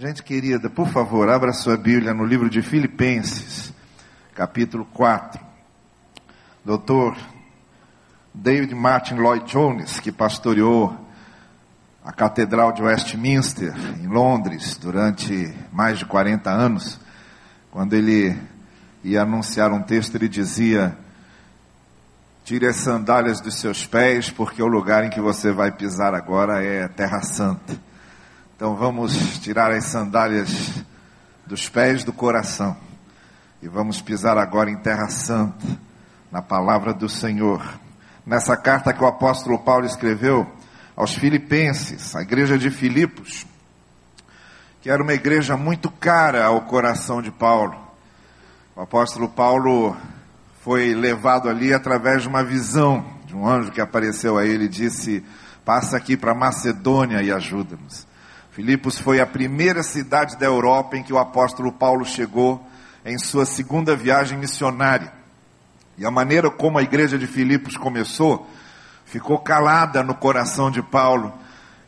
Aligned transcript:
Gente 0.00 0.22
querida, 0.22 0.70
por 0.70 0.88
favor, 0.88 1.28
abra 1.28 1.52
sua 1.52 1.76
Bíblia 1.76 2.14
no 2.14 2.24
livro 2.24 2.48
de 2.48 2.62
Filipenses, 2.62 3.70
capítulo 4.34 4.86
4. 4.94 5.38
Doutor 6.64 7.14
David 8.32 8.74
Martin 8.74 9.16
Lloyd 9.16 9.44
Jones, 9.44 10.00
que 10.00 10.10
pastoreou 10.10 10.96
a 12.02 12.12
Catedral 12.12 12.72
de 12.72 12.80
Westminster, 12.80 13.74
em 14.02 14.06
Londres, 14.06 14.78
durante 14.78 15.54
mais 15.70 15.98
de 15.98 16.06
40 16.06 16.48
anos, 16.50 16.98
quando 17.70 17.92
ele 17.92 18.34
ia 19.04 19.20
anunciar 19.20 19.70
um 19.70 19.82
texto, 19.82 20.14
ele 20.14 20.30
dizia: 20.30 20.96
Tire 22.42 22.66
as 22.66 22.76
sandálias 22.76 23.38
dos 23.38 23.56
seus 23.56 23.84
pés, 23.84 24.30
porque 24.30 24.62
o 24.62 24.66
lugar 24.66 25.04
em 25.04 25.10
que 25.10 25.20
você 25.20 25.52
vai 25.52 25.70
pisar 25.70 26.14
agora 26.14 26.64
é 26.64 26.88
Terra 26.88 27.20
Santa. 27.20 27.89
Então 28.60 28.76
vamos 28.76 29.38
tirar 29.38 29.72
as 29.72 29.86
sandálias 29.86 30.84
dos 31.46 31.66
pés 31.70 32.04
do 32.04 32.12
coração 32.12 32.76
e 33.62 33.66
vamos 33.66 34.02
pisar 34.02 34.36
agora 34.36 34.70
em 34.70 34.76
terra 34.76 35.08
santa, 35.08 35.66
na 36.30 36.42
palavra 36.42 36.92
do 36.92 37.08
Senhor. 37.08 37.66
Nessa 38.26 38.58
carta 38.58 38.92
que 38.92 39.02
o 39.02 39.06
apóstolo 39.06 39.58
Paulo 39.60 39.86
escreveu 39.86 40.46
aos 40.94 41.14
Filipenses, 41.14 42.14
a 42.14 42.20
igreja 42.20 42.58
de 42.58 42.70
Filipos, 42.70 43.46
que 44.82 44.90
era 44.90 45.02
uma 45.02 45.14
igreja 45.14 45.56
muito 45.56 45.90
cara 45.90 46.44
ao 46.44 46.60
coração 46.66 47.22
de 47.22 47.30
Paulo. 47.30 47.74
O 48.76 48.82
apóstolo 48.82 49.30
Paulo 49.30 49.96
foi 50.62 50.92
levado 50.92 51.48
ali 51.48 51.72
através 51.72 52.24
de 52.24 52.28
uma 52.28 52.44
visão 52.44 53.06
de 53.24 53.34
um 53.34 53.48
anjo 53.48 53.72
que 53.72 53.80
apareceu 53.80 54.36
a 54.36 54.44
ele 54.44 54.64
e 54.64 54.68
disse: 54.68 55.24
Passa 55.64 55.96
aqui 55.96 56.14
para 56.14 56.34
Macedônia 56.34 57.22
e 57.22 57.32
ajuda-nos. 57.32 58.09
Filipos 58.52 58.98
foi 58.98 59.20
a 59.20 59.26
primeira 59.26 59.82
cidade 59.82 60.36
da 60.36 60.46
Europa 60.46 60.96
em 60.96 61.04
que 61.04 61.12
o 61.12 61.18
apóstolo 61.18 61.70
Paulo 61.70 62.04
chegou 62.04 62.60
em 63.04 63.16
sua 63.16 63.46
segunda 63.46 63.94
viagem 63.94 64.36
missionária. 64.36 65.12
E 65.96 66.04
a 66.04 66.10
maneira 66.10 66.50
como 66.50 66.76
a 66.76 66.82
igreja 66.82 67.16
de 67.16 67.28
Filipos 67.28 67.76
começou 67.76 68.50
ficou 69.04 69.38
calada 69.38 70.02
no 70.02 70.14
coração 70.14 70.70
de 70.70 70.82
Paulo 70.82 71.32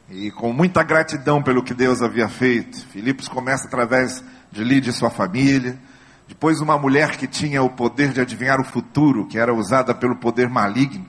e 0.09 0.31
com 0.31 0.53
muita 0.53 0.85
gratidão 0.85 1.43
pelo 1.43 1.65
que 1.65 1.75
Deus 1.75 2.01
havia 2.01 2.29
feito. 2.29 2.87
Filipos 2.87 3.27
começa 3.27 3.67
através 3.67 4.23
de 4.53 4.63
Lídia 4.63 4.91
e 4.91 4.93
sua 4.93 5.11
família, 5.11 5.77
depois 6.29 6.61
uma 6.61 6.79
mulher 6.79 7.17
que 7.17 7.27
tinha 7.27 7.61
o 7.63 7.71
poder 7.71 8.13
de 8.13 8.21
adivinhar 8.21 8.61
o 8.61 8.65
futuro, 8.65 9.27
que 9.27 9.39
era 9.39 9.53
usada 9.53 9.93
pelo 9.95 10.17
poder 10.17 10.49
maligno 10.49 11.07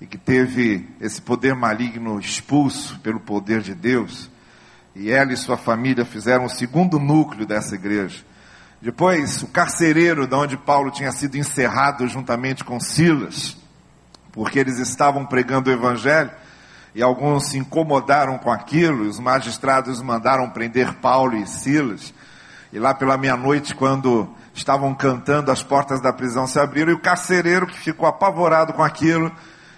e 0.00 0.06
que 0.06 0.18
teve 0.18 0.88
esse 1.00 1.22
poder 1.22 1.54
maligno 1.54 2.18
expulso 2.18 2.98
pelo 2.98 3.20
poder 3.20 3.60
de 3.60 3.74
Deus 3.74 4.28
e 4.98 5.12
ela 5.12 5.32
e 5.32 5.36
sua 5.36 5.56
família 5.56 6.04
fizeram 6.04 6.44
o 6.44 6.50
segundo 6.50 6.98
núcleo 6.98 7.46
dessa 7.46 7.76
igreja. 7.76 8.24
Depois, 8.82 9.40
o 9.44 9.46
carcereiro, 9.46 10.26
de 10.26 10.34
onde 10.34 10.56
Paulo 10.56 10.90
tinha 10.90 11.12
sido 11.12 11.36
encerrado 11.36 12.06
juntamente 12.08 12.64
com 12.64 12.80
Silas, 12.80 13.56
porque 14.32 14.58
eles 14.58 14.80
estavam 14.80 15.24
pregando 15.24 15.70
o 15.70 15.72
evangelho, 15.72 16.32
e 16.96 17.00
alguns 17.00 17.46
se 17.46 17.58
incomodaram 17.58 18.38
com 18.38 18.50
aquilo, 18.50 19.04
e 19.04 19.08
os 19.08 19.20
magistrados 19.20 20.02
mandaram 20.02 20.50
prender 20.50 20.94
Paulo 20.94 21.36
e 21.36 21.46
Silas. 21.46 22.12
E 22.72 22.78
lá 22.80 22.92
pela 22.92 23.16
meia-noite, 23.16 23.76
quando 23.76 24.28
estavam 24.52 24.92
cantando, 24.96 25.52
as 25.52 25.62
portas 25.62 26.00
da 26.00 26.12
prisão 26.12 26.44
se 26.48 26.58
abriram, 26.58 26.90
e 26.90 26.94
o 26.94 27.00
carcereiro, 27.00 27.68
que 27.68 27.78
ficou 27.78 28.08
apavorado 28.08 28.72
com 28.72 28.82
aquilo, 28.82 29.30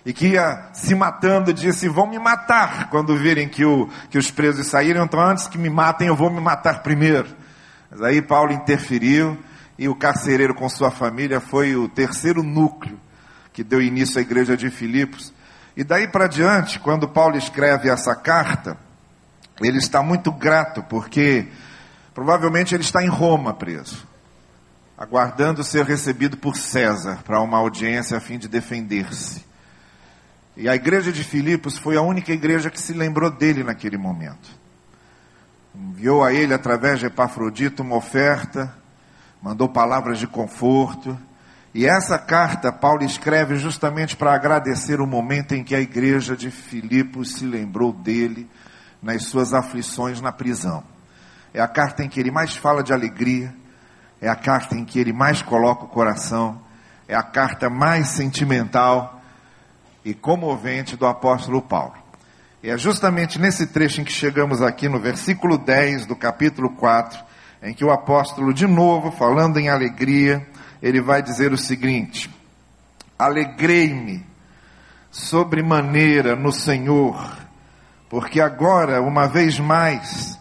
e 0.05 0.13
que 0.13 0.29
ia 0.29 0.71
se 0.73 0.95
matando, 0.95 1.53
disse: 1.53 1.89
Vão 1.89 2.07
me 2.07 2.19
matar 2.19 2.89
quando 2.91 3.17
virem 3.17 3.49
que, 3.49 3.65
o, 3.65 3.89
que 4.09 4.19
os 4.19 4.31
presos 4.31 4.67
saíram, 4.67 5.05
então 5.05 5.21
antes 5.21 5.47
que 5.47 5.59
me 5.59 5.69
matem, 5.69 6.09
eu 6.09 6.17
vou 6.17 6.31
me 6.31 6.41
matar 6.41 6.83
primeiro. 6.83 7.29
Mas 7.91 8.03
aí 8.03 8.23
Paulo 8.23 8.53
interferiu 8.53 9.39
e 9.79 9.89
o 9.89 9.95
carcereiro 9.95 10.55
com 10.55 10.69
sua 10.69 10.91
família 10.91 11.41
foi 11.41 11.75
o 11.75 11.89
terceiro 11.89 12.43
núcleo 12.43 12.99
que 13.53 13.65
deu 13.65 13.83
início 13.83 14.19
à 14.19 14.23
igreja 14.23 14.57
de 14.57 14.71
Filipos. 14.71 15.33
E 15.77 15.83
daí 15.83 16.07
para 16.09 16.27
diante, 16.27 16.79
quando 16.79 17.09
Paulo 17.09 17.37
escreve 17.37 17.89
essa 17.89 18.15
carta, 18.15 18.77
ele 19.61 19.79
está 19.79 20.03
muito 20.03 20.33
grato, 20.33 20.83
porque 20.85 21.49
provavelmente 22.15 22.75
ele 22.75 22.83
está 22.83 23.03
em 23.03 23.09
Roma 23.09 23.53
preso, 23.53 24.07
aguardando 24.97 25.65
ser 25.65 25.85
recebido 25.85 26.37
por 26.37 26.57
César 26.57 27.19
para 27.25 27.41
uma 27.41 27.59
audiência 27.59 28.17
a 28.17 28.21
fim 28.21 28.39
de 28.39 28.49
defender-se. 28.49 29.50
E 30.57 30.69
a 30.69 30.75
igreja 30.75 31.13
de 31.13 31.23
Filipos 31.23 31.79
foi 31.79 31.97
a 31.97 32.03
única 32.03 32.33
igreja 32.33 32.71
que 32.71 32.81
se 32.81 32.93
lembrou 32.93 33.31
dele 33.31 33.63
naquele 33.63 33.97
momento. 33.97 34.51
Enviou 35.75 36.25
a 36.25 36.33
ele, 36.33 36.53
através 36.53 36.99
de 36.99 37.07
Epafrodito, 37.07 37.83
uma 37.83 37.97
oferta, 37.97 38.75
mandou 39.41 39.69
palavras 39.69 40.19
de 40.19 40.27
conforto. 40.27 41.17
E 41.73 41.87
essa 41.87 42.19
carta 42.19 42.73
Paulo 42.73 43.05
escreve 43.05 43.57
justamente 43.57 44.17
para 44.17 44.35
agradecer 44.35 45.01
o 45.01 45.07
momento 45.07 45.55
em 45.55 45.63
que 45.63 45.75
a 45.75 45.81
igreja 45.81 46.37
de 46.37 46.51
Filipos 46.51 47.35
se 47.35 47.45
lembrou 47.45 47.93
dele 47.93 48.49
nas 49.01 49.25
suas 49.25 49.55
aflições 49.55 50.21
na 50.21 50.33
prisão. 50.33 50.83
É 51.55 51.61
a 51.61 51.69
carta 51.69 52.03
em 52.03 52.09
que 52.09 52.19
ele 52.19 52.31
mais 52.31 52.57
fala 52.57 52.83
de 52.83 52.93
alegria, 52.93 53.55
é 54.21 54.29
a 54.29 54.37
carta 54.37 54.75
em 54.75 54.85
que 54.85 54.99
ele 54.99 55.13
mais 55.13 55.43
coloca 55.43 55.85
o 55.85 55.89
coração, 55.89 56.61
é 57.07 57.15
a 57.15 57.23
carta 57.23 57.71
mais 57.71 58.09
sentimental 58.09 59.20
e 60.11 60.15
comovente 60.15 60.97
do 60.97 61.07
apóstolo 61.07 61.63
Paulo. 61.63 61.95
E 62.63 62.69
é 62.69 62.77
justamente 62.77 63.39
nesse 63.39 63.69
trecho 63.69 64.01
em 64.01 64.05
que 64.05 64.13
chegamos 64.13 64.61
aqui 64.61 64.89
no 64.89 64.99
versículo 64.99 65.57
10 65.57 66.05
do 66.05 66.17
capítulo 66.17 66.71
4, 66.71 67.19
em 67.63 67.73
que 67.73 67.85
o 67.85 67.93
apóstolo, 67.93 68.53
de 68.53 68.67
novo, 68.67 69.13
falando 69.13 69.59
em 69.59 69.69
alegria, 69.69 70.47
ele 70.83 71.01
vai 71.01 71.23
dizer 71.23 71.53
o 71.53 71.59
seguinte: 71.59 72.29
Alegrei-me 73.17 74.27
sobremaneira 75.11 76.35
no 76.35 76.53
Senhor, 76.53 77.39
porque 78.09 78.41
agora, 78.41 79.01
uma 79.01 79.29
vez 79.29 79.61
mais, 79.61 80.39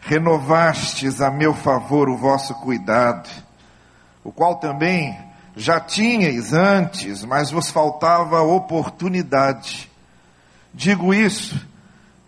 renovastes 0.00 1.22
a 1.22 1.30
meu 1.30 1.54
favor 1.54 2.10
o 2.10 2.16
vosso 2.16 2.54
cuidado, 2.56 3.28
o 4.22 4.30
qual 4.30 4.56
também 4.56 5.27
já 5.58 5.80
tinhais 5.80 6.52
antes, 6.52 7.24
mas 7.24 7.50
vos 7.50 7.68
faltava 7.68 8.40
oportunidade. 8.42 9.90
Digo 10.72 11.12
isso 11.12 11.60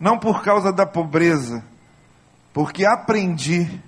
não 0.01 0.19
por 0.19 0.43
causa 0.43 0.73
da 0.73 0.85
pobreza, 0.85 1.63
porque 2.53 2.85
aprendi, 2.85 3.81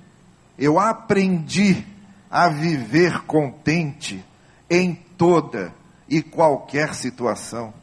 eu 0.58 0.78
aprendi 0.78 1.84
a 2.30 2.48
viver 2.48 3.22
contente 3.22 4.24
em 4.70 4.94
toda 4.94 5.72
e 6.08 6.22
qualquer 6.22 6.94
situação. 6.94 7.74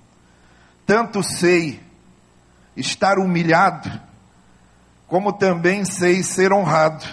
Tanto 0.85 1.21
sei 1.21 1.81
estar 2.77 3.19
humilhado, 3.19 3.91
como 5.07 5.33
também 5.33 5.83
sei 5.83 6.23
ser 6.23 6.53
honrado. 6.53 7.05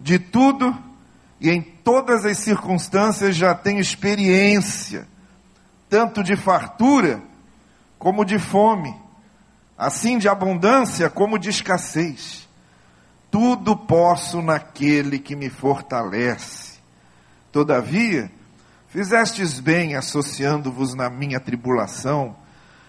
De 0.00 0.18
tudo 0.18 0.87
e 1.40 1.50
em 1.50 1.62
todas 1.62 2.24
as 2.24 2.38
circunstâncias 2.38 3.36
já 3.36 3.54
tenho 3.54 3.80
experiência, 3.80 5.06
tanto 5.88 6.22
de 6.22 6.36
fartura 6.36 7.22
como 7.98 8.24
de 8.24 8.38
fome, 8.38 8.94
assim 9.76 10.18
de 10.18 10.28
abundância 10.28 11.08
como 11.08 11.38
de 11.38 11.50
escassez. 11.50 12.48
Tudo 13.30 13.76
posso 13.76 14.42
naquele 14.42 15.18
que 15.18 15.36
me 15.36 15.50
fortalece. 15.50 16.78
Todavia, 17.52 18.30
fizestes 18.88 19.60
bem 19.60 19.94
associando-vos 19.94 20.94
na 20.94 21.08
minha 21.08 21.38
tribulação, 21.38 22.34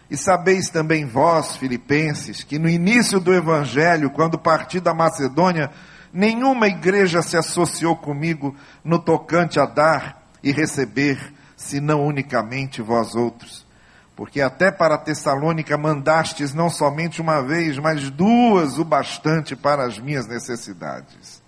e 0.09 0.17
sabeis 0.17 0.69
também 0.69 1.05
vós, 1.05 1.55
filipenses, 1.55 2.43
que 2.43 2.57
no 2.57 2.67
início 2.67 3.19
do 3.19 3.33
evangelho, 3.33 4.09
quando 4.09 4.39
parti 4.39 4.79
da 4.79 4.93
Macedônia, 4.93 5.69
Nenhuma 6.11 6.67
igreja 6.67 7.21
se 7.21 7.37
associou 7.37 7.95
comigo 7.95 8.55
no 8.83 8.97
tocante 8.97 9.59
a 9.59 9.65
dar 9.65 10.23
e 10.43 10.51
receber, 10.51 11.33
senão 11.55 12.05
unicamente 12.05 12.81
vós 12.81 13.15
outros. 13.15 13.67
Porque 14.15 14.41
até 14.41 14.71
para 14.71 14.97
Tessalônica 14.97 15.77
mandastes 15.77 16.53
não 16.53 16.69
somente 16.69 17.21
uma 17.21 17.41
vez, 17.41 17.77
mas 17.77 18.09
duas 18.09 18.77
o 18.79 18.83
bastante 18.83 19.55
para 19.55 19.85
as 19.85 19.99
minhas 19.99 20.27
necessidades. 20.27 21.41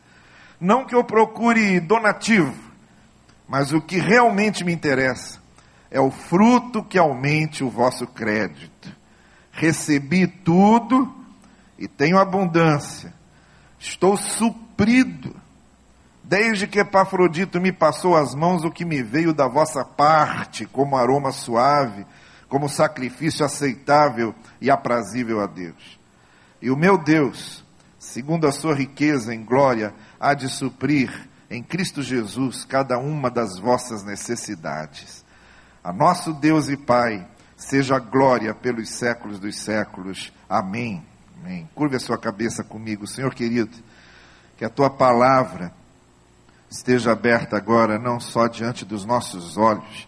Não 0.59 0.85
que 0.85 0.95
eu 0.95 1.03
procure 1.03 1.79
donativo, 1.79 2.55
mas 3.47 3.73
o 3.73 3.81
que 3.81 3.97
realmente 3.97 4.63
me 4.63 4.71
interessa 4.71 5.39
é 5.89 5.99
o 5.99 6.11
fruto 6.11 6.83
que 6.83 6.99
aumente 6.99 7.63
o 7.63 7.69
vosso 7.69 8.05
crédito. 8.05 8.95
Recebi 9.51 10.27
tudo 10.27 11.13
e 11.77 11.87
tenho 11.87 12.17
abundância 12.17 13.20
Estou 13.81 14.15
suprido. 14.15 15.35
Desde 16.23 16.67
que 16.67 16.79
Epafrodito 16.79 17.59
me 17.59 17.73
passou 17.73 18.15
as 18.15 18.33
mãos, 18.33 18.63
o 18.63 18.71
que 18.71 18.85
me 18.85 19.03
veio 19.03 19.33
da 19.33 19.47
vossa 19.47 19.83
parte, 19.83 20.65
como 20.65 20.95
aroma 20.95 21.33
suave, 21.33 22.05
como 22.47 22.69
sacrifício 22.69 23.45
aceitável 23.45 24.33
e 24.61 24.71
aprazível 24.71 25.41
a 25.41 25.47
Deus. 25.47 25.99
E 26.61 26.71
o 26.71 26.77
meu 26.77 26.97
Deus 26.97 27.61
segundo 28.01 28.47
a 28.47 28.51
sua 28.51 28.73
riqueza 28.73 29.31
em 29.31 29.45
glória, 29.45 29.93
há 30.19 30.33
de 30.33 30.49
suprir 30.49 31.29
em 31.51 31.61
Cristo 31.61 32.01
Jesus 32.01 32.65
cada 32.65 32.97
uma 32.97 33.29
das 33.29 33.59
vossas 33.59 34.03
necessidades. 34.03 35.23
A 35.83 35.93
nosso 35.93 36.33
Deus 36.33 36.67
e 36.67 36.75
Pai, 36.75 37.27
seja 37.55 37.99
glória 37.99 38.55
pelos 38.55 38.89
séculos 38.89 39.39
dos 39.39 39.55
séculos. 39.55 40.33
Amém. 40.49 41.05
Amém. 41.43 41.67
Curve 41.73 41.95
a 41.95 41.99
sua 41.99 42.19
cabeça 42.19 42.63
comigo, 42.63 43.07
Senhor 43.07 43.33
querido, 43.33 43.75
que 44.57 44.63
a 44.63 44.69
tua 44.69 44.91
palavra 44.91 45.73
esteja 46.69 47.11
aberta 47.11 47.57
agora, 47.57 47.97
não 47.97 48.19
só 48.19 48.47
diante 48.47 48.85
dos 48.85 49.03
nossos 49.05 49.57
olhos, 49.57 50.07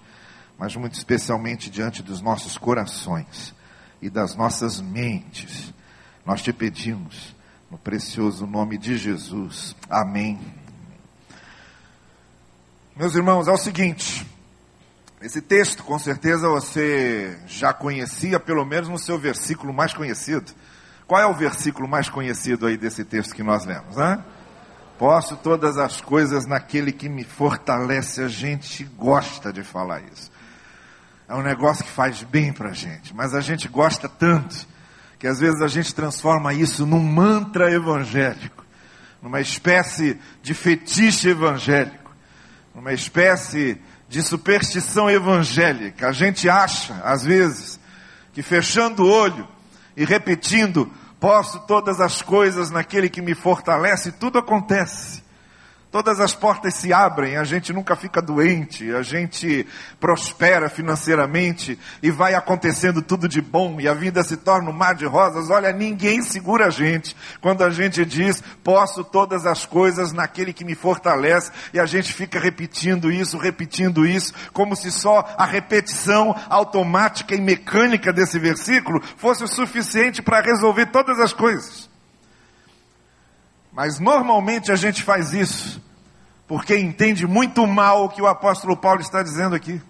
mas 0.59 0.75
muito 0.75 0.93
especialmente 0.93 1.71
diante 1.71 2.03
dos 2.03 2.21
nossos 2.21 2.55
corações 2.55 3.51
e 3.99 4.11
das 4.11 4.35
nossas 4.35 4.79
mentes. 4.79 5.73
Nós 6.23 6.43
te 6.43 6.53
pedimos, 6.53 7.35
no 7.69 7.79
precioso 7.79 8.45
nome 8.45 8.77
de 8.77 8.95
Jesus. 8.95 9.75
Amém. 9.89 10.39
Meus 12.95 13.15
irmãos, 13.15 13.47
é 13.47 13.51
o 13.51 13.57
seguinte. 13.57 14.23
Esse 15.19 15.41
texto, 15.41 15.83
com 15.83 15.97
certeza, 15.97 16.47
você 16.47 17.39
já 17.47 17.73
conhecia, 17.73 18.39
pelo 18.39 18.63
menos 18.63 18.87
no 18.87 18.99
seu 18.99 19.17
versículo 19.17 19.73
mais 19.73 19.95
conhecido. 19.95 20.53
Qual 21.13 21.21
é 21.21 21.27
o 21.27 21.33
versículo 21.35 21.87
mais 21.87 22.09
conhecido 22.09 22.65
aí 22.65 22.75
desse 22.75 23.05
texto 23.05 23.35
que 23.35 23.43
nós 23.43 23.65
lemos? 23.65 23.99
Hein? 23.99 24.17
Posso 24.97 25.35
todas 25.35 25.77
as 25.77 26.01
coisas 26.01 26.47
naquele 26.47 26.91
que 26.91 27.07
me 27.07 27.23
fortalece. 27.23 28.23
A 28.23 28.27
gente 28.27 28.83
gosta 28.83 29.53
de 29.53 29.61
falar 29.61 30.01
isso. 30.11 30.31
É 31.29 31.35
um 31.35 31.43
negócio 31.43 31.85
que 31.85 31.91
faz 31.91 32.23
bem 32.23 32.51
para 32.51 32.69
a 32.69 32.73
gente, 32.73 33.13
mas 33.13 33.35
a 33.35 33.41
gente 33.41 33.67
gosta 33.67 34.09
tanto 34.09 34.67
que 35.19 35.27
às 35.27 35.39
vezes 35.39 35.61
a 35.61 35.67
gente 35.67 35.93
transforma 35.93 36.51
isso 36.51 36.83
num 36.83 37.03
mantra 37.03 37.71
evangélico, 37.71 38.65
numa 39.21 39.39
espécie 39.39 40.19
de 40.41 40.55
fetiche 40.55 41.29
evangélico 41.29 42.11
uma 42.73 42.91
espécie 42.91 43.79
de 44.09 44.23
superstição 44.23 45.11
evangélica. 45.11 46.07
A 46.07 46.11
gente 46.11 46.49
acha, 46.49 46.95
às 47.03 47.23
vezes, 47.23 47.79
que 48.33 48.41
fechando 48.41 49.03
o 49.03 49.11
olho 49.11 49.47
e 49.95 50.05
repetindo, 50.05 50.91
posso 51.23 51.61
todas 51.61 52.01
as 52.01 52.21
coisas 52.21 52.69
naquele 52.69 53.09
que 53.09 53.21
me 53.21 53.33
fortalece, 53.33 54.11
tudo 54.11 54.39
acontece. 54.39 55.22
Todas 55.93 56.19
as 56.19 56.33
portas 56.33 56.73
se 56.73 56.91
abrem, 56.91 57.37
a 57.37 57.43
gente 57.43 57.71
nunca 57.71 57.95
fica 57.95 58.19
doente, 58.19 58.91
a 58.95 59.03
gente 59.03 59.63
prospera 59.99 60.67
financeiramente 60.67 61.77
e 62.01 62.09
vai 62.09 62.33
acontecendo 62.33 62.99
tudo 62.99 63.29
de 63.29 63.39
bom 63.39 63.79
e 63.79 63.87
a 63.87 63.93
vida 63.93 64.23
se 64.23 64.35
torna 64.35 64.71
um 64.71 64.73
mar 64.73 64.95
de 64.95 65.05
rosas. 65.05 65.51
Olha, 65.51 65.71
ninguém 65.71 66.23
segura 66.23 66.65
a 66.65 66.69
gente 66.71 67.15
quando 67.39 67.63
a 67.63 67.69
gente 67.69 68.03
diz, 68.05 68.41
posso 68.63 69.03
todas 69.03 69.45
as 69.45 69.67
coisas 69.67 70.11
naquele 70.11 70.51
que 70.51 70.65
me 70.65 70.73
fortalece 70.73 71.51
e 71.71 71.79
a 71.79 71.85
gente 71.85 72.11
fica 72.11 72.39
repetindo 72.39 73.11
isso, 73.11 73.37
repetindo 73.37 74.03
isso, 74.03 74.33
como 74.51 74.75
se 74.75 74.91
só 74.91 75.23
a 75.37 75.45
repetição 75.45 76.35
automática 76.49 77.35
e 77.35 77.39
mecânica 77.39 78.11
desse 78.11 78.39
versículo 78.39 78.99
fosse 79.15 79.43
o 79.43 79.47
suficiente 79.47 80.23
para 80.23 80.41
resolver 80.41 80.87
todas 80.87 81.19
as 81.19 81.33
coisas. 81.33 81.92
Mas 83.73 83.99
normalmente 83.99 84.71
a 84.71 84.75
gente 84.75 85.03
faz 85.03 85.33
isso 85.33 85.81
porque 86.47 86.77
entende 86.77 87.25
muito 87.25 87.65
mal 87.65 88.05
o 88.05 88.09
que 88.09 88.21
o 88.21 88.27
apóstolo 88.27 88.77
Paulo 88.77 89.01
está 89.01 89.23
dizendo 89.23 89.55
aqui. 89.55 89.81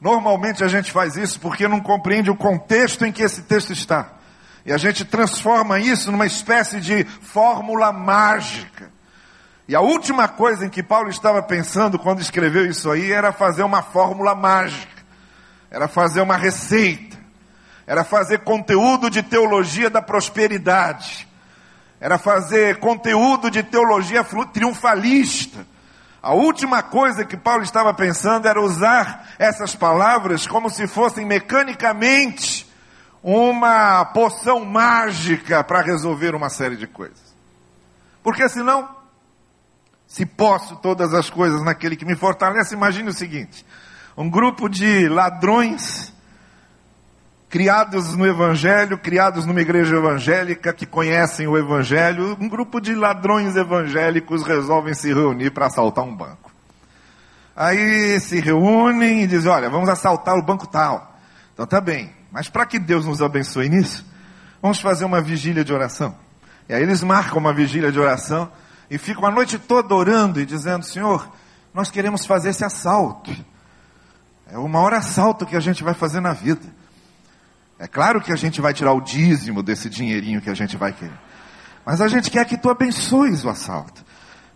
Normalmente 0.00 0.62
a 0.62 0.68
gente 0.68 0.92
faz 0.92 1.16
isso 1.16 1.40
porque 1.40 1.66
não 1.66 1.80
compreende 1.80 2.30
o 2.30 2.36
contexto 2.36 3.04
em 3.04 3.10
que 3.10 3.22
esse 3.22 3.42
texto 3.42 3.72
está. 3.72 4.12
E 4.64 4.72
a 4.72 4.76
gente 4.76 5.04
transforma 5.04 5.80
isso 5.80 6.12
numa 6.12 6.26
espécie 6.26 6.80
de 6.80 7.04
fórmula 7.04 7.92
mágica. 7.92 8.92
E 9.66 9.74
a 9.74 9.80
última 9.80 10.28
coisa 10.28 10.66
em 10.66 10.70
que 10.70 10.82
Paulo 10.82 11.08
estava 11.08 11.42
pensando 11.42 11.98
quando 11.98 12.20
escreveu 12.20 12.66
isso 12.66 12.90
aí 12.90 13.10
era 13.10 13.32
fazer 13.32 13.62
uma 13.62 13.82
fórmula 13.82 14.34
mágica. 14.34 15.02
Era 15.70 15.88
fazer 15.88 16.20
uma 16.20 16.36
receita. 16.36 17.16
Era 17.86 18.04
fazer 18.04 18.40
conteúdo 18.40 19.10
de 19.10 19.22
teologia 19.22 19.90
da 19.90 20.00
prosperidade 20.00 21.26
era 22.04 22.18
fazer 22.18 22.80
conteúdo 22.80 23.50
de 23.50 23.62
teologia 23.62 24.22
triunfalista. 24.52 25.66
A 26.22 26.34
última 26.34 26.82
coisa 26.82 27.24
que 27.24 27.34
Paulo 27.34 27.62
estava 27.62 27.94
pensando 27.94 28.46
era 28.46 28.60
usar 28.60 29.26
essas 29.38 29.74
palavras 29.74 30.46
como 30.46 30.68
se 30.68 30.86
fossem 30.86 31.24
mecanicamente 31.24 32.70
uma 33.22 34.04
poção 34.04 34.66
mágica 34.66 35.64
para 35.64 35.80
resolver 35.80 36.34
uma 36.34 36.50
série 36.50 36.76
de 36.76 36.86
coisas. 36.86 37.34
Porque 38.22 38.50
senão, 38.50 38.86
se 40.06 40.26
posso 40.26 40.76
todas 40.76 41.14
as 41.14 41.30
coisas 41.30 41.62
naquele 41.62 41.96
que 41.96 42.04
me 42.04 42.16
fortalece, 42.16 42.74
imagine 42.74 43.08
o 43.08 43.14
seguinte: 43.14 43.64
um 44.14 44.28
grupo 44.28 44.68
de 44.68 45.08
ladrões 45.08 46.13
criados 47.54 48.16
no 48.16 48.26
Evangelho, 48.26 48.98
criados 48.98 49.46
numa 49.46 49.60
igreja 49.60 49.94
evangélica 49.94 50.72
que 50.72 50.84
conhecem 50.84 51.46
o 51.46 51.56
Evangelho, 51.56 52.36
um 52.40 52.48
grupo 52.48 52.80
de 52.80 52.96
ladrões 52.96 53.54
evangélicos 53.54 54.42
resolvem 54.42 54.92
se 54.92 55.14
reunir 55.14 55.52
para 55.52 55.66
assaltar 55.66 56.04
um 56.04 56.12
banco. 56.12 56.50
Aí 57.54 58.18
se 58.18 58.40
reúnem 58.40 59.22
e 59.22 59.28
dizem: 59.28 59.52
Olha, 59.52 59.70
vamos 59.70 59.88
assaltar 59.88 60.34
o 60.34 60.42
banco 60.42 60.66
tal. 60.66 61.16
Então 61.52 61.64
tá 61.64 61.80
bem, 61.80 62.12
mas 62.32 62.48
para 62.48 62.66
que 62.66 62.76
Deus 62.76 63.06
nos 63.06 63.22
abençoe 63.22 63.68
nisso, 63.68 64.04
vamos 64.60 64.80
fazer 64.80 65.04
uma 65.04 65.20
vigília 65.20 65.64
de 65.64 65.72
oração. 65.72 66.12
E 66.68 66.74
aí 66.74 66.82
eles 66.82 67.04
marcam 67.04 67.38
uma 67.38 67.54
vigília 67.54 67.92
de 67.92 68.00
oração 68.00 68.50
e 68.90 68.98
ficam 68.98 69.26
a 69.26 69.30
noite 69.30 69.60
toda 69.60 69.94
orando 69.94 70.40
e 70.40 70.44
dizendo: 70.44 70.84
Senhor, 70.84 71.30
nós 71.72 71.88
queremos 71.88 72.26
fazer 72.26 72.48
esse 72.48 72.64
assalto. 72.64 73.30
É 74.50 74.58
o 74.58 74.66
maior 74.66 74.92
assalto 74.92 75.46
que 75.46 75.54
a 75.54 75.60
gente 75.60 75.84
vai 75.84 75.94
fazer 75.94 76.18
na 76.18 76.32
vida. 76.32 76.82
É 77.84 77.86
claro 77.86 78.18
que 78.18 78.32
a 78.32 78.36
gente 78.36 78.62
vai 78.62 78.72
tirar 78.72 78.94
o 78.94 79.00
dízimo 79.02 79.62
desse 79.62 79.90
dinheirinho 79.90 80.40
que 80.40 80.48
a 80.48 80.54
gente 80.54 80.74
vai 80.74 80.90
querer. 80.90 81.20
Mas 81.84 82.00
a 82.00 82.08
gente 82.08 82.30
quer 82.30 82.46
que 82.46 82.56
tu 82.56 82.70
abençoes 82.70 83.44
o 83.44 83.50
assalto. 83.50 84.02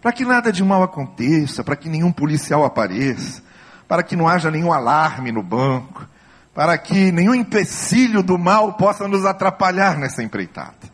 Para 0.01 0.13
que 0.13 0.25
nada 0.25 0.51
de 0.51 0.65
mal 0.65 0.83
aconteça, 0.83 1.63
para 1.63 1.77
que 1.77 1.91
nenhum 1.91 2.11
policial 2.11 2.65
apareça, 2.65 3.43
para 3.87 4.03
que 4.03 4.17
não 4.17 4.27
haja 4.27 4.51
nenhum 4.51 4.73
alarme 4.73 5.31
no 5.31 5.43
banco, 5.43 6.09
para 6.55 6.79
que 6.79 7.13
nenhum 7.13 7.35
empecilho 7.35 8.23
do 8.23 8.39
mal 8.39 8.73
possa 8.79 9.07
nos 9.07 9.27
atrapalhar 9.27 9.99
nessa 9.99 10.23
empreitada. 10.23 10.89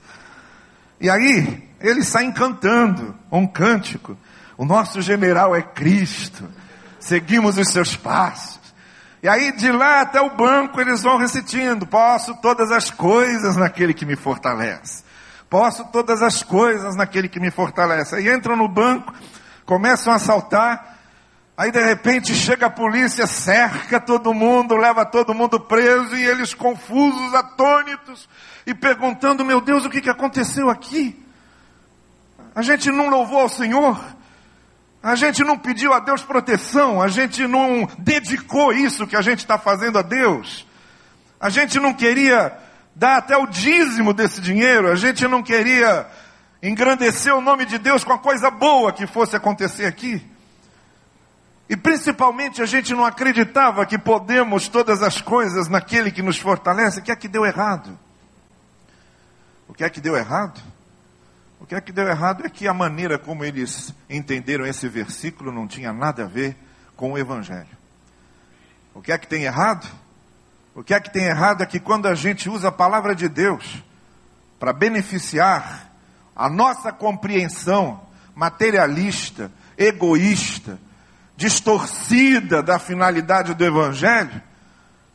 E 1.00 1.08
aí, 1.08 1.68
eles 1.78 2.08
saem 2.08 2.32
cantando 2.32 3.14
um 3.30 3.46
cântico. 3.46 4.18
O 4.58 4.64
nosso 4.64 5.00
general 5.00 5.54
é 5.54 5.62
Cristo. 5.62 6.48
Seguimos 6.98 7.58
os 7.58 7.68
seus 7.68 7.94
passos. 7.94 8.53
E 9.24 9.28
aí 9.28 9.52
de 9.52 9.72
lá 9.72 10.02
até 10.02 10.20
o 10.20 10.36
banco 10.36 10.78
eles 10.78 11.00
vão 11.00 11.16
recitando: 11.16 11.86
posso 11.86 12.34
todas 12.42 12.70
as 12.70 12.90
coisas 12.90 13.56
naquele 13.56 13.94
que 13.94 14.04
me 14.04 14.16
fortalece. 14.16 15.02
Posso 15.48 15.82
todas 15.86 16.20
as 16.20 16.42
coisas 16.42 16.94
naquele 16.94 17.26
que 17.26 17.40
me 17.40 17.50
fortalece. 17.50 18.16
Aí 18.16 18.28
entram 18.28 18.54
no 18.54 18.68
banco, 18.68 19.14
começam 19.64 20.12
a 20.12 20.16
assaltar. 20.16 20.98
Aí 21.56 21.72
de 21.72 21.82
repente 21.82 22.34
chega 22.34 22.66
a 22.66 22.70
polícia, 22.70 23.26
cerca 23.26 23.98
todo 23.98 24.34
mundo, 24.34 24.76
leva 24.76 25.06
todo 25.06 25.32
mundo 25.32 25.58
preso 25.58 26.14
e 26.14 26.22
eles 26.22 26.52
confusos, 26.52 27.32
atônitos 27.32 28.28
e 28.66 28.74
perguntando: 28.74 29.42
Meu 29.42 29.62
Deus, 29.62 29.86
o 29.86 29.88
que, 29.88 30.10
aconteceu 30.10 30.68
aqui? 30.68 31.18
A 32.54 32.60
gente 32.60 32.92
não 32.92 33.08
louvou 33.08 33.40
ao 33.40 33.48
Senhor? 33.48 33.98
A 35.04 35.16
gente 35.16 35.44
não 35.44 35.58
pediu 35.58 35.92
a 35.92 36.00
Deus 36.00 36.22
proteção, 36.22 37.02
a 37.02 37.08
gente 37.08 37.46
não 37.46 37.86
dedicou 37.98 38.72
isso 38.72 39.06
que 39.06 39.14
a 39.14 39.20
gente 39.20 39.40
está 39.40 39.58
fazendo 39.58 39.98
a 39.98 40.02
Deus. 40.02 40.66
A 41.38 41.50
gente 41.50 41.78
não 41.78 41.92
queria 41.92 42.56
dar 42.96 43.18
até 43.18 43.36
o 43.36 43.46
dízimo 43.46 44.14
desse 44.14 44.40
dinheiro, 44.40 44.90
a 44.90 44.96
gente 44.96 45.28
não 45.28 45.42
queria 45.42 46.06
engrandecer 46.62 47.34
o 47.34 47.42
nome 47.42 47.66
de 47.66 47.76
Deus 47.76 48.02
com 48.02 48.14
a 48.14 48.18
coisa 48.18 48.50
boa 48.50 48.94
que 48.94 49.06
fosse 49.06 49.36
acontecer 49.36 49.84
aqui. 49.84 50.26
E 51.68 51.76
principalmente 51.76 52.62
a 52.62 52.66
gente 52.66 52.94
não 52.94 53.04
acreditava 53.04 53.84
que 53.84 53.98
podemos 53.98 54.68
todas 54.68 55.02
as 55.02 55.20
coisas 55.20 55.68
naquele 55.68 56.10
que 56.10 56.22
nos 56.22 56.38
fortalece. 56.38 57.00
O 57.00 57.02
que 57.02 57.12
é 57.12 57.16
que 57.16 57.28
deu 57.28 57.44
errado? 57.44 57.98
O 59.68 59.74
que 59.74 59.84
é 59.84 59.90
que 59.90 60.00
deu 60.00 60.16
errado? 60.16 60.62
O 61.64 61.66
que 61.66 61.74
é 61.74 61.80
que 61.80 61.92
deu 61.92 62.06
errado 62.06 62.44
é 62.44 62.50
que 62.50 62.68
a 62.68 62.74
maneira 62.74 63.18
como 63.18 63.42
eles 63.42 63.94
entenderam 64.10 64.66
esse 64.66 64.86
versículo 64.86 65.50
não 65.50 65.66
tinha 65.66 65.94
nada 65.94 66.24
a 66.24 66.26
ver 66.26 66.54
com 66.94 67.12
o 67.12 67.18
Evangelho. 67.18 67.74
O 68.92 69.00
que 69.00 69.10
é 69.10 69.16
que 69.16 69.26
tem 69.26 69.44
errado? 69.44 69.88
O 70.74 70.84
que 70.84 70.92
é 70.92 71.00
que 71.00 71.10
tem 71.10 71.24
errado 71.24 71.62
é 71.62 71.66
que 71.66 71.80
quando 71.80 72.06
a 72.06 72.14
gente 72.14 72.50
usa 72.50 72.68
a 72.68 72.70
palavra 72.70 73.14
de 73.14 73.30
Deus 73.30 73.82
para 74.60 74.74
beneficiar 74.74 75.90
a 76.36 76.50
nossa 76.50 76.92
compreensão 76.92 77.98
materialista, 78.34 79.50
egoísta, 79.78 80.78
distorcida 81.34 82.62
da 82.62 82.78
finalidade 82.78 83.54
do 83.54 83.64
Evangelho, 83.64 84.42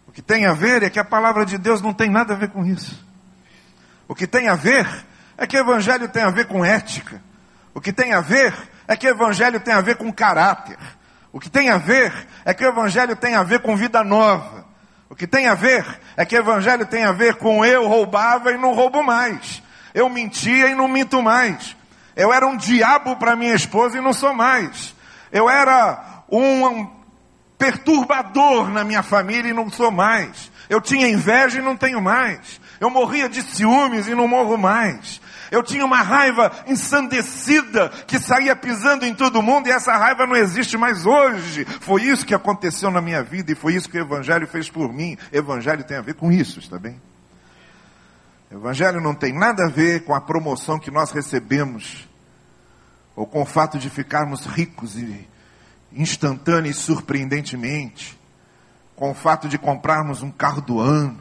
o 0.08 0.12
que 0.12 0.24
tem 0.24 0.48
a 0.48 0.54
ver 0.54 0.82
é 0.82 0.90
que 0.90 1.00
a 1.00 1.06
palavra 1.06 1.46
de 1.46 1.60
Deus 1.60 1.80
não 1.80 1.94
tem 1.94 2.10
nada 2.10 2.34
a 2.34 2.38
ver 2.38 2.50
com 2.50 2.66
isso. 2.66 3.06
O 4.08 4.16
que 4.16 4.26
tem 4.26 4.50
a 4.50 4.56
ver 4.56 5.06
é 5.40 5.48
que 5.48 5.58
o 5.58 5.62
evangelho 5.62 6.10
tem 6.10 6.22
a 6.22 6.30
ver 6.30 6.46
com 6.48 6.66
ética. 6.66 7.22
O 7.74 7.80
que 7.80 7.94
tem 7.94 8.14
a 8.14 8.20
ver 8.20 8.54
é 8.86 8.96
que 8.98 9.08
o 9.08 9.10
evangelho 9.10 9.58
tem 9.62 9.74
a 9.74 9.80
ver 9.80 9.96
com 9.96 10.12
caráter. 10.12 10.78
O 11.32 11.40
que 11.40 11.50
tem 11.50 11.70
a 11.70 11.78
ver 11.78 12.12
é 12.44 12.54
que 12.54 12.66
o 12.66 12.68
evangelho 12.68 13.16
tem 13.16 13.36
a 13.36 13.44
ver 13.44 13.62
com 13.62 13.74
vida 13.78 14.04
nova. 14.04 14.66
O 15.10 15.16
que 15.16 15.26
tem 15.26 15.48
a 15.48 15.56
ver 15.56 15.86
é 16.18 16.26
que 16.26 16.36
o 16.36 16.40
evangelho 16.40 16.86
tem 16.86 17.06
a 17.06 17.14
ver 17.14 17.36
com 17.36 17.64
eu 17.64 17.88
roubava 17.88 18.52
e 18.52 18.58
não 18.58 18.74
roubo 18.74 19.02
mais. 19.02 19.64
Eu 19.94 20.10
mentia 20.10 20.68
e 20.68 20.76
não 20.76 20.90
minto 20.90 21.24
mais. 21.24 21.74
Eu 22.18 22.34
era 22.34 22.46
um 22.46 22.58
diabo 22.58 23.16
para 23.16 23.38
minha 23.38 23.56
esposa 23.56 23.98
e 23.98 24.02
não 24.02 24.12
sou 24.12 24.34
mais. 24.34 24.94
Eu 25.32 25.50
era 25.50 26.24
um 26.30 26.86
perturbador 27.58 28.70
na 28.70 28.84
minha 28.84 29.02
família 29.02 29.52
e 29.52 29.54
não 29.54 29.70
sou 29.70 29.90
mais. 29.90 30.52
Eu 30.70 30.82
tinha 30.82 31.08
inveja 31.08 31.60
e 31.60 31.62
não 31.62 31.78
tenho 31.78 32.02
mais. 32.02 32.60
Eu 32.80 32.90
morria 32.90 33.30
de 33.30 33.42
ciúmes 33.42 34.08
e 34.08 34.14
não 34.14 34.28
morro 34.28 34.58
mais. 34.58 35.22
Eu 35.52 35.64
tinha 35.64 35.86
uma 35.86 36.02
raiva 36.02 36.52
ensandecida 36.68 37.90
que 38.08 38.20
saía 38.20 38.56
pisando 38.56 39.06
em 39.06 39.14
todo 39.14 39.42
mundo 39.42 39.68
e 39.68 39.72
essa 39.72 39.96
raiva 39.98 40.26
não 40.28 40.36
existe 40.36 40.78
mais 40.78 41.06
hoje. 41.06 41.66
Foi 41.82 42.04
isso 42.04 42.26
que 42.26 42.36
aconteceu 42.36 42.92
na 42.92 43.02
minha 43.02 43.24
vida 43.24 43.52
e 43.52 43.56
foi 43.56 43.76
isso 43.76 43.90
que 43.90 43.98
o 43.98 44.02
Evangelho 44.02 44.48
fez 44.48 44.70
por 44.70 44.94
mim. 44.94 45.18
Evangelho 45.32 45.84
tem 45.84 45.98
a 45.98 46.02
ver 46.02 46.16
com 46.16 46.32
isso, 46.32 46.60
está 46.60 46.78
bem? 46.78 47.02
Evangelho 48.52 49.00
não 49.02 49.14
tem 49.14 49.34
nada 49.34 49.66
a 49.66 49.70
ver 49.70 50.04
com 50.04 50.14
a 50.14 50.22
promoção 50.22 50.80
que 50.80 50.90
nós 50.90 51.12
recebemos 51.12 52.08
ou 53.16 53.26
com 53.26 53.42
o 53.42 53.46
fato 53.46 53.78
de 53.78 53.90
ficarmos 53.90 54.46
ricos 54.46 54.96
e 54.96 55.28
instantâneo 55.92 56.72
e 56.72 56.74
surpreendentemente, 56.74 58.18
com 58.96 59.12
o 59.12 59.14
fato 59.14 59.50
de 59.50 59.58
comprarmos 59.58 60.22
um 60.22 60.32
carro 60.32 60.62
do 60.62 60.80
ano, 60.80 61.20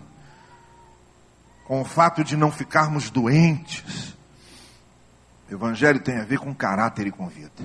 com 1.67 1.81
o 1.81 1.85
fato 1.85 2.23
de 2.23 2.37
não 2.37 2.51
ficarmos 2.51 3.11
doentes, 3.11 4.17
Evangelho 5.51 6.01
tem 6.01 6.19
a 6.19 6.25
ver 6.25 6.39
com 6.39 6.55
caráter 6.55 7.07
e 7.07 7.11
com 7.11 7.29
vida. 7.29 7.65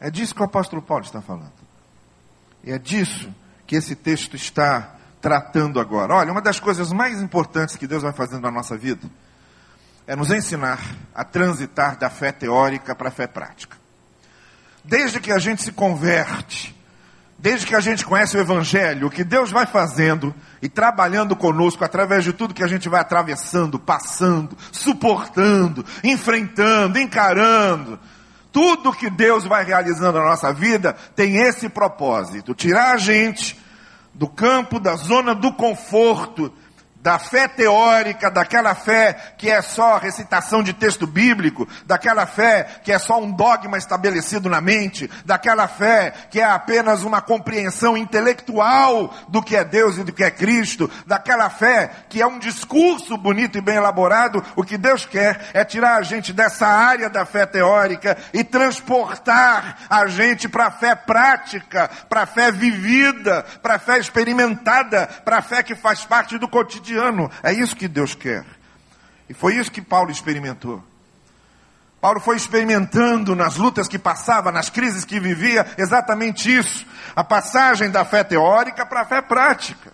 É 0.00 0.10
disso 0.10 0.34
que 0.34 0.40
o 0.40 0.44
apóstolo 0.44 0.82
Paulo 0.82 1.04
está 1.04 1.20
falando. 1.20 1.52
E 2.62 2.70
é 2.70 2.78
disso 2.78 3.32
que 3.66 3.76
esse 3.76 3.94
texto 3.94 4.36
está 4.36 4.96
tratando 5.20 5.80
agora. 5.80 6.14
Olha, 6.14 6.32
uma 6.32 6.42
das 6.42 6.60
coisas 6.60 6.92
mais 6.92 7.20
importantes 7.20 7.76
que 7.76 7.86
Deus 7.86 8.02
vai 8.02 8.12
fazendo 8.12 8.42
na 8.42 8.50
nossa 8.50 8.76
vida 8.76 9.08
é 10.06 10.14
nos 10.14 10.30
ensinar 10.30 10.78
a 11.14 11.24
transitar 11.24 11.98
da 11.98 12.08
fé 12.08 12.30
teórica 12.30 12.94
para 12.94 13.08
a 13.08 13.12
fé 13.12 13.26
prática. 13.26 13.76
Desde 14.84 15.18
que 15.18 15.32
a 15.32 15.38
gente 15.38 15.62
se 15.62 15.72
converte, 15.72 16.75
desde 17.38 17.66
que 17.66 17.74
a 17.74 17.80
gente 17.80 18.04
conhece 18.04 18.36
o 18.36 18.40
Evangelho, 18.40 19.06
o 19.06 19.10
que 19.10 19.22
Deus 19.22 19.50
vai 19.50 19.66
fazendo 19.66 20.34
e 20.62 20.68
trabalhando 20.68 21.36
conosco 21.36 21.84
através 21.84 22.24
de 22.24 22.32
tudo 22.32 22.54
que 22.54 22.64
a 22.64 22.68
gente 22.68 22.88
vai 22.88 23.00
atravessando, 23.00 23.78
passando, 23.78 24.56
suportando, 24.72 25.84
enfrentando, 26.02 26.98
encarando. 26.98 27.98
Tudo 28.50 28.92
que 28.92 29.10
Deus 29.10 29.44
vai 29.44 29.64
realizando 29.64 30.18
na 30.18 30.24
nossa 30.24 30.52
vida 30.52 30.96
tem 31.14 31.36
esse 31.36 31.68
propósito: 31.68 32.54
tirar 32.54 32.94
a 32.94 32.96
gente 32.96 33.60
do 34.14 34.26
campo, 34.26 34.80
da 34.80 34.96
zona 34.96 35.34
do 35.34 35.52
conforto 35.52 36.50
da 37.06 37.20
fé 37.20 37.46
teórica, 37.46 38.28
daquela 38.28 38.74
fé 38.74 39.16
que 39.38 39.48
é 39.48 39.62
só 39.62 39.96
recitação 39.96 40.60
de 40.60 40.72
texto 40.72 41.06
bíblico, 41.06 41.68
daquela 41.84 42.26
fé 42.26 42.66
que 42.82 42.90
é 42.90 42.98
só 42.98 43.20
um 43.20 43.30
dogma 43.30 43.78
estabelecido 43.78 44.48
na 44.48 44.60
mente, 44.60 45.08
daquela 45.24 45.68
fé 45.68 46.12
que 46.28 46.40
é 46.40 46.44
apenas 46.44 47.04
uma 47.04 47.22
compreensão 47.22 47.96
intelectual 47.96 49.14
do 49.28 49.40
que 49.40 49.54
é 49.54 49.64
Deus 49.64 49.98
e 49.98 50.02
do 50.02 50.12
que 50.12 50.24
é 50.24 50.32
Cristo, 50.32 50.90
daquela 51.06 51.48
fé 51.48 51.92
que 52.08 52.20
é 52.20 52.26
um 52.26 52.40
discurso 52.40 53.16
bonito 53.16 53.56
e 53.56 53.60
bem 53.60 53.76
elaborado, 53.76 54.44
o 54.56 54.64
que 54.64 54.76
Deus 54.76 55.06
quer 55.06 55.50
é 55.54 55.64
tirar 55.64 55.98
a 55.98 56.02
gente 56.02 56.32
dessa 56.32 56.66
área 56.66 57.08
da 57.08 57.24
fé 57.24 57.46
teórica 57.46 58.18
e 58.34 58.42
transportar 58.42 59.78
a 59.88 60.08
gente 60.08 60.48
para 60.48 60.66
a 60.66 60.70
fé 60.72 60.96
prática, 60.96 61.88
para 62.08 62.22
a 62.22 62.26
fé 62.26 62.50
vivida, 62.50 63.44
para 63.62 63.76
a 63.76 63.78
fé 63.78 63.96
experimentada, 63.96 65.06
para 65.24 65.38
a 65.38 65.42
fé 65.42 65.62
que 65.62 65.76
faz 65.76 66.04
parte 66.04 66.36
do 66.36 66.48
cotidiano 66.48 66.95
cotidiano. 66.96 67.30
É 67.42 67.52
isso 67.52 67.76
que 67.76 67.86
Deus 67.86 68.14
quer. 68.14 68.44
E 69.28 69.34
foi 69.34 69.56
isso 69.56 69.70
que 69.70 69.82
Paulo 69.82 70.10
experimentou. 70.10 70.82
Paulo 72.00 72.20
foi 72.20 72.36
experimentando 72.36 73.34
nas 73.34 73.56
lutas 73.56 73.88
que 73.88 73.98
passava, 73.98 74.52
nas 74.52 74.70
crises 74.70 75.04
que 75.04 75.18
vivia, 75.18 75.66
exatamente 75.76 76.54
isso. 76.54 76.86
A 77.14 77.24
passagem 77.24 77.90
da 77.90 78.04
fé 78.04 78.22
teórica 78.22 78.86
para 78.86 79.00
a 79.00 79.04
fé 79.04 79.20
prática. 79.20 79.92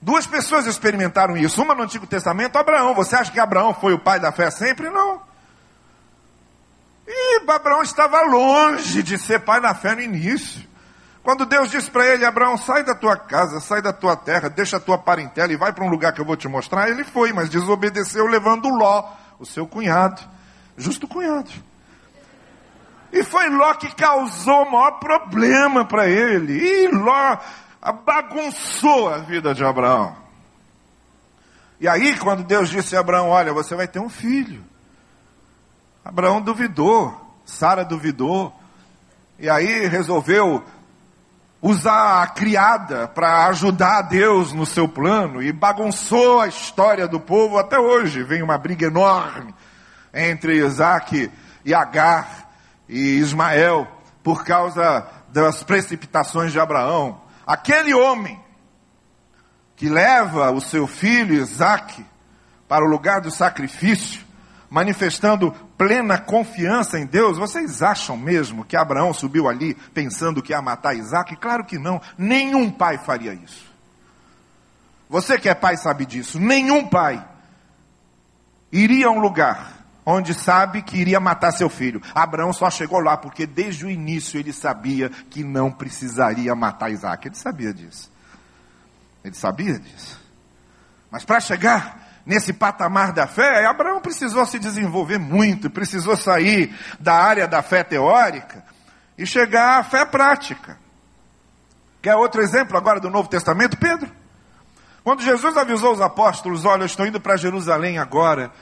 Duas 0.00 0.26
pessoas 0.26 0.66
experimentaram 0.66 1.36
isso. 1.36 1.62
Uma 1.62 1.74
no 1.74 1.82
Antigo 1.82 2.06
Testamento, 2.06 2.56
Abraão. 2.56 2.94
Você 2.94 3.16
acha 3.16 3.30
que 3.30 3.40
Abraão 3.40 3.74
foi 3.74 3.92
o 3.94 3.98
pai 3.98 4.20
da 4.20 4.32
fé 4.32 4.50
sempre? 4.50 4.90
Não. 4.90 5.20
E 7.06 7.50
Abraão 7.50 7.82
estava 7.82 8.20
longe 8.22 9.02
de 9.02 9.18
ser 9.18 9.40
pai 9.40 9.60
da 9.60 9.74
fé 9.74 9.94
no 9.94 10.00
início. 10.00 10.71
Quando 11.22 11.46
Deus 11.46 11.70
disse 11.70 11.90
para 11.90 12.06
ele, 12.06 12.24
Abraão, 12.24 12.56
sai 12.56 12.82
da 12.82 12.94
tua 12.94 13.16
casa, 13.16 13.60
sai 13.60 13.80
da 13.80 13.92
tua 13.92 14.16
terra, 14.16 14.48
deixa 14.48 14.76
a 14.76 14.80
tua 14.80 14.98
parentela 14.98 15.52
e 15.52 15.56
vai 15.56 15.72
para 15.72 15.84
um 15.84 15.88
lugar 15.88 16.12
que 16.12 16.20
eu 16.20 16.24
vou 16.24 16.36
te 16.36 16.48
mostrar, 16.48 16.88
ele 16.88 17.04
foi, 17.04 17.32
mas 17.32 17.48
desobedeceu 17.48 18.26
levando 18.26 18.68
Ló, 18.68 19.08
o 19.38 19.46
seu 19.46 19.66
cunhado, 19.66 20.20
justo 20.76 21.06
cunhado. 21.06 21.50
E 23.12 23.22
foi 23.22 23.48
Ló 23.50 23.74
que 23.74 23.94
causou 23.94 24.64
o 24.64 24.72
maior 24.72 24.92
problema 24.92 25.84
para 25.84 26.08
ele. 26.08 26.54
E 26.54 26.88
Ló 26.88 27.38
bagunçou 28.04 29.12
a 29.12 29.18
vida 29.18 29.54
de 29.54 29.64
Abraão. 29.64 30.16
E 31.78 31.86
aí, 31.86 32.16
quando 32.16 32.42
Deus 32.42 32.70
disse 32.70 32.96
a 32.96 33.00
Abraão: 33.00 33.28
Olha, 33.28 33.52
você 33.52 33.74
vai 33.74 33.86
ter 33.86 33.98
um 33.98 34.08
filho. 34.08 34.64
Abraão 36.04 36.40
duvidou, 36.40 37.14
Sara 37.44 37.84
duvidou. 37.84 38.52
E 39.38 39.50
aí 39.50 39.86
resolveu 39.88 40.64
usar 41.62 42.24
a 42.24 42.26
criada 42.26 43.06
para 43.06 43.46
ajudar 43.46 44.02
Deus 44.02 44.52
no 44.52 44.66
seu 44.66 44.88
plano 44.88 45.40
e 45.40 45.52
bagunçou 45.52 46.40
a 46.40 46.48
história 46.48 47.06
do 47.06 47.20
povo 47.20 47.56
até 47.56 47.78
hoje. 47.78 48.24
Vem 48.24 48.42
uma 48.42 48.58
briga 48.58 48.86
enorme 48.86 49.54
entre 50.12 50.56
Isaac 50.56 51.30
e 51.64 51.72
Agar 51.72 52.50
e 52.88 52.98
Ismael 52.98 53.86
por 54.24 54.44
causa 54.44 55.06
das 55.28 55.62
precipitações 55.62 56.50
de 56.50 56.58
Abraão. 56.58 57.20
Aquele 57.46 57.94
homem 57.94 58.38
que 59.76 59.88
leva 59.88 60.50
o 60.50 60.60
seu 60.60 60.88
filho 60.88 61.34
Isaac 61.34 62.04
para 62.66 62.84
o 62.84 62.88
lugar 62.88 63.20
do 63.20 63.30
sacrifício, 63.30 64.20
manifestando 64.72 65.52
plena 65.76 66.16
confiança 66.16 66.98
em 66.98 67.04
Deus, 67.04 67.36
vocês 67.36 67.82
acham 67.82 68.16
mesmo 68.16 68.64
que 68.64 68.74
Abraão 68.74 69.12
subiu 69.12 69.46
ali 69.46 69.74
pensando 69.92 70.42
que 70.42 70.52
ia 70.52 70.62
matar 70.62 70.96
Isaac? 70.96 71.36
Claro 71.36 71.62
que 71.62 71.78
não. 71.78 72.00
Nenhum 72.16 72.70
pai 72.70 72.96
faria 72.96 73.34
isso. 73.34 73.70
Você 75.10 75.38
que 75.38 75.46
é 75.46 75.54
pai 75.54 75.76
sabe 75.76 76.06
disso. 76.06 76.40
Nenhum 76.40 76.88
pai 76.88 77.22
iria 78.72 79.08
a 79.08 79.10
um 79.10 79.20
lugar 79.20 79.84
onde 80.06 80.32
sabe 80.32 80.80
que 80.80 80.96
iria 80.96 81.20
matar 81.20 81.52
seu 81.52 81.68
filho. 81.68 82.00
Abraão 82.14 82.50
só 82.50 82.70
chegou 82.70 82.98
lá 82.98 83.14
porque 83.14 83.46
desde 83.46 83.84
o 83.84 83.90
início 83.90 84.40
ele 84.40 84.54
sabia 84.54 85.10
que 85.10 85.44
não 85.44 85.70
precisaria 85.70 86.54
matar 86.54 86.90
Isaac. 86.90 87.28
Ele 87.28 87.36
sabia 87.36 87.74
disso. 87.74 88.10
Ele 89.22 89.34
sabia 89.34 89.78
disso. 89.78 90.18
Mas 91.10 91.26
para 91.26 91.40
chegar 91.40 92.11
nesse 92.24 92.52
patamar 92.52 93.12
da 93.12 93.26
fé, 93.26 93.66
Abraão 93.66 94.00
precisou 94.00 94.44
se 94.46 94.58
desenvolver 94.58 95.18
muito, 95.18 95.70
precisou 95.70 96.16
sair 96.16 96.74
da 96.98 97.14
área 97.14 97.48
da 97.48 97.62
fé 97.62 97.82
teórica 97.82 98.64
e 99.18 99.26
chegar 99.26 99.80
à 99.80 99.84
fé 99.84 100.04
prática. 100.04 100.78
Quer 102.00 102.16
outro 102.16 102.40
exemplo 102.40 102.76
agora 102.76 102.98
do 102.98 103.10
Novo 103.10 103.28
Testamento? 103.28 103.76
Pedro. 103.76 104.10
Quando 105.04 105.22
Jesus 105.22 105.56
avisou 105.56 105.92
os 105.92 106.00
apóstolos: 106.00 106.64
Olha, 106.64 106.82
eu 106.82 106.86
estou 106.86 107.06
indo 107.06 107.20
para 107.20 107.36
Jerusalém 107.36 107.98
agora, 107.98 108.52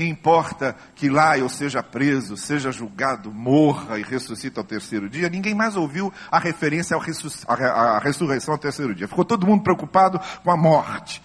e 0.00 0.08
importa 0.08 0.74
que 0.94 1.10
lá 1.10 1.36
eu 1.36 1.48
seja 1.48 1.82
preso, 1.82 2.36
seja 2.36 2.72
julgado, 2.72 3.30
morra 3.30 3.98
e 3.98 4.02
ressuscite 4.02 4.58
ao 4.58 4.64
terceiro 4.64 5.10
dia, 5.10 5.28
ninguém 5.28 5.54
mais 5.54 5.76
ouviu 5.76 6.12
a 6.30 6.38
referência 6.38 6.96
à 6.96 7.98
ressurreição 7.98 8.54
ao 8.54 8.58
terceiro 8.58 8.94
dia. 8.94 9.06
Ficou 9.06 9.24
todo 9.24 9.46
mundo 9.46 9.62
preocupado 9.62 10.18
com 10.42 10.50
a 10.50 10.56
morte. 10.56 11.22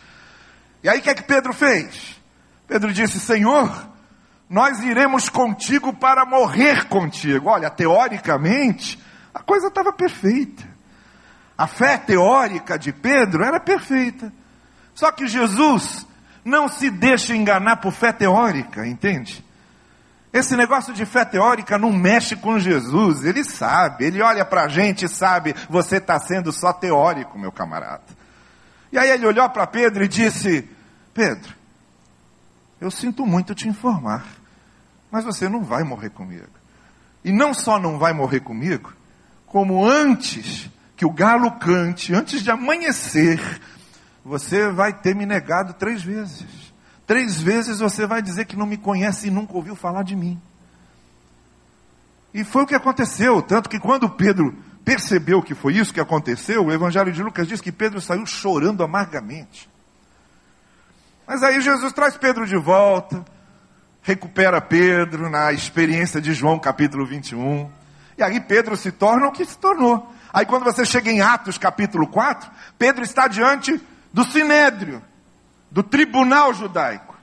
E 0.85 0.89
aí 0.89 0.99
o 0.99 1.01
que 1.01 1.09
é 1.09 1.15
que 1.15 1.23
Pedro 1.23 1.51
fez? 1.51 2.15
Pedro 2.67 2.93
disse: 2.93 3.19
Senhor, 3.19 3.89
nós 4.47 4.83
iremos 4.83 5.29
contigo 5.29 5.91
para 5.91 6.23
morrer 6.25 6.87
contigo. 6.87 7.49
Olha, 7.49 7.71
teoricamente, 7.71 9.03
a 9.33 9.39
coisa 9.39 9.69
estava 9.69 9.91
perfeita. 9.91 10.63
A 11.57 11.65
fé 11.65 11.97
teórica 11.97 12.77
de 12.77 12.93
Pedro 12.93 13.43
era 13.43 13.59
perfeita. 13.59 14.31
Só 14.93 15.11
que 15.11 15.25
Jesus 15.25 16.05
não 16.43 16.67
se 16.67 16.91
deixa 16.91 17.35
enganar 17.35 17.77
por 17.77 17.91
fé 17.91 18.11
teórica, 18.11 18.85
entende? 18.85 19.43
Esse 20.31 20.55
negócio 20.55 20.93
de 20.93 21.03
fé 21.03 21.25
teórica 21.25 21.79
não 21.79 21.91
mexe 21.91 22.35
com 22.35 22.59
Jesus, 22.59 23.23
ele 23.23 23.43
sabe, 23.43 24.05
ele 24.05 24.21
olha 24.21 24.45
para 24.45 24.65
a 24.65 24.67
gente 24.67 25.05
e 25.05 25.09
sabe, 25.09 25.55
você 25.67 25.97
está 25.97 26.19
sendo 26.19 26.51
só 26.51 26.71
teórico, 26.71 27.39
meu 27.39 27.51
camarada. 27.51 28.03
E 28.91 28.99
aí 28.99 29.09
ele 29.09 29.25
olhou 29.25 29.49
para 29.49 29.65
Pedro 29.65 30.03
e 30.03 30.07
disse: 30.07 30.74
Pedro, 31.15 31.55
Eu 32.81 32.91
sinto 32.91 33.25
muito 33.25 33.55
te 33.55 33.69
informar, 33.69 34.27
mas 35.09 35.23
você 35.23 35.47
não 35.47 35.63
vai 35.63 35.81
morrer 35.81 36.09
comigo. 36.09 36.49
E 37.23 37.31
não 37.31 37.53
só 37.53 37.79
não 37.79 37.97
vai 37.97 38.11
morrer 38.11 38.41
comigo, 38.41 38.93
como 39.47 39.89
antes 39.89 40.69
que 40.97 41.05
o 41.05 41.09
galo 41.09 41.49
cante, 41.53 42.13
antes 42.13 42.43
de 42.43 42.51
amanhecer, 42.51 43.39
você 44.25 44.69
vai 44.69 44.91
ter 44.91 45.15
me 45.15 45.25
negado 45.25 45.73
três 45.75 46.03
vezes. 46.03 46.73
Três 47.07 47.41
vezes 47.41 47.79
você 47.79 48.05
vai 48.05 48.21
dizer 48.21 48.43
que 48.43 48.57
não 48.57 48.65
me 48.65 48.77
conhece 48.77 49.27
e 49.29 49.31
nunca 49.31 49.53
ouviu 49.53 49.75
falar 49.75 50.03
de 50.03 50.17
mim. 50.17 50.39
E 52.33 52.43
foi 52.43 52.63
o 52.63 52.67
que 52.67 52.75
aconteceu, 52.75 53.41
tanto 53.41 53.69
que 53.69 53.79
quando 53.79 54.09
Pedro 54.09 54.53
percebeu 54.83 55.41
que 55.41 55.55
foi 55.55 55.77
isso 55.77 55.93
que 55.93 56.01
aconteceu, 56.01 56.65
o 56.65 56.73
Evangelho 56.73 57.13
de 57.13 57.23
Lucas 57.23 57.47
diz 57.47 57.61
que 57.61 57.71
Pedro 57.71 58.01
saiu 58.01 58.25
chorando 58.25 58.83
amargamente. 58.83 59.69
Mas 61.27 61.41
aí 61.41 61.59
Jesus 61.59 61.91
traz 61.91 62.15
Pedro 62.17 62.45
de 62.45 62.55
volta, 62.55 63.25
recupera 64.01 64.61
Pedro 64.61 65.29
na 65.29 65.51
experiência 65.51 66.21
de 66.21 66.33
João 66.33 66.59
capítulo 66.59 67.05
21. 67.05 67.69
E 68.17 68.23
aí 68.23 68.39
Pedro 68.39 68.77
se 68.77 68.91
torna 68.91 69.27
o 69.27 69.31
que 69.31 69.45
se 69.45 69.57
tornou. 69.57 70.13
Aí 70.31 70.45
quando 70.45 70.63
você 70.63 70.85
chega 70.85 71.11
em 71.11 71.21
Atos 71.21 71.57
capítulo 71.57 72.07
4, 72.07 72.49
Pedro 72.77 73.03
está 73.03 73.27
diante 73.27 73.81
do 74.13 74.23
sinédrio, 74.23 75.01
do 75.71 75.81
tribunal 75.81 76.53
judaico. 76.53 77.15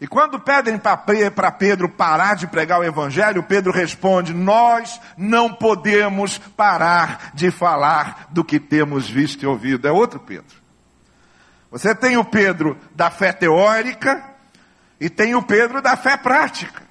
E 0.00 0.06
quando 0.06 0.40
pedem 0.40 0.78
para 0.78 1.52
Pedro 1.52 1.88
parar 1.88 2.34
de 2.34 2.46
pregar 2.46 2.80
o 2.80 2.84
evangelho, 2.84 3.42
Pedro 3.42 3.70
responde: 3.70 4.32
Nós 4.32 4.98
não 5.16 5.52
podemos 5.52 6.38
parar 6.38 7.32
de 7.34 7.50
falar 7.50 8.28
do 8.30 8.42
que 8.42 8.58
temos 8.58 9.10
visto 9.10 9.42
e 9.42 9.46
ouvido. 9.46 9.86
É 9.86 9.92
outro 9.92 10.18
Pedro. 10.18 10.59
Você 11.70 11.94
tem 11.94 12.16
o 12.16 12.24
Pedro 12.24 12.76
da 12.94 13.10
fé 13.10 13.32
teórica 13.32 14.24
e 15.00 15.08
tem 15.08 15.34
o 15.34 15.42
Pedro 15.42 15.80
da 15.80 15.96
fé 15.96 16.16
prática. 16.16 16.82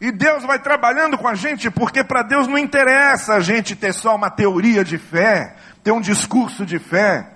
E 0.00 0.10
Deus 0.10 0.44
vai 0.44 0.58
trabalhando 0.58 1.18
com 1.18 1.28
a 1.28 1.34
gente, 1.34 1.70
porque 1.70 2.02
para 2.02 2.22
Deus 2.22 2.46
não 2.46 2.56
interessa 2.56 3.34
a 3.34 3.40
gente 3.40 3.76
ter 3.76 3.92
só 3.92 4.14
uma 4.14 4.30
teoria 4.30 4.82
de 4.82 4.96
fé, 4.96 5.56
ter 5.84 5.92
um 5.92 6.00
discurso 6.00 6.64
de 6.64 6.78
fé. 6.78 7.26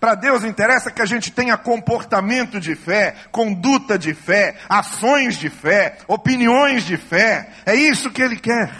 Para 0.00 0.14
Deus 0.14 0.44
interessa 0.44 0.90
que 0.90 1.02
a 1.02 1.06
gente 1.06 1.30
tenha 1.32 1.56
comportamento 1.56 2.58
de 2.60 2.74
fé, 2.74 3.14
conduta 3.30 3.98
de 3.98 4.14
fé, 4.14 4.56
ações 4.68 5.36
de 5.36 5.48
fé, 5.48 5.98
opiniões 6.08 6.84
de 6.84 6.96
fé. 6.96 7.50
É 7.66 7.74
isso 7.74 8.10
que 8.10 8.22
Ele 8.22 8.36
quer. 8.36 8.72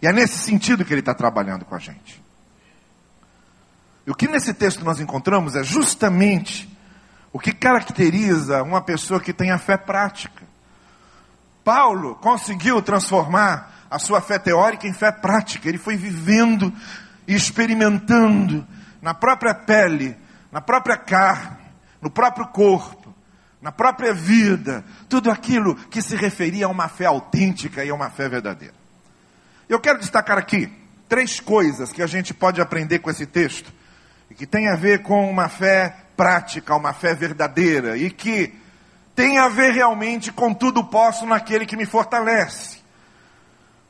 E 0.00 0.06
é 0.06 0.12
nesse 0.12 0.38
sentido 0.38 0.84
que 0.84 0.92
Ele 0.92 1.00
está 1.00 1.14
trabalhando 1.14 1.64
com 1.64 1.74
a 1.74 1.78
gente. 1.78 2.27
E 4.08 4.10
o 4.10 4.14
que 4.14 4.26
nesse 4.26 4.54
texto 4.54 4.82
nós 4.86 5.00
encontramos 5.00 5.54
é 5.54 5.62
justamente 5.62 6.66
o 7.30 7.38
que 7.38 7.52
caracteriza 7.52 8.62
uma 8.62 8.80
pessoa 8.80 9.20
que 9.20 9.34
tem 9.34 9.50
a 9.50 9.58
fé 9.58 9.76
prática. 9.76 10.44
Paulo 11.62 12.14
conseguiu 12.14 12.80
transformar 12.80 13.70
a 13.90 13.98
sua 13.98 14.22
fé 14.22 14.38
teórica 14.38 14.86
em 14.86 14.94
fé 14.94 15.12
prática. 15.12 15.68
Ele 15.68 15.76
foi 15.76 15.94
vivendo 15.94 16.72
e 17.26 17.34
experimentando 17.34 18.66
na 19.02 19.12
própria 19.12 19.54
pele, 19.54 20.16
na 20.50 20.62
própria 20.62 20.96
carne, 20.96 21.58
no 22.00 22.08
próprio 22.08 22.48
corpo, 22.48 23.14
na 23.60 23.70
própria 23.70 24.14
vida, 24.14 24.86
tudo 25.06 25.30
aquilo 25.30 25.74
que 25.74 26.00
se 26.00 26.16
referia 26.16 26.64
a 26.64 26.70
uma 26.70 26.88
fé 26.88 27.04
autêntica 27.04 27.84
e 27.84 27.90
a 27.90 27.94
uma 27.94 28.08
fé 28.08 28.26
verdadeira. 28.26 28.74
Eu 29.68 29.78
quero 29.78 29.98
destacar 29.98 30.38
aqui 30.38 30.72
três 31.10 31.40
coisas 31.40 31.92
que 31.92 32.02
a 32.02 32.06
gente 32.06 32.32
pode 32.32 32.58
aprender 32.58 33.00
com 33.00 33.10
esse 33.10 33.26
texto 33.26 33.76
e 34.30 34.34
que 34.34 34.46
tem 34.46 34.68
a 34.68 34.76
ver 34.76 35.02
com 35.02 35.30
uma 35.30 35.48
fé 35.48 35.94
prática, 36.16 36.74
uma 36.74 36.92
fé 36.92 37.14
verdadeira 37.14 37.96
e 37.96 38.10
que 38.10 38.54
tem 39.14 39.38
a 39.38 39.48
ver 39.48 39.72
realmente 39.72 40.30
com 40.30 40.54
tudo 40.54 40.84
posso 40.84 41.26
naquele 41.26 41.66
que 41.66 41.76
me 41.76 41.86
fortalece. 41.86 42.78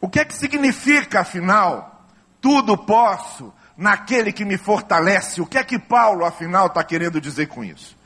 O 0.01 0.09
que 0.09 0.21
é 0.21 0.25
que 0.25 0.35
significa, 0.35 1.21
afinal, 1.21 2.05
tudo 2.41 2.77
posso 2.77 3.53
naquele 3.77 4.33
que 4.33 4.45
me 4.45 4.57
fortalece. 4.57 5.41
O 5.41 5.47
que 5.47 5.59
é 5.59 5.65
que 5.65 5.79
Paulo, 5.79 6.25
afinal, 6.25 6.67
está 6.67 6.83
querendo 6.83 7.21
dizer 7.21 7.47
com 7.47 7.65
isso? 7.65 7.97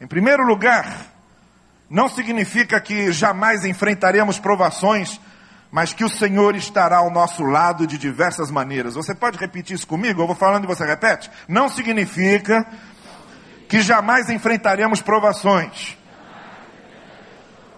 Em 0.00 0.06
primeiro 0.06 0.44
lugar, 0.44 1.06
não 1.88 2.08
significa 2.08 2.80
que 2.80 3.12
jamais 3.12 3.64
enfrentaremos 3.64 4.38
provações, 4.38 5.20
mas 5.76 5.92
que 5.92 6.02
o 6.02 6.08
Senhor 6.08 6.56
estará 6.56 6.96
ao 6.96 7.10
nosso 7.10 7.42
lado 7.42 7.86
de 7.86 7.98
diversas 7.98 8.50
maneiras. 8.50 8.94
Você 8.94 9.14
pode 9.14 9.36
repetir 9.36 9.76
isso 9.76 9.86
comigo? 9.86 10.22
Eu 10.22 10.26
vou 10.26 10.34
falando 10.34 10.64
e 10.64 10.66
você 10.66 10.86
repete? 10.86 11.30
Não 11.46 11.68
significa 11.68 12.66
que 13.68 13.82
jamais 13.82 14.30
enfrentaremos 14.30 15.02
provações, 15.02 15.94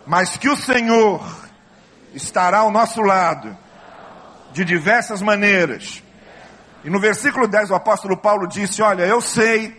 mas 0.06 0.37
que 0.37 0.48
o 0.48 0.56
Senhor 0.56 1.20
estará 2.14 2.58
ao 2.58 2.70
nosso 2.70 3.02
lado 3.02 3.58
de 4.52 4.64
diversas 4.64 5.20
maneiras 5.20 6.00
e 6.84 6.90
no 6.90 7.00
versículo 7.00 7.48
10 7.48 7.72
o 7.72 7.74
apóstolo 7.74 8.16
Paulo 8.16 8.46
disse: 8.46 8.80
Olha, 8.80 9.02
eu 9.02 9.20
sei 9.20 9.76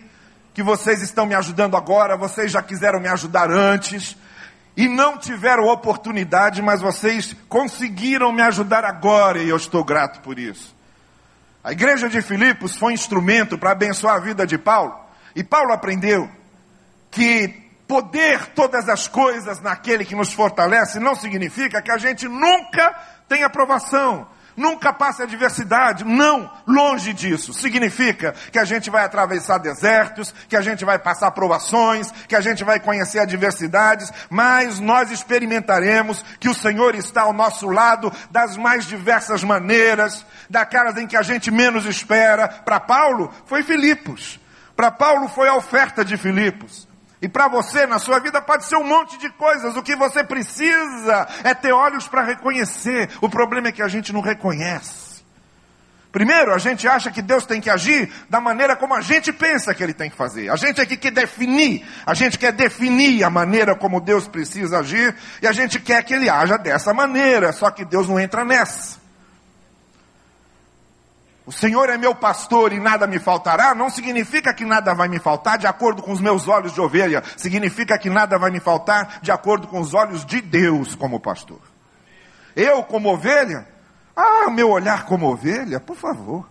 que 0.52 0.62
vocês 0.62 1.00
estão 1.00 1.24
me 1.24 1.34
ajudando 1.34 1.74
agora, 1.74 2.18
vocês 2.18 2.52
já 2.52 2.60
quiseram 2.60 3.00
me 3.00 3.08
ajudar 3.08 3.50
antes, 3.50 4.14
e 4.80 4.88
não 4.88 5.18
tiveram 5.18 5.68
oportunidade, 5.68 6.62
mas 6.62 6.80
vocês 6.80 7.36
conseguiram 7.50 8.32
me 8.32 8.40
ajudar 8.40 8.82
agora, 8.82 9.38
e 9.38 9.46
eu 9.46 9.56
estou 9.58 9.84
grato 9.84 10.20
por 10.22 10.38
isso. 10.38 10.74
A 11.62 11.70
igreja 11.70 12.08
de 12.08 12.22
Filipos 12.22 12.78
foi 12.78 12.92
um 12.92 12.94
instrumento 12.94 13.58
para 13.58 13.72
abençoar 13.72 14.16
a 14.16 14.20
vida 14.20 14.46
de 14.46 14.56
Paulo, 14.56 14.98
e 15.36 15.44
Paulo 15.44 15.74
aprendeu 15.74 16.30
que 17.10 17.48
poder 17.86 18.54
todas 18.54 18.88
as 18.88 19.06
coisas 19.06 19.60
naquele 19.60 20.02
que 20.02 20.14
nos 20.14 20.32
fortalece 20.32 20.98
não 20.98 21.14
significa 21.14 21.82
que 21.82 21.92
a 21.92 21.98
gente 21.98 22.26
nunca 22.26 22.98
tem 23.28 23.42
aprovação, 23.44 24.26
nunca 24.60 24.92
passe 24.92 25.22
adversidade. 25.22 26.04
Não, 26.04 26.50
longe 26.66 27.14
disso. 27.14 27.54
Significa 27.54 28.34
que 28.52 28.58
a 28.58 28.64
gente 28.64 28.90
vai 28.90 29.04
atravessar 29.04 29.58
desertos, 29.58 30.34
que 30.48 30.56
a 30.56 30.60
gente 30.60 30.84
vai 30.84 30.98
passar 30.98 31.30
provações, 31.30 32.12
que 32.28 32.36
a 32.36 32.40
gente 32.40 32.62
vai 32.62 32.78
conhecer 32.78 33.20
adversidades, 33.20 34.12
mas 34.28 34.78
nós 34.78 35.10
experimentaremos 35.10 36.22
que 36.38 36.48
o 36.48 36.54
Senhor 36.54 36.94
está 36.94 37.22
ao 37.22 37.32
nosso 37.32 37.68
lado 37.68 38.12
das 38.30 38.56
mais 38.56 38.84
diversas 38.84 39.42
maneiras, 39.42 40.24
daquelas 40.48 40.96
em 40.98 41.06
que 41.06 41.16
a 41.16 41.22
gente 41.22 41.50
menos 41.50 41.86
espera. 41.86 42.46
Para 42.46 42.78
Paulo, 42.78 43.32
foi 43.46 43.62
Filipos. 43.62 44.38
Para 44.76 44.90
Paulo, 44.90 45.28
foi 45.28 45.48
a 45.48 45.54
oferta 45.54 46.04
de 46.04 46.16
Filipos. 46.16 46.89
E 47.22 47.28
para 47.28 47.48
você, 47.48 47.86
na 47.86 47.98
sua 47.98 48.18
vida, 48.18 48.40
pode 48.40 48.64
ser 48.64 48.76
um 48.76 48.84
monte 48.84 49.18
de 49.18 49.28
coisas. 49.30 49.76
O 49.76 49.82
que 49.82 49.94
você 49.94 50.24
precisa 50.24 51.28
é 51.44 51.54
ter 51.54 51.72
olhos 51.72 52.08
para 52.08 52.22
reconhecer. 52.22 53.10
O 53.20 53.28
problema 53.28 53.68
é 53.68 53.72
que 53.72 53.82
a 53.82 53.88
gente 53.88 54.12
não 54.12 54.20
reconhece. 54.20 55.10
Primeiro, 56.10 56.52
a 56.52 56.58
gente 56.58 56.88
acha 56.88 57.10
que 57.10 57.22
Deus 57.22 57.46
tem 57.46 57.60
que 57.60 57.70
agir 57.70 58.10
da 58.28 58.40
maneira 58.40 58.74
como 58.74 58.94
a 58.94 59.00
gente 59.00 59.32
pensa 59.32 59.72
que 59.72 59.82
Ele 59.82 59.94
tem 59.94 60.10
que 60.10 60.16
fazer. 60.16 60.50
A 60.50 60.56
gente 60.56 60.80
é 60.80 60.86
que 60.86 60.96
quer 60.96 61.12
definir. 61.12 61.86
A 62.04 62.14
gente 62.14 62.38
quer 62.38 62.52
definir 62.52 63.22
a 63.22 63.30
maneira 63.30 63.76
como 63.76 64.00
Deus 64.00 64.26
precisa 64.26 64.80
agir. 64.80 65.14
E 65.40 65.46
a 65.46 65.52
gente 65.52 65.78
quer 65.78 66.02
que 66.02 66.14
Ele 66.14 66.28
haja 66.28 66.56
dessa 66.56 66.92
maneira. 66.92 67.52
Só 67.52 67.70
que 67.70 67.84
Deus 67.84 68.08
não 68.08 68.18
entra 68.18 68.44
nessa. 68.44 68.99
O 71.46 71.52
Senhor 71.52 71.88
é 71.88 71.96
meu 71.96 72.14
pastor 72.14 72.72
e 72.72 72.78
nada 72.78 73.06
me 73.06 73.18
faltará, 73.18 73.74
não 73.74 73.88
significa 73.90 74.54
que 74.54 74.64
nada 74.64 74.94
vai 74.94 75.08
me 75.08 75.18
faltar 75.18 75.58
de 75.58 75.66
acordo 75.66 76.02
com 76.02 76.12
os 76.12 76.20
meus 76.20 76.46
olhos 76.46 76.72
de 76.72 76.80
ovelha, 76.80 77.22
significa 77.36 77.98
que 77.98 78.10
nada 78.10 78.38
vai 78.38 78.50
me 78.50 78.60
faltar 78.60 79.18
de 79.22 79.32
acordo 79.32 79.66
com 79.66 79.80
os 79.80 79.94
olhos 79.94 80.24
de 80.24 80.40
Deus 80.40 80.94
como 80.94 81.18
pastor. 81.18 81.60
Eu, 82.54 82.82
como 82.82 83.12
ovelha, 83.12 83.66
ah, 84.14 84.50
meu 84.50 84.70
olhar 84.70 85.06
como 85.06 85.30
ovelha, 85.30 85.80
por 85.80 85.96
favor, 85.96 86.48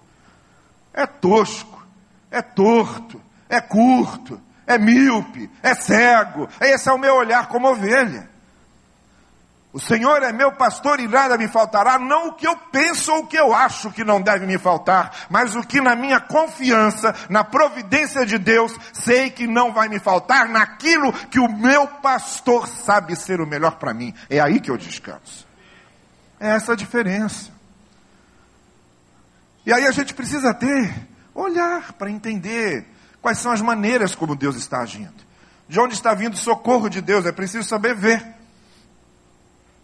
é 0.93 1.05
tosco, 1.05 1.85
é 2.31 2.41
torto, 2.41 3.21
é 3.47 3.61
curto, 3.61 4.41
é 4.65 4.77
míope, 4.77 5.49
é 5.61 5.73
cego, 5.75 6.49
esse 6.59 6.89
é 6.89 6.91
o 6.91 6.97
meu 6.97 7.15
olhar 7.15 7.47
como 7.47 7.69
ovelha. 7.69 8.29
O 9.71 9.79
Senhor 9.79 10.23
é 10.23 10.31
meu 10.31 10.51
pastor 10.51 10.99
e 10.99 11.07
nada 11.07 11.37
me 11.37 11.47
faltará, 11.47 11.99
não 11.99 12.29
o 12.29 12.33
que 12.33 12.47
eu 12.47 12.55
penso 12.71 13.13
ou 13.13 13.19
o 13.19 13.27
que 13.27 13.37
eu 13.37 13.53
acho 13.53 13.91
que 13.91 14.03
não 14.03 14.19
deve 14.19 14.47
me 14.47 14.57
faltar, 14.57 15.27
mas 15.29 15.55
o 15.55 15.61
que 15.61 15.79
na 15.79 15.95
minha 15.95 16.19
confiança, 16.19 17.13
na 17.29 17.43
providência 17.43 18.25
de 18.25 18.39
Deus, 18.39 18.75
sei 18.91 19.29
que 19.29 19.45
não 19.45 19.71
vai 19.71 19.87
me 19.87 19.99
faltar, 19.99 20.49
naquilo 20.49 21.13
que 21.13 21.39
o 21.39 21.47
meu 21.47 21.85
pastor 21.85 22.67
sabe 22.67 23.15
ser 23.15 23.41
o 23.41 23.45
melhor 23.45 23.75
para 23.75 23.93
mim. 23.93 24.11
É 24.27 24.39
aí 24.39 24.59
que 24.59 24.71
eu 24.71 24.77
descanso. 24.77 25.47
É 26.39 26.49
essa 26.49 26.73
a 26.73 26.75
diferença. 26.75 27.51
E 29.67 29.71
aí 29.71 29.85
a 29.85 29.91
gente 29.91 30.15
precisa 30.15 30.51
ter, 30.51 30.91
olhar 31.35 31.93
para 31.93 32.09
entender 32.09 32.87
quais 33.21 33.37
são 33.37 33.51
as 33.51 33.61
maneiras 33.61 34.15
como 34.15 34.35
Deus 34.35 34.55
está 34.55 34.79
agindo. 34.79 35.29
De 35.67 35.79
onde 35.79 35.93
está 35.93 36.15
vindo 36.15 36.33
o 36.33 36.37
socorro 36.37 36.89
de 36.89 37.01
Deus, 37.01 37.27
é 37.27 37.31
preciso 37.31 37.67
saber 37.67 37.93
ver. 37.93 38.38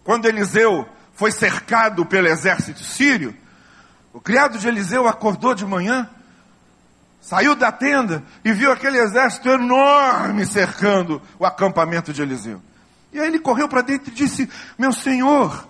Quando 0.06 0.28
Eliseu 0.28 0.88
foi 1.14 1.32
cercado 1.32 2.06
pelo 2.06 2.28
exército 2.28 2.82
sírio, 2.82 3.36
o 4.14 4.22
criado 4.22 4.58
de 4.58 4.68
Eliseu 4.70 5.06
acordou 5.06 5.54
de 5.54 5.66
manhã, 5.66 6.10
Saiu 7.26 7.56
da 7.56 7.72
tenda 7.72 8.24
e 8.44 8.54
viu 8.54 8.72
aquele 8.72 9.00
exército 9.00 9.50
enorme 9.50 10.46
cercando 10.46 11.20
o 11.40 11.46
acampamento 11.46 12.14
de 12.14 12.22
Eliseu. 12.22 12.62
E 13.12 13.20
aí 13.20 13.26
ele 13.26 13.40
correu 13.40 13.68
para 13.68 13.82
dentro 13.82 14.12
e 14.12 14.14
disse: 14.14 14.48
Meu 14.78 14.94
senhor, 14.94 15.68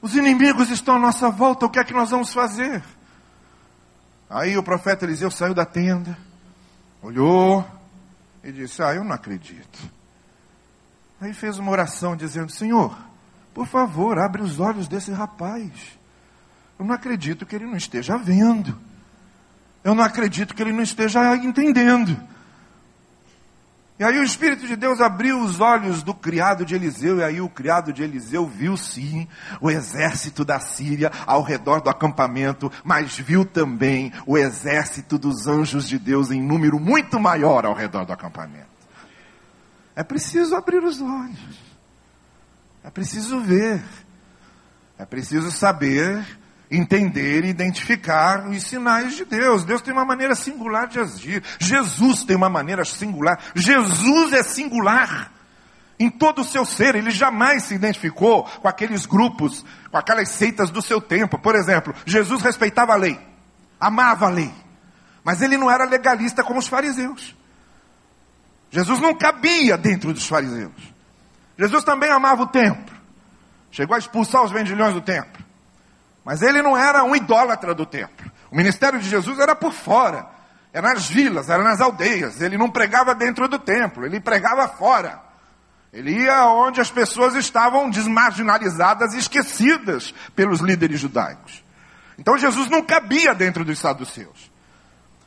os 0.00 0.16
inimigos 0.16 0.70
estão 0.70 0.96
à 0.96 0.98
nossa 0.98 1.30
volta, 1.30 1.66
o 1.66 1.70
que 1.70 1.78
é 1.78 1.84
que 1.84 1.92
nós 1.92 2.10
vamos 2.10 2.32
fazer? 2.32 2.82
Aí 4.28 4.58
o 4.58 4.62
profeta 4.62 5.04
Eliseu 5.04 5.30
saiu 5.30 5.54
da 5.54 5.64
tenda, 5.64 6.18
olhou 7.00 7.64
e 8.42 8.50
disse: 8.50 8.82
Ah, 8.82 8.92
eu 8.92 9.04
não 9.04 9.12
acredito. 9.12 9.78
Aí 11.20 11.32
fez 11.32 11.58
uma 11.60 11.70
oração 11.70 12.16
dizendo: 12.16 12.50
Senhor, 12.50 12.98
por 13.54 13.66
favor, 13.66 14.18
abre 14.18 14.42
os 14.42 14.60
olhos 14.60 14.88
desse 14.88 15.12
rapaz. 15.12 15.70
Eu 16.78 16.84
não 16.84 16.94
acredito 16.94 17.46
que 17.46 17.54
ele 17.54 17.66
não 17.66 17.76
esteja 17.76 18.16
vendo. 18.16 18.78
Eu 19.84 19.94
não 19.94 20.04
acredito 20.04 20.54
que 20.54 20.62
ele 20.62 20.72
não 20.72 20.82
esteja 20.82 21.36
entendendo. 21.36 22.16
E 23.98 24.04
aí 24.04 24.18
o 24.18 24.24
Espírito 24.24 24.66
de 24.66 24.74
Deus 24.74 25.00
abriu 25.00 25.40
os 25.40 25.60
olhos 25.60 26.02
do 26.02 26.12
criado 26.12 26.64
de 26.64 26.74
Eliseu, 26.74 27.18
e 27.18 27.22
aí 27.22 27.40
o 27.40 27.48
criado 27.48 27.92
de 27.92 28.02
Eliseu 28.02 28.46
viu 28.46 28.76
sim 28.76 29.28
o 29.60 29.70
exército 29.70 30.44
da 30.44 30.58
Síria 30.58 31.12
ao 31.24 31.42
redor 31.42 31.80
do 31.80 31.90
acampamento, 31.90 32.72
mas 32.82 33.16
viu 33.16 33.44
também 33.44 34.12
o 34.26 34.36
exército 34.36 35.18
dos 35.18 35.46
anjos 35.46 35.88
de 35.88 36.00
Deus 36.00 36.32
em 36.32 36.42
número 36.42 36.80
muito 36.80 37.20
maior 37.20 37.64
ao 37.64 37.74
redor 37.74 38.04
do 38.04 38.12
acampamento. 38.12 38.72
É 39.94 40.02
preciso 40.02 40.56
abrir 40.56 40.82
os 40.82 41.00
olhos, 41.00 41.71
é 42.84 42.90
preciso 42.90 43.40
ver, 43.40 43.82
é 44.98 45.04
preciso 45.04 45.50
saber 45.50 46.24
entender 46.72 47.44
e 47.44 47.48
identificar 47.48 48.48
os 48.48 48.62
sinais 48.62 49.14
de 49.14 49.24
Deus. 49.24 49.64
Deus 49.64 49.82
tem 49.82 49.92
uma 49.92 50.04
maneira 50.04 50.34
singular 50.34 50.88
de 50.88 50.98
agir. 50.98 51.42
Jesus 51.58 52.24
tem 52.24 52.34
uma 52.34 52.48
maneira 52.48 52.84
singular. 52.84 53.38
Jesus 53.54 54.32
é 54.32 54.42
singular 54.42 55.30
em 55.98 56.08
todo 56.08 56.40
o 56.40 56.44
seu 56.44 56.64
ser. 56.64 56.94
Ele 56.94 57.10
jamais 57.10 57.64
se 57.64 57.74
identificou 57.74 58.44
com 58.44 58.66
aqueles 58.66 59.04
grupos, 59.04 59.64
com 59.90 59.98
aquelas 59.98 60.30
seitas 60.30 60.70
do 60.70 60.80
seu 60.80 61.00
tempo. 61.00 61.38
Por 61.38 61.54
exemplo, 61.54 61.94
Jesus 62.06 62.40
respeitava 62.40 62.94
a 62.94 62.96
lei, 62.96 63.20
amava 63.78 64.26
a 64.26 64.30
lei, 64.30 64.52
mas 65.22 65.42
ele 65.42 65.58
não 65.58 65.70
era 65.70 65.84
legalista 65.84 66.42
como 66.42 66.58
os 66.58 66.68
fariseus. 66.68 67.36
Jesus 68.70 68.98
não 69.00 69.14
cabia 69.14 69.76
dentro 69.76 70.14
dos 70.14 70.26
fariseus. 70.26 70.91
Jesus 71.62 71.84
também 71.84 72.10
amava 72.10 72.42
o 72.42 72.46
templo. 72.48 72.92
Chegou 73.70 73.94
a 73.94 73.98
expulsar 73.98 74.42
os 74.42 74.50
vendilhões 74.50 74.94
do 74.94 75.00
templo. 75.00 75.40
Mas 76.24 76.42
ele 76.42 76.60
não 76.60 76.76
era 76.76 77.04
um 77.04 77.14
idólatra 77.14 77.72
do 77.72 77.86
templo. 77.86 78.30
O 78.50 78.56
ministério 78.56 78.98
de 78.98 79.08
Jesus 79.08 79.38
era 79.38 79.54
por 79.54 79.72
fora. 79.72 80.26
Era 80.72 80.92
nas 80.92 81.06
vilas, 81.06 81.48
era 81.48 81.62
nas 81.62 81.80
aldeias. 81.80 82.40
Ele 82.40 82.58
não 82.58 82.68
pregava 82.68 83.14
dentro 83.14 83.46
do 83.46 83.60
templo, 83.60 84.04
ele 84.04 84.18
pregava 84.18 84.66
fora. 84.66 85.20
Ele 85.92 86.10
ia 86.22 86.46
onde 86.46 86.80
as 86.80 86.90
pessoas 86.90 87.36
estavam 87.36 87.88
desmarginalizadas 87.90 89.14
e 89.14 89.18
esquecidas 89.18 90.12
pelos 90.34 90.60
líderes 90.60 90.98
judaicos. 90.98 91.62
Então 92.18 92.36
Jesus 92.36 92.68
não 92.68 92.82
cabia 92.82 93.34
dentro 93.36 93.64
dos 93.64 93.78
saduceus. 93.78 94.50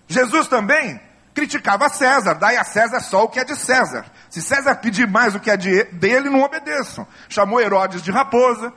Jesus 0.06 0.50
também 0.50 1.00
criticava 1.34 1.88
César, 1.88 2.34
dai 2.34 2.58
a 2.58 2.63
César 2.65 3.00
só 3.00 3.24
o 3.24 3.30
que 3.30 3.39
é 3.39 3.45
de 3.45 3.56
César. 3.56 4.06
Se 4.36 4.41
César 4.41 4.76
pedir 4.76 5.08
mais 5.08 5.34
o 5.34 5.39
que 5.39 5.50
é 5.50 5.56
de, 5.56 5.86
dele, 5.93 6.30
não 6.30 6.41
obedeçam. 6.41 7.08
Chamou 7.30 7.62
Herodes 7.62 8.02
de 8.02 8.12
raposa, 8.12 8.74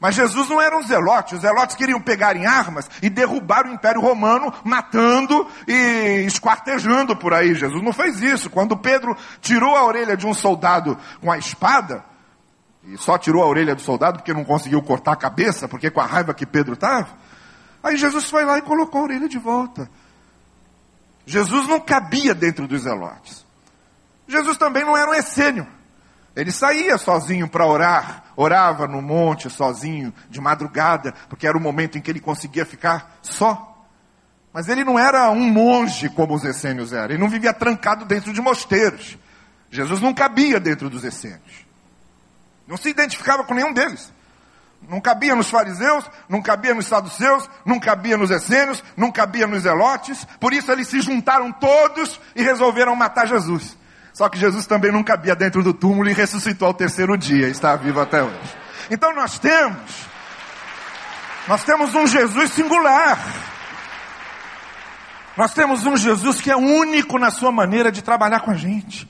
mas 0.00 0.16
Jesus 0.16 0.48
não 0.48 0.60
era 0.60 0.76
um 0.76 0.82
zelote. 0.82 1.36
Os 1.36 1.42
zelotes 1.42 1.76
queriam 1.76 2.00
pegar 2.00 2.34
em 2.34 2.44
armas 2.44 2.90
e 3.00 3.08
derrubar 3.08 3.66
o 3.66 3.72
Império 3.72 4.00
Romano, 4.00 4.52
matando 4.64 5.48
e 5.68 6.24
esquartejando 6.26 7.14
por 7.14 7.32
aí. 7.32 7.54
Jesus 7.54 7.80
não 7.84 7.92
fez 7.92 8.20
isso. 8.20 8.50
Quando 8.50 8.76
Pedro 8.76 9.16
tirou 9.40 9.76
a 9.76 9.84
orelha 9.84 10.16
de 10.16 10.26
um 10.26 10.34
soldado 10.34 10.98
com 11.20 11.30
a 11.30 11.38
espada, 11.38 12.04
e 12.82 12.98
só 12.98 13.16
tirou 13.16 13.44
a 13.44 13.46
orelha 13.46 13.76
do 13.76 13.82
soldado 13.82 14.18
porque 14.18 14.34
não 14.34 14.44
conseguiu 14.44 14.82
cortar 14.82 15.12
a 15.12 15.16
cabeça, 15.16 15.68
porque 15.68 15.88
com 15.88 16.00
a 16.00 16.04
raiva 16.04 16.34
que 16.34 16.44
Pedro 16.44 16.74
estava, 16.74 17.10
aí 17.80 17.96
Jesus 17.96 18.28
foi 18.28 18.44
lá 18.44 18.58
e 18.58 18.62
colocou 18.62 19.02
a 19.02 19.04
orelha 19.04 19.28
de 19.28 19.38
volta. 19.38 19.88
Jesus 21.24 21.68
não 21.68 21.78
cabia 21.78 22.34
dentro 22.34 22.66
dos 22.66 22.82
zelotes. 22.82 23.45
Jesus 24.28 24.56
também 24.56 24.84
não 24.84 24.96
era 24.96 25.10
um 25.10 25.14
essênio. 25.14 25.66
Ele 26.34 26.52
saía 26.52 26.98
sozinho 26.98 27.48
para 27.48 27.66
orar, 27.66 28.24
orava 28.36 28.86
no 28.86 29.00
monte 29.00 29.48
sozinho, 29.48 30.12
de 30.28 30.40
madrugada, 30.40 31.14
porque 31.30 31.46
era 31.46 31.56
o 31.56 31.60
momento 31.60 31.96
em 31.96 32.00
que 32.00 32.10
ele 32.10 32.20
conseguia 32.20 32.66
ficar 32.66 33.18
só. 33.22 33.74
Mas 34.52 34.68
ele 34.68 34.84
não 34.84 34.98
era 34.98 35.30
um 35.30 35.50
monge 35.50 36.10
como 36.10 36.34
os 36.34 36.44
essênios 36.44 36.92
eram, 36.92 37.14
ele 37.14 37.18
não 37.18 37.28
vivia 37.28 37.54
trancado 37.54 38.04
dentro 38.04 38.32
de 38.32 38.40
mosteiros. 38.40 39.18
Jesus 39.70 40.00
não 40.00 40.12
cabia 40.12 40.60
dentro 40.60 40.90
dos 40.90 41.04
essênios. 41.04 41.66
Não 42.66 42.76
se 42.76 42.88
identificava 42.90 43.44
com 43.44 43.54
nenhum 43.54 43.72
deles. 43.72 44.12
Não 44.88 45.00
cabia 45.00 45.34
nos 45.34 45.48
fariseus, 45.48 46.04
não 46.28 46.42
cabia 46.42 46.74
nos 46.74 46.86
saduceus, 46.86 47.48
não 47.64 47.80
cabia 47.80 48.16
nos 48.16 48.30
essênios, 48.30 48.84
não 48.96 49.10
cabia 49.10 49.46
nos 49.46 49.62
zelotes. 49.62 50.24
Por 50.38 50.52
isso 50.52 50.70
eles 50.70 50.88
se 50.88 51.00
juntaram 51.00 51.50
todos 51.50 52.20
e 52.34 52.42
resolveram 52.42 52.94
matar 52.94 53.26
Jesus. 53.26 53.76
Só 54.16 54.30
que 54.30 54.38
Jesus 54.38 54.66
também 54.66 54.90
não 54.90 55.04
cabia 55.04 55.36
dentro 55.36 55.62
do 55.62 55.74
túmulo 55.74 56.08
e 56.08 56.14
ressuscitou 56.14 56.68
ao 56.68 56.72
terceiro 56.72 57.18
dia, 57.18 57.48
está 57.48 57.76
vivo 57.76 58.00
até 58.00 58.22
hoje. 58.22 58.56
Então 58.90 59.14
nós 59.14 59.38
temos, 59.38 60.08
nós 61.46 61.62
temos 61.64 61.94
um 61.94 62.06
Jesus 62.06 62.50
singular. 62.52 63.18
Nós 65.36 65.52
temos 65.52 65.84
um 65.84 65.98
Jesus 65.98 66.40
que 66.40 66.50
é 66.50 66.56
único 66.56 67.18
na 67.18 67.30
sua 67.30 67.52
maneira 67.52 67.92
de 67.92 68.00
trabalhar 68.00 68.40
com 68.40 68.50
a 68.50 68.54
gente. 68.54 69.06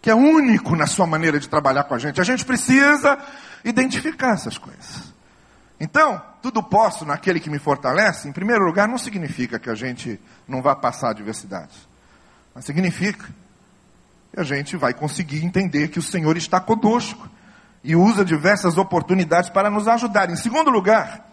Que 0.00 0.10
é 0.10 0.14
único 0.16 0.74
na 0.74 0.88
sua 0.88 1.06
maneira 1.06 1.38
de 1.38 1.48
trabalhar 1.48 1.84
com 1.84 1.94
a 1.94 1.98
gente. 2.00 2.20
A 2.20 2.24
gente 2.24 2.44
precisa 2.44 3.16
identificar 3.64 4.32
essas 4.32 4.58
coisas. 4.58 5.14
Então, 5.78 6.20
tudo 6.42 6.60
posso 6.60 7.06
naquele 7.06 7.38
que 7.38 7.48
me 7.48 7.60
fortalece, 7.60 8.28
em 8.28 8.32
primeiro 8.32 8.64
lugar, 8.64 8.88
não 8.88 8.98
significa 8.98 9.60
que 9.60 9.70
a 9.70 9.76
gente 9.76 10.20
não 10.48 10.60
vá 10.60 10.74
passar 10.74 11.10
adversidades. 11.10 11.86
Mas 12.52 12.64
significa 12.64 13.24
e 14.34 14.40
a 14.40 14.42
gente 14.42 14.76
vai 14.76 14.94
conseguir 14.94 15.44
entender 15.44 15.88
que 15.88 15.98
o 15.98 16.02
Senhor 16.02 16.36
está 16.36 16.60
conosco 16.60 17.28
e 17.84 17.94
usa 17.94 18.24
diversas 18.24 18.78
oportunidades 18.78 19.50
para 19.50 19.68
nos 19.68 19.86
ajudar. 19.86 20.30
Em 20.30 20.36
segundo 20.36 20.70
lugar, 20.70 21.30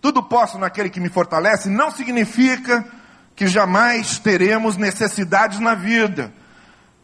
tudo 0.00 0.22
posso 0.22 0.58
naquele 0.58 0.90
que 0.90 1.00
me 1.00 1.08
fortalece 1.08 1.68
não 1.68 1.90
significa 1.90 2.84
que 3.34 3.46
jamais 3.46 4.18
teremos 4.18 4.76
necessidades 4.76 5.58
na 5.58 5.74
vida, 5.74 6.32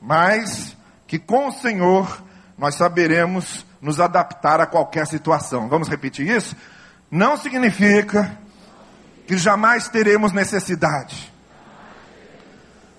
mas 0.00 0.76
que 1.06 1.18
com 1.18 1.48
o 1.48 1.52
Senhor 1.52 2.22
nós 2.56 2.76
saberemos 2.76 3.66
nos 3.80 4.00
adaptar 4.00 4.60
a 4.60 4.66
qualquer 4.66 5.06
situação. 5.06 5.68
Vamos 5.68 5.88
repetir 5.88 6.28
isso? 6.28 6.56
Não 7.10 7.36
significa 7.36 8.38
que 9.26 9.36
jamais 9.36 9.88
teremos 9.88 10.32
necessidade, 10.32 11.32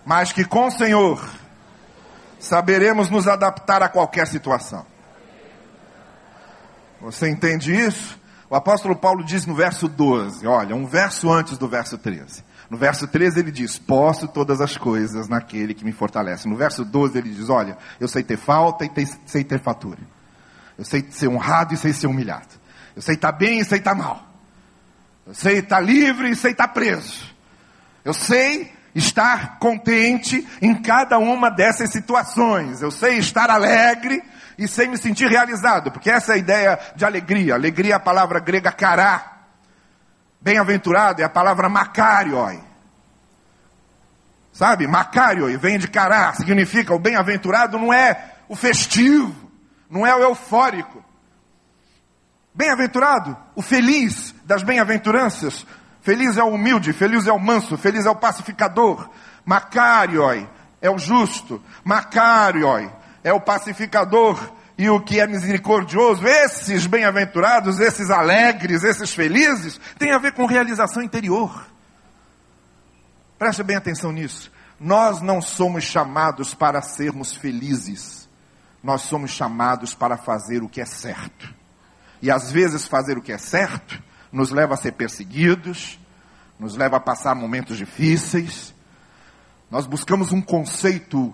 mas 0.05 0.31
que 0.31 0.43
com 0.43 0.67
o 0.67 0.71
Senhor 0.71 1.21
saberemos 2.39 3.09
nos 3.09 3.27
adaptar 3.27 3.81
a 3.81 3.89
qualquer 3.89 4.27
situação. 4.27 4.85
Você 7.01 7.29
entende 7.29 7.73
isso? 7.73 8.19
O 8.49 8.55
apóstolo 8.55 8.95
Paulo 8.95 9.23
diz 9.23 9.45
no 9.45 9.55
verso 9.55 9.87
12, 9.87 10.45
olha, 10.47 10.75
um 10.75 10.85
verso 10.85 11.31
antes 11.31 11.57
do 11.57 11.67
verso 11.67 11.97
13. 11.97 12.43
No 12.69 12.77
verso 12.77 13.07
13 13.07 13.39
ele 13.39 13.51
diz: 13.51 13.77
Posso 13.77 14.27
todas 14.27 14.59
as 14.59 14.75
coisas 14.77 15.27
naquele 15.27 15.73
que 15.73 15.85
me 15.85 15.91
fortalece. 15.91 16.47
No 16.47 16.55
verso 16.55 16.83
12 16.83 17.17
ele 17.17 17.29
diz: 17.29 17.49
Olha, 17.49 17.77
eu 17.99 18.07
sei 18.07 18.23
ter 18.23 18.37
falta 18.37 18.83
e 18.85 18.89
ter, 18.89 19.07
sei 19.25 19.43
ter 19.43 19.59
fatura. 19.59 19.99
Eu 20.77 20.83
sei 20.83 21.05
ser 21.09 21.27
honrado 21.27 21.73
e 21.73 21.77
sei 21.77 21.93
ser 21.93 22.07
humilhado. 22.07 22.47
Eu 22.95 23.01
sei 23.01 23.15
estar 23.15 23.31
bem 23.31 23.59
e 23.59 23.65
sei 23.65 23.77
estar 23.77 23.93
mal. 23.93 24.23
Eu 25.27 25.33
sei 25.33 25.59
estar 25.59 25.79
livre 25.79 26.29
e 26.29 26.35
sei 26.35 26.51
estar 26.51 26.67
preso. 26.69 27.33
Eu 28.03 28.13
sei 28.13 28.71
estar 28.95 29.59
contente 29.59 30.47
em 30.61 30.73
cada 30.73 31.19
uma 31.19 31.51
dessas 31.51 31.91
situações. 31.91 32.81
Eu 32.81 32.89
sei 32.89 33.17
estar 33.17 33.49
alegre 33.49 34.23
e 34.57 34.67
sei 34.67 34.87
me 34.87 34.97
sentir 34.97 35.27
realizado, 35.27 35.91
porque 35.91 36.09
essa 36.09 36.31
é 36.31 36.35
a 36.35 36.37
ideia 36.39 36.79
de 36.95 37.03
alegria. 37.03 37.53
Alegria 37.53 37.93
é 37.93 37.95
a 37.97 37.99
palavra 37.99 38.39
grega 38.39 38.71
cará. 38.71 39.33
Bem-aventurado 40.39 41.21
é 41.21 41.25
a 41.25 41.29
palavra 41.29 41.67
makarioi. 41.67 42.63
Sabe? 44.53 44.87
Makarioi 44.87 45.57
vem 45.57 45.77
de 45.77 45.89
cará, 45.89 46.33
significa 46.33 46.93
o 46.93 46.99
bem-aventurado 46.99 47.77
não 47.77 47.93
é 47.93 48.35
o 48.47 48.55
festivo, 48.55 49.35
não 49.89 50.07
é 50.07 50.15
o 50.15 50.21
eufórico. 50.21 51.03
Bem-aventurado, 52.53 53.35
o 53.53 53.61
feliz 53.61 54.33
das 54.45 54.63
bem-aventuranças, 54.63 55.65
Feliz 56.05 56.37
é 56.37 56.43
o 56.43 56.49
humilde, 56.49 56.93
feliz 56.93 57.25
é 57.25 57.33
o 57.33 57.39
manso, 57.39 57.75
feliz 57.79 58.05
é 58.05 58.09
o 58.11 58.15
pacificador. 58.15 59.09
Macarioi 59.43 60.47
é 60.79 60.87
o 60.87 60.99
justo, 60.99 61.59
Macarioi 61.83 62.91
é 63.23 63.33
o 63.33 63.41
pacificador 63.41 64.53
e 64.77 64.87
o 64.87 65.01
que 65.01 65.19
é 65.19 65.25
misericordioso. 65.25 66.27
Esses 66.27 66.85
bem-aventurados, 66.85 67.79
esses 67.79 68.11
alegres, 68.11 68.83
esses 68.83 69.15
felizes, 69.15 69.81
tem 69.97 70.11
a 70.11 70.19
ver 70.19 70.33
com 70.33 70.45
realização 70.45 71.01
interior. 71.01 71.65
Preste 73.39 73.63
bem 73.63 73.75
atenção 73.75 74.11
nisso. 74.11 74.51
Nós 74.79 75.23
não 75.23 75.41
somos 75.41 75.85
chamados 75.85 76.53
para 76.53 76.83
sermos 76.83 77.35
felizes. 77.35 78.29
Nós 78.83 79.01
somos 79.01 79.31
chamados 79.31 79.95
para 79.95 80.17
fazer 80.17 80.61
o 80.61 80.69
que 80.69 80.81
é 80.81 80.85
certo. 80.85 81.51
E 82.21 82.29
às 82.29 82.51
vezes 82.51 82.87
fazer 82.87 83.17
o 83.17 83.23
que 83.23 83.31
é 83.31 83.39
certo 83.39 83.99
nos 84.35 84.51
leva 84.51 84.73
a 84.73 84.77
ser 84.77 84.91
perseguidos, 84.91 85.97
nos 86.59 86.75
leva 86.75 86.97
a 86.97 86.99
passar 86.99 87.33
momentos 87.33 87.77
difíceis. 87.77 88.75
Nós 89.71 89.87
buscamos 89.87 90.33
um 90.33 90.41
conceito 90.41 91.33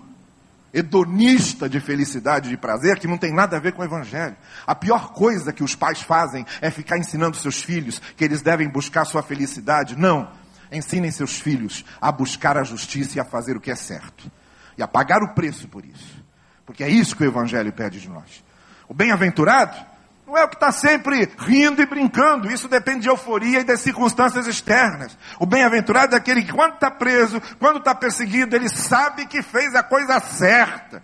hedonista 0.72 1.68
de 1.68 1.80
felicidade, 1.80 2.48
de 2.48 2.56
prazer, 2.56 3.00
que 3.00 3.08
não 3.08 3.18
tem 3.18 3.34
nada 3.34 3.56
a 3.56 3.60
ver 3.60 3.72
com 3.72 3.82
o 3.82 3.84
Evangelho. 3.84 4.36
A 4.64 4.74
pior 4.74 5.12
coisa 5.12 5.52
que 5.52 5.64
os 5.64 5.74
pais 5.74 6.00
fazem 6.00 6.46
é 6.60 6.70
ficar 6.70 6.96
ensinando 6.96 7.36
seus 7.36 7.60
filhos 7.60 8.00
que 8.16 8.24
eles 8.24 8.40
devem 8.40 8.68
buscar 8.68 9.04
sua 9.04 9.22
felicidade. 9.22 9.98
Não. 9.98 10.30
Ensinem 10.70 11.10
seus 11.10 11.40
filhos 11.40 11.84
a 12.00 12.10
buscar 12.12 12.56
a 12.56 12.62
justiça 12.62 13.18
e 13.18 13.20
a 13.20 13.24
fazer 13.24 13.56
o 13.56 13.60
que 13.60 13.70
é 13.70 13.76
certo. 13.76 14.30
E 14.78 14.82
a 14.82 14.86
pagar 14.86 15.22
o 15.24 15.34
preço 15.34 15.66
por 15.66 15.84
isso. 15.84 16.22
Porque 16.64 16.84
é 16.84 16.88
isso 16.88 17.16
que 17.16 17.24
o 17.24 17.26
Evangelho 17.26 17.72
pede 17.72 18.00
de 18.00 18.08
nós. 18.08 18.44
O 18.88 18.94
bem-aventurado 18.94 19.91
não 20.32 20.38
é 20.38 20.44
o 20.44 20.48
que 20.48 20.56
está 20.56 20.72
sempre 20.72 21.30
rindo 21.38 21.82
e 21.82 21.86
brincando. 21.86 22.50
Isso 22.50 22.66
depende 22.66 23.00
de 23.00 23.08
euforia 23.08 23.60
e 23.60 23.64
das 23.64 23.80
circunstâncias 23.80 24.46
externas. 24.46 25.16
O 25.38 25.44
bem-aventurado 25.44 26.14
é 26.14 26.18
aquele 26.18 26.42
que, 26.42 26.52
quando 26.52 26.72
está 26.72 26.90
preso, 26.90 27.38
quando 27.58 27.76
está 27.76 27.94
perseguido, 27.94 28.56
ele 28.56 28.70
sabe 28.70 29.26
que 29.26 29.42
fez 29.42 29.74
a 29.74 29.82
coisa 29.82 30.18
certa. 30.20 31.02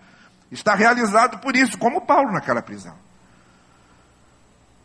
Está 0.51 0.75
realizado 0.75 1.38
por 1.41 1.55
isso, 1.55 1.77
como 1.77 2.01
Paulo 2.01 2.33
naquela 2.33 2.62
prisão. 2.62 2.95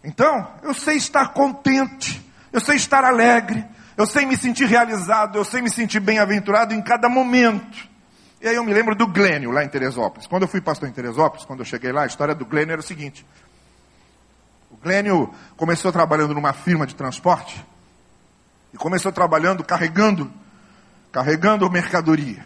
Então, 0.04 0.52
eu 0.62 0.74
sei 0.74 0.98
estar 0.98 1.30
contente, 1.30 2.22
eu 2.52 2.60
sei 2.60 2.76
estar 2.76 3.06
alegre, 3.06 3.66
eu 3.96 4.06
sei 4.06 4.26
me 4.26 4.36
sentir 4.36 4.66
realizado, 4.66 5.38
eu 5.38 5.46
sei 5.46 5.62
me 5.62 5.70
sentir 5.70 6.02
bem-aventurado 6.02 6.74
em 6.74 6.82
cada 6.82 7.08
momento. 7.08 7.94
E 8.42 8.48
aí 8.50 8.56
eu 8.56 8.64
me 8.66 8.74
lembro 8.74 8.94
do 8.94 9.08
Glênio, 9.08 9.52
lá 9.52 9.64
em 9.64 9.70
Teresópolis. 9.70 10.28
Quando 10.28 10.42
eu 10.42 10.50
fui 10.50 10.60
pastor 10.60 10.90
em 10.90 10.92
Teresópolis, 10.92 11.46
quando 11.46 11.60
eu 11.60 11.66
cheguei 11.66 11.94
lá, 11.94 12.04
a 12.04 12.08
história 12.08 12.36
do 12.36 12.46
Glênio 12.46 12.74
era 12.74 12.82
o 12.82 12.84
seguinte. 12.84 13.26
Glênio 14.84 15.34
começou 15.56 15.92
trabalhando 15.92 16.34
numa 16.34 16.52
firma 16.52 16.86
de 16.86 16.94
transporte 16.94 17.66
e 18.74 18.78
começou 18.78 19.12
trabalhando 19.12 19.64
carregando, 19.64 20.32
carregando 21.12 21.70
mercadoria. 21.72 22.46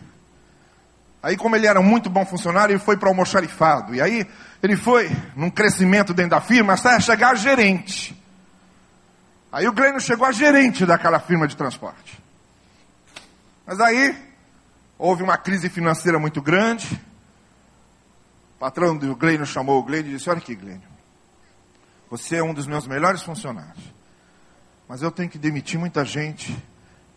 Aí, 1.21 1.35
como 1.35 1.55
ele 1.55 1.65
era 1.65 1.81
muito 1.81 2.09
bom 2.09 2.25
funcionário, 2.25 2.73
ele 2.73 2.79
foi 2.79 2.95
para 2.95 3.07
o 3.07 3.09
almoxarifado. 3.09 3.95
E 3.95 4.01
aí, 4.01 4.25
ele 4.61 4.77
foi 4.77 5.09
num 5.35 5.49
crescimento 5.49 6.13
dentro 6.13 6.31
da 6.31 6.41
firma 6.41 6.73
até 6.73 6.99
chegar 6.99 7.31
a 7.31 7.35
gerente. 7.35 8.15
Aí 9.51 9.67
o 9.67 9.73
Glênio 9.73 9.99
chegou 9.99 10.27
a 10.27 10.31
gerente 10.31 10.85
daquela 10.85 11.19
firma 11.19 11.47
de 11.47 11.57
transporte. 11.57 12.21
Mas 13.65 13.79
aí, 13.79 14.15
houve 14.97 15.23
uma 15.23 15.37
crise 15.37 15.69
financeira 15.69 16.19
muito 16.19 16.41
grande. 16.41 17.01
O 18.55 18.59
patrão 18.59 18.95
do 18.95 19.15
Glênio 19.15 19.45
chamou 19.45 19.79
o 19.79 19.83
Glênio 19.83 20.11
e 20.11 20.17
disse: 20.17 20.29
Olha 20.29 20.39
aqui, 20.39 20.55
Glênio. 20.55 20.96
Você 22.09 22.37
é 22.37 22.43
um 22.43 22.53
dos 22.53 22.67
meus 22.67 22.87
melhores 22.87 23.21
funcionários. 23.21 23.83
Mas 24.87 25.01
eu 25.01 25.11
tenho 25.11 25.29
que 25.29 25.37
demitir 25.37 25.77
muita 25.77 26.05
gente 26.05 26.57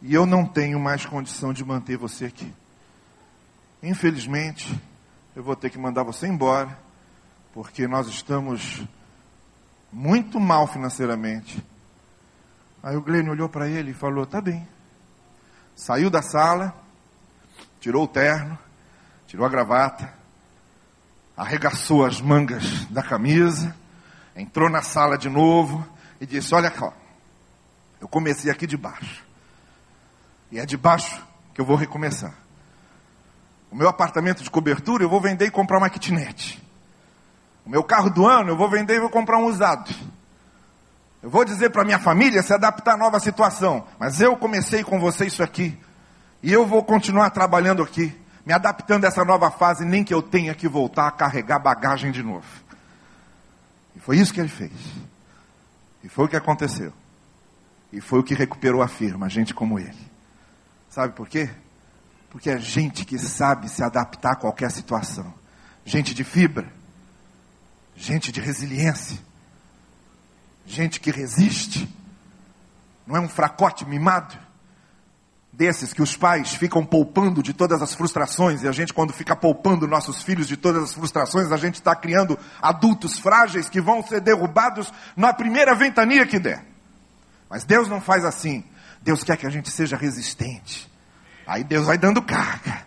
e 0.02 0.12
eu 0.12 0.26
não 0.26 0.44
tenho 0.44 0.80
mais 0.80 1.06
condição 1.06 1.52
de 1.52 1.64
manter 1.64 1.96
você 1.96 2.26
aqui. 2.26 2.52
Infelizmente, 3.82 4.78
eu 5.36 5.42
vou 5.42 5.54
ter 5.54 5.70
que 5.70 5.78
mandar 5.78 6.02
você 6.02 6.26
embora, 6.26 6.76
porque 7.54 7.86
nós 7.86 8.08
estamos 8.08 8.82
muito 9.92 10.40
mal 10.40 10.66
financeiramente. 10.66 11.64
Aí 12.82 12.96
o 12.96 13.02
Glênio 13.02 13.32
olhou 13.32 13.48
para 13.48 13.68
ele 13.68 13.92
e 13.92 13.94
falou: 13.94 14.26
Tá 14.26 14.40
bem. 14.40 14.66
Saiu 15.76 16.10
da 16.10 16.20
sala, 16.20 16.74
tirou 17.80 18.04
o 18.04 18.08
terno, 18.08 18.58
tirou 19.28 19.46
a 19.46 19.48
gravata, 19.48 20.12
arregaçou 21.36 22.04
as 22.04 22.20
mangas 22.20 22.84
da 22.86 23.02
camisa 23.02 23.74
entrou 24.40 24.68
na 24.68 24.82
sala 24.82 25.16
de 25.16 25.28
novo 25.28 25.86
e 26.20 26.26
disse: 26.26 26.54
Olha 26.54 26.72
eu 28.00 28.08
comecei 28.08 28.50
aqui 28.50 28.66
de 28.66 28.76
baixo. 28.76 29.24
E 30.50 30.58
é 30.58 30.66
de 30.66 30.76
baixo 30.76 31.22
que 31.54 31.60
eu 31.60 31.64
vou 31.64 31.76
recomeçar. 31.76 32.32
O 33.70 33.76
meu 33.76 33.88
apartamento 33.88 34.42
de 34.42 34.50
cobertura 34.50 35.04
eu 35.04 35.08
vou 35.08 35.20
vender 35.20 35.46
e 35.46 35.50
comprar 35.50 35.78
uma 35.78 35.90
kitnet. 35.90 36.60
O 37.64 37.70
meu 37.70 37.84
carro 37.84 38.10
do 38.10 38.26
ano 38.26 38.50
eu 38.50 38.56
vou 38.56 38.68
vender 38.68 38.96
e 38.96 39.00
vou 39.00 39.10
comprar 39.10 39.38
um 39.38 39.44
usado. 39.44 39.94
Eu 41.22 41.28
vou 41.28 41.44
dizer 41.44 41.70
para 41.70 41.84
minha 41.84 41.98
família 41.98 42.42
se 42.42 42.52
adaptar 42.52 42.94
à 42.94 42.96
nova 42.96 43.20
situação. 43.20 43.86
Mas 43.98 44.20
eu 44.20 44.36
comecei 44.36 44.82
com 44.82 44.98
você 44.98 45.26
isso 45.26 45.42
aqui. 45.42 45.78
E 46.42 46.50
eu 46.50 46.66
vou 46.66 46.82
continuar 46.82 47.28
trabalhando 47.30 47.82
aqui, 47.82 48.18
me 48.46 48.52
adaptando 48.54 49.04
a 49.04 49.08
essa 49.08 49.24
nova 49.24 49.50
fase, 49.50 49.84
nem 49.84 50.02
que 50.02 50.14
eu 50.14 50.22
tenha 50.22 50.54
que 50.54 50.66
voltar 50.66 51.06
a 51.06 51.10
carregar 51.10 51.58
bagagem 51.58 52.10
de 52.10 52.22
novo. 52.22 52.46
E 54.00 54.02
foi 54.02 54.16
isso 54.16 54.32
que 54.32 54.40
ele 54.40 54.48
fez. 54.48 54.72
E 56.02 56.08
foi 56.08 56.24
o 56.24 56.28
que 56.28 56.36
aconteceu. 56.36 56.90
E 57.92 58.00
foi 58.00 58.18
o 58.18 58.22
que 58.22 58.34
recuperou 58.34 58.80
a 58.80 58.88
firma, 58.88 59.28
gente 59.28 59.52
como 59.52 59.78
ele. 59.78 60.10
Sabe 60.88 61.14
por 61.14 61.28
quê? 61.28 61.50
Porque 62.30 62.48
é 62.48 62.58
gente 62.58 63.04
que 63.04 63.18
sabe 63.18 63.68
se 63.68 63.82
adaptar 63.82 64.32
a 64.32 64.36
qualquer 64.36 64.70
situação. 64.70 65.34
Gente 65.84 66.14
de 66.14 66.24
fibra. 66.24 66.72
Gente 67.94 68.32
de 68.32 68.40
resiliência. 68.40 69.18
Gente 70.64 70.98
que 70.98 71.10
resiste. 71.10 71.86
Não 73.06 73.16
é 73.16 73.20
um 73.20 73.28
fracote 73.28 73.84
mimado 73.84 74.34
desses 75.52 75.92
que 75.92 76.00
os 76.00 76.16
pais 76.16 76.54
ficam 76.54 76.84
poupando 76.84 77.42
de 77.42 77.52
todas 77.52 77.82
as 77.82 77.94
frustrações, 77.94 78.62
e 78.62 78.68
a 78.68 78.72
gente, 78.72 78.94
quando 78.94 79.12
fica 79.12 79.34
poupando 79.34 79.86
nossos 79.86 80.22
filhos 80.22 80.46
de 80.46 80.56
todas 80.56 80.84
as 80.84 80.94
frustrações, 80.94 81.50
a 81.52 81.56
gente 81.56 81.74
está 81.74 81.94
criando 81.94 82.38
adultos 82.62 83.18
frágeis 83.18 83.68
que 83.68 83.80
vão 83.80 84.02
ser 84.02 84.20
derrubados 84.20 84.92
na 85.16 85.34
primeira 85.34 85.74
ventania 85.74 86.26
que 86.26 86.38
der. 86.38 86.64
Mas 87.48 87.64
Deus 87.64 87.88
não 87.88 88.00
faz 88.00 88.24
assim. 88.24 88.64
Deus 89.02 89.24
quer 89.24 89.36
que 89.36 89.46
a 89.46 89.50
gente 89.50 89.70
seja 89.70 89.96
resistente. 89.96 90.90
Aí 91.46 91.64
Deus 91.64 91.86
vai 91.86 91.98
dando 91.98 92.22
carga. 92.22 92.82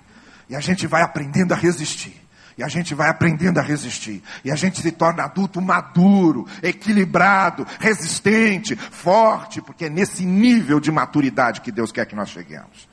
E 0.47 0.55
a 0.55 0.59
gente 0.61 0.87
vai 0.87 1.01
aprendendo 1.01 1.53
a 1.53 1.57
resistir. 1.57 2.22
E 2.57 2.63
a 2.63 2.67
gente 2.67 2.93
vai 2.93 3.09
aprendendo 3.09 3.59
a 3.59 3.63
resistir. 3.63 4.23
E 4.43 4.51
a 4.51 4.55
gente 4.55 4.81
se 4.81 4.91
torna 4.91 5.23
adulto 5.23 5.61
maduro, 5.61 6.47
equilibrado, 6.61 7.65
resistente, 7.79 8.75
forte, 8.75 9.61
porque 9.61 9.85
é 9.85 9.89
nesse 9.89 10.25
nível 10.25 10.79
de 10.79 10.91
maturidade 10.91 11.61
que 11.61 11.71
Deus 11.71 11.91
quer 11.91 12.05
que 12.05 12.15
nós 12.15 12.29
cheguemos. 12.29 12.87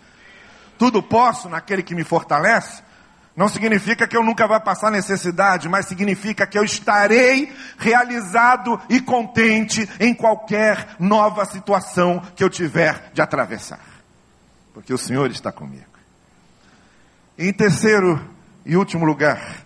Tudo 0.79 1.03
posso 1.03 1.49
naquele 1.49 1.83
que 1.83 1.94
me 1.94 2.05
fortalece. 2.05 2.83
Não 3.37 3.49
significa 3.49 4.09
que 4.09 4.16
eu 4.16 4.25
nunca 4.25 4.46
vá 4.49 4.59
passar 4.59 4.90
necessidade, 4.90 5.68
mas 5.68 5.87
significa 5.87 6.46
que 6.46 6.59
eu 6.59 6.64
estarei 6.64 7.55
realizado 7.79 8.81
e 8.88 9.01
contente 9.01 9.88
em 10.01 10.14
qualquer 10.14 10.96
nova 10.99 11.44
situação 11.44 12.23
que 12.35 12.42
eu 12.42 12.51
tiver 12.51 13.11
de 13.12 13.20
atravessar. 13.20 13.81
Porque 14.73 14.92
o 14.92 14.99
Senhor 14.99 15.31
está 15.31 15.53
comigo. 15.53 15.85
Em 17.38 17.53
terceiro 17.53 18.20
e 18.64 18.77
último 18.77 19.05
lugar, 19.05 19.64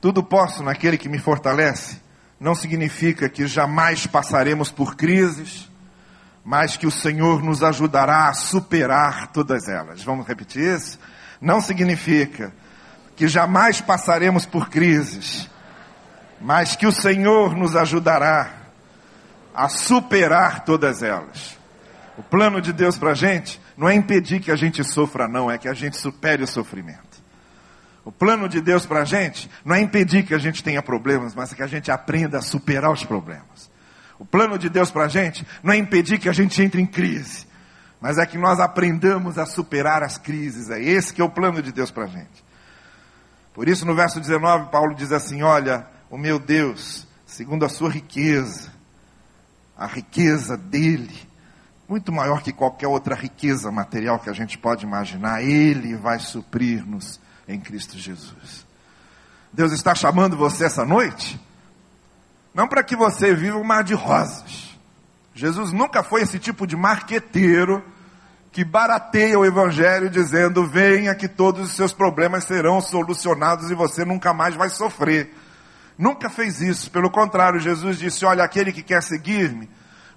tudo 0.00 0.22
posso 0.22 0.62
naquele 0.62 0.98
que 0.98 1.08
me 1.08 1.18
fortalece, 1.18 2.00
não 2.40 2.54
significa 2.54 3.28
que 3.28 3.46
jamais 3.46 4.06
passaremos 4.06 4.70
por 4.70 4.96
crises, 4.96 5.70
mas 6.44 6.76
que 6.76 6.86
o 6.86 6.90
Senhor 6.90 7.42
nos 7.42 7.62
ajudará 7.62 8.28
a 8.28 8.34
superar 8.34 9.28
todas 9.28 9.68
elas. 9.68 10.02
Vamos 10.02 10.26
repetir 10.26 10.62
isso? 10.62 10.98
Não 11.40 11.60
significa 11.60 12.52
que 13.14 13.28
jamais 13.28 13.80
passaremos 13.80 14.44
por 14.44 14.68
crises, 14.68 15.48
mas 16.40 16.74
que 16.74 16.86
o 16.86 16.92
Senhor 16.92 17.54
nos 17.54 17.76
ajudará 17.76 18.50
a 19.54 19.68
superar 19.68 20.64
todas 20.64 21.02
elas. 21.02 21.56
O 22.18 22.22
plano 22.22 22.60
de 22.60 22.72
Deus 22.72 22.98
para 22.98 23.12
a 23.12 23.14
gente 23.14 23.60
não 23.76 23.88
é 23.88 23.94
impedir 23.94 24.40
que 24.40 24.50
a 24.50 24.56
gente 24.56 24.82
sofra, 24.82 25.28
não, 25.28 25.50
é 25.50 25.56
que 25.58 25.68
a 25.68 25.74
gente 25.74 25.96
supere 25.96 26.42
o 26.42 26.46
sofrimento. 26.46 27.01
O 28.04 28.10
plano 28.10 28.48
de 28.48 28.60
Deus 28.60 28.84
para 28.84 29.02
a 29.02 29.04
gente 29.04 29.48
não 29.64 29.76
é 29.76 29.80
impedir 29.80 30.24
que 30.24 30.34
a 30.34 30.38
gente 30.38 30.62
tenha 30.62 30.82
problemas, 30.82 31.34
mas 31.34 31.52
é 31.52 31.56
que 31.56 31.62
a 31.62 31.68
gente 31.68 31.90
aprenda 31.90 32.38
a 32.38 32.42
superar 32.42 32.90
os 32.90 33.04
problemas. 33.04 33.70
O 34.18 34.24
plano 34.24 34.58
de 34.58 34.68
Deus 34.68 34.90
para 34.90 35.04
a 35.04 35.08
gente 35.08 35.46
não 35.62 35.72
é 35.72 35.76
impedir 35.76 36.18
que 36.18 36.28
a 36.28 36.32
gente 36.32 36.60
entre 36.62 36.80
em 36.80 36.86
crise, 36.86 37.46
mas 38.00 38.18
é 38.18 38.26
que 38.26 38.38
nós 38.38 38.58
aprendamos 38.58 39.38
a 39.38 39.46
superar 39.46 40.02
as 40.02 40.18
crises. 40.18 40.70
É 40.70 40.82
esse 40.82 41.14
que 41.14 41.20
é 41.20 41.24
o 41.24 41.30
plano 41.30 41.62
de 41.62 41.72
Deus 41.72 41.90
para 41.90 42.04
a 42.04 42.08
gente. 42.08 42.44
Por 43.54 43.68
isso, 43.68 43.84
no 43.84 43.94
verso 43.94 44.20
19, 44.20 44.70
Paulo 44.70 44.94
diz 44.94 45.12
assim: 45.12 45.42
Olha, 45.42 45.86
o 46.10 46.18
meu 46.18 46.38
Deus, 46.38 47.06
segundo 47.26 47.64
a 47.64 47.68
sua 47.68 47.90
riqueza, 47.90 48.72
a 49.76 49.86
riqueza 49.86 50.56
dele, 50.56 51.28
muito 51.88 52.12
maior 52.12 52.42
que 52.42 52.52
qualquer 52.52 52.88
outra 52.88 53.14
riqueza 53.14 53.70
material 53.70 54.18
que 54.18 54.30
a 54.30 54.32
gente 54.32 54.56
pode 54.56 54.84
imaginar, 54.84 55.42
ele 55.42 55.94
vai 55.96 56.18
suprir-nos 56.18 57.20
em 57.46 57.60
Cristo 57.60 57.98
Jesus. 57.98 58.66
Deus 59.52 59.72
está 59.72 59.94
chamando 59.94 60.36
você 60.36 60.64
essa 60.64 60.84
noite, 60.84 61.40
não 62.54 62.66
para 62.66 62.82
que 62.82 62.96
você 62.96 63.34
viva 63.34 63.56
um 63.56 63.64
mar 63.64 63.84
de 63.84 63.94
rosas. 63.94 64.70
Jesus 65.34 65.72
nunca 65.72 66.02
foi 66.02 66.22
esse 66.22 66.38
tipo 66.38 66.66
de 66.66 66.76
marqueteiro 66.76 67.82
que 68.52 68.64
barateia 68.64 69.38
o 69.38 69.44
evangelho 69.44 70.10
dizendo: 70.10 70.66
venha 70.66 71.14
que 71.14 71.26
todos 71.26 71.70
os 71.70 71.76
seus 71.76 71.92
problemas 71.92 72.44
serão 72.44 72.80
solucionados 72.80 73.70
e 73.70 73.74
você 73.74 74.04
nunca 74.04 74.34
mais 74.34 74.54
vai 74.54 74.68
sofrer. 74.68 75.34
Nunca 75.98 76.28
fez 76.28 76.60
isso, 76.60 76.90
pelo 76.90 77.10
contrário, 77.10 77.58
Jesus 77.58 77.98
disse: 77.98 78.24
olha, 78.24 78.44
aquele 78.44 78.72
que 78.72 78.82
quer 78.82 79.02
seguir-me, 79.02 79.68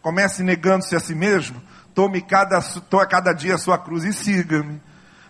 comece 0.01 0.43
negando-se 0.43 0.95
a 0.95 0.99
si 0.99 1.15
mesmo, 1.15 1.61
tome 1.93 2.21
cada, 2.21 2.61
tome 2.61 3.07
cada 3.07 3.33
dia 3.33 3.55
a 3.55 3.57
sua 3.57 3.77
cruz 3.77 4.03
e 4.03 4.11
siga-me. 4.11 4.81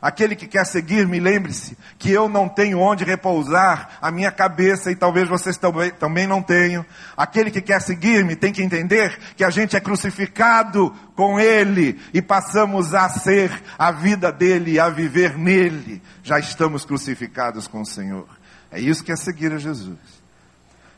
Aquele 0.02 0.36
que 0.36 0.48
quer 0.48 0.66
seguir-me, 0.66 1.20
lembre-se 1.20 1.78
que 1.98 2.12
eu 2.12 2.30
não 2.30 2.48
tenho 2.48 2.80
onde 2.80 3.04
repousar 3.04 3.98
a 4.02 4.12
minha 4.12 4.32
cabeça 4.32 4.92
e 4.92 4.96
talvez 4.96 5.28
vocês 5.28 5.58
também, 5.58 5.92
também 5.92 6.28
não 6.28 6.42
tenham. 6.42 6.86
Aquele 7.16 7.50
que 7.50 7.62
quer 7.62 7.82
seguir-me 7.82 8.36
tem 8.36 8.54
que 8.54 8.62
entender 8.62 9.18
que 9.36 9.44
a 9.44 9.50
gente 9.50 9.76
é 9.76 9.80
crucificado 9.80 10.94
com 11.16 11.40
Ele 11.40 12.00
e 12.14 12.22
passamos 12.22 12.94
a 12.94 13.10
ser 13.10 13.52
a 13.78 13.92
vida 13.92 14.32
dele, 14.32 14.80
a 14.80 14.90
viver 14.90 15.38
nele. 15.38 16.02
Já 16.24 16.38
estamos 16.40 16.86
crucificados 16.86 17.68
com 17.68 17.82
o 17.82 17.86
Senhor. 17.86 18.28
É 18.72 18.80
isso 18.80 19.04
que 19.04 19.12
é 19.12 19.16
seguir 19.16 19.54
a 19.54 19.58
Jesus. 19.58 19.98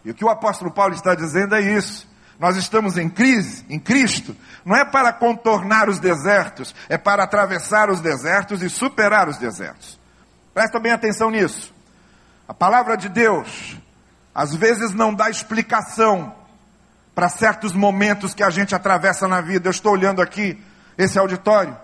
E 0.04 0.12
o 0.12 0.14
que 0.14 0.26
o 0.26 0.30
apóstolo 0.30 0.72
Paulo 0.72 0.96
está 0.96 1.14
dizendo 1.14 1.54
é 1.54 1.62
isso. 1.62 2.08
Nós 2.39 2.56
estamos 2.56 2.97
em 2.97 3.10
crise, 3.10 3.65
em 3.67 3.80
Cristo, 3.80 4.36
não 4.63 4.76
é 4.76 4.86
para 4.86 5.12
contornar 5.12 5.89
os 5.89 6.00
desertos, 6.00 6.73
é 6.88 6.97
para 6.97 7.23
atravessar 7.23 7.89
os 7.89 8.00
desertos 8.00 8.62
e 8.62 8.69
superar 8.69 9.28
os 9.28 9.38
desertos. 9.38 10.00
Presta 10.54 10.80
bem 10.80 10.91
atenção 10.91 11.32
nisso. 11.32 11.73
A 12.47 12.54
palavra 12.54 12.95
de 12.95 13.10
Deus, 13.10 13.78
às 14.36 14.54
vezes, 14.54 14.93
não 14.93 15.13
dá 15.13 15.30
explicação 15.30 16.34
para 17.15 17.28
certos 17.28 17.73
momentos 17.73 18.36
que 18.36 18.43
a 18.43 18.50
gente 18.52 18.76
atravessa 18.76 19.28
na 19.28 19.41
vida. 19.41 19.67
Eu 19.67 19.71
estou 19.71 19.93
olhando 19.93 20.21
aqui 20.21 20.62
esse 20.95 21.17
auditório, 21.17 21.76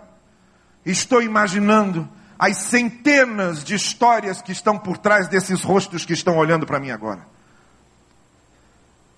estou 0.85 1.21
imaginando 1.21 2.07
as 2.37 2.57
centenas 2.57 3.63
de 3.63 3.73
histórias 3.73 4.41
que 4.41 4.51
estão 4.51 4.77
por 4.77 4.97
trás 4.97 5.27
desses 5.27 5.63
rostos 5.63 6.05
que 6.05 6.13
estão 6.13 6.37
olhando 6.37 6.65
para 6.65 6.79
mim 6.79 6.91
agora 6.91 7.32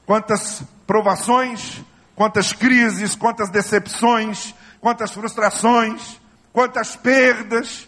quantas 0.05 0.63
provações, 0.85 1.81
quantas 2.15 2.53
crises, 2.53 3.15
quantas 3.15 3.49
decepções, 3.49 4.53
quantas 4.79 5.11
frustrações, 5.11 6.19
quantas 6.53 6.95
perdas, 6.95 7.87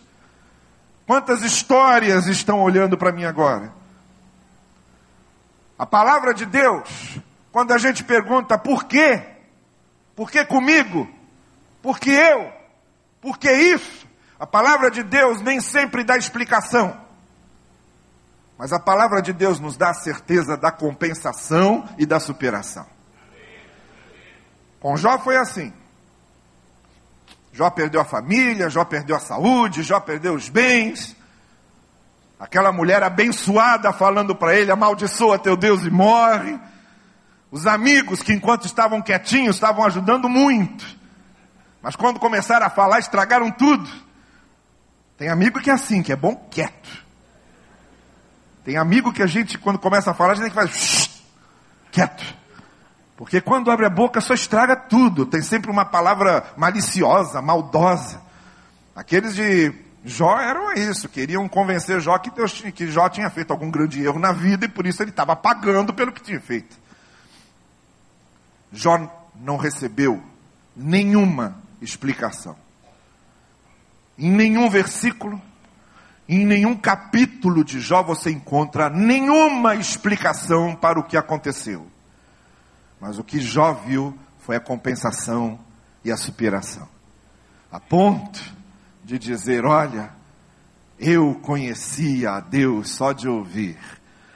quantas 1.06 1.42
histórias 1.44 2.28
estão 2.28 2.62
olhando 2.62 2.98
para 2.98 3.12
mim 3.12 3.24
agora. 3.24 3.72
A 5.78 5.86
palavra 5.86 6.34
de 6.34 6.46
Deus, 6.46 7.20
quando 7.52 7.72
a 7.72 7.78
gente 7.78 8.04
pergunta 8.04 8.58
por 8.58 8.86
quê, 8.86 9.24
por 10.16 10.32
que 10.32 10.44
comigo, 10.44 11.08
por 11.82 12.00
que 12.00 12.10
eu, 12.10 12.52
por 13.22 13.38
que 13.38 13.52
isso, 13.52 14.08
a 14.40 14.46
palavra 14.46 14.90
de 14.90 15.04
Deus 15.04 15.42
nem 15.42 15.62
sempre 15.62 16.04
dá 16.04 16.18
explicação. 16.18 17.07
Mas 18.58 18.74
a 18.74 18.80
palavra 18.80 19.22
de 19.22 19.32
Deus 19.34 19.60
nos 19.60 19.78
dá 19.78 19.92
a 19.92 19.94
certeza 19.94 20.58
da 20.58 20.72
compensação 20.72 21.88
e 21.98 22.06
da 22.06 22.20
superação. 22.20 22.86
Com 24.80 24.98
Jó 24.98 25.20
foi 25.20 25.38
assim. 25.38 25.72
Jó 27.54 27.70
perdeu 27.70 28.02
a 28.02 28.06
família, 28.06 28.70
Jó 28.70 28.84
perdeu 28.86 29.16
a 29.16 29.20
saúde, 29.20 29.84
Jó 29.84 30.00
perdeu 30.00 30.34
os 30.34 30.50
bens. 30.50 31.16
Aquela 32.40 32.72
mulher 32.72 33.02
abençoada 33.04 33.92
falando 33.94 34.36
para 34.36 34.56
ele: 34.56 34.72
amaldiçoa 34.72 35.40
teu 35.40 35.56
Deus 35.56 35.84
e 35.84 35.90
morre. 35.90 36.60
Os 37.50 37.66
amigos 37.66 38.22
que, 38.22 38.34
enquanto 38.34 38.66
estavam 38.66 39.02
quietinhos, 39.02 39.56
estavam 39.56 39.86
ajudando 39.86 40.28
muito. 40.28 40.86
Mas 41.82 41.96
quando 41.96 42.20
começaram 42.20 42.66
a 42.66 42.70
falar, 42.70 43.00
estragaram 43.00 43.50
tudo. 43.52 43.90
Tem 45.18 45.30
amigo 45.30 45.60
que 45.60 45.70
é 45.70 45.74
assim, 45.74 46.04
que 46.04 46.12
é 46.12 46.16
bom 46.16 46.36
quieto. 46.52 47.07
Tem 48.68 48.76
amigo 48.76 49.14
que 49.14 49.24
a 49.24 49.28
gente, 49.28 49.58
quando 49.58 49.80
começa 49.80 50.12
a 50.12 50.14
falar, 50.14 50.34
a 50.34 50.36
gente 50.36 50.52
tem 50.52 50.52
que 50.52 50.74
fazer 50.74 51.10
quieto. 51.90 52.36
Porque 53.16 53.40
quando 53.40 53.72
abre 53.72 53.86
a 53.86 53.90
boca 53.90 54.20
só 54.20 54.34
estraga 54.34 54.76
tudo. 54.76 55.26
Tem 55.26 55.42
sempre 55.42 55.72
uma 55.72 55.86
palavra 55.86 56.44
maliciosa, 56.58 57.42
maldosa. 57.42 58.22
Aqueles 58.94 59.36
de 59.36 59.74
Jó 60.04 60.38
eram 60.38 60.74
isso, 60.74 61.08
queriam 61.08 61.48
convencer 61.48 62.02
Jó 62.02 62.18
que, 62.18 62.30
Deus, 62.30 62.62
que 62.76 62.92
Jó 62.92 63.08
tinha 63.08 63.30
feito 63.30 63.52
algum 63.52 63.72
grande 63.72 64.04
erro 64.04 64.20
na 64.20 64.34
vida 64.34 64.66
e 64.66 64.68
por 64.68 64.86
isso 64.86 65.02
ele 65.02 65.12
estava 65.12 65.34
pagando 65.34 65.94
pelo 65.94 66.12
que 66.12 66.22
tinha 66.22 66.42
feito. 66.42 66.78
Jó 68.74 69.10
não 69.34 69.56
recebeu 69.56 70.22
nenhuma 70.76 71.56
explicação. 71.82 72.58
Em 74.18 74.30
nenhum 74.30 74.70
versículo, 74.70 75.42
em 76.28 76.46
nenhum 76.46 76.76
capítulo 76.76 77.64
de 77.64 77.80
Jó 77.80 78.04
você 78.04 78.30
encontra 78.30 78.90
nenhuma 78.90 79.76
explicação 79.76 80.76
para 80.76 81.00
o 81.00 81.04
que 81.04 81.16
aconteceu. 81.16 81.88
Mas 83.00 83.18
o 83.18 83.24
que 83.24 83.40
Jó 83.40 83.74
viu 83.74 84.18
foi 84.40 84.58
a 84.58 84.60
compensação 84.60 85.58
e 86.04 86.12
a 86.12 86.18
superação. 86.18 86.88
A 87.72 87.80
ponto 87.80 88.44
de 89.06 89.18
dizer: 89.18 89.64
Olha, 89.66 90.12
eu 91.00 91.36
conhecia 91.36 92.32
a 92.32 92.40
Deus 92.42 92.90
só 92.90 93.14
de 93.14 93.30
ouvir, 93.30 93.78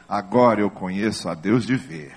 agora 0.08 0.62
eu 0.62 0.70
conheço 0.70 1.28
a 1.28 1.34
Deus 1.34 1.66
de 1.66 1.76
ver. 1.76 2.16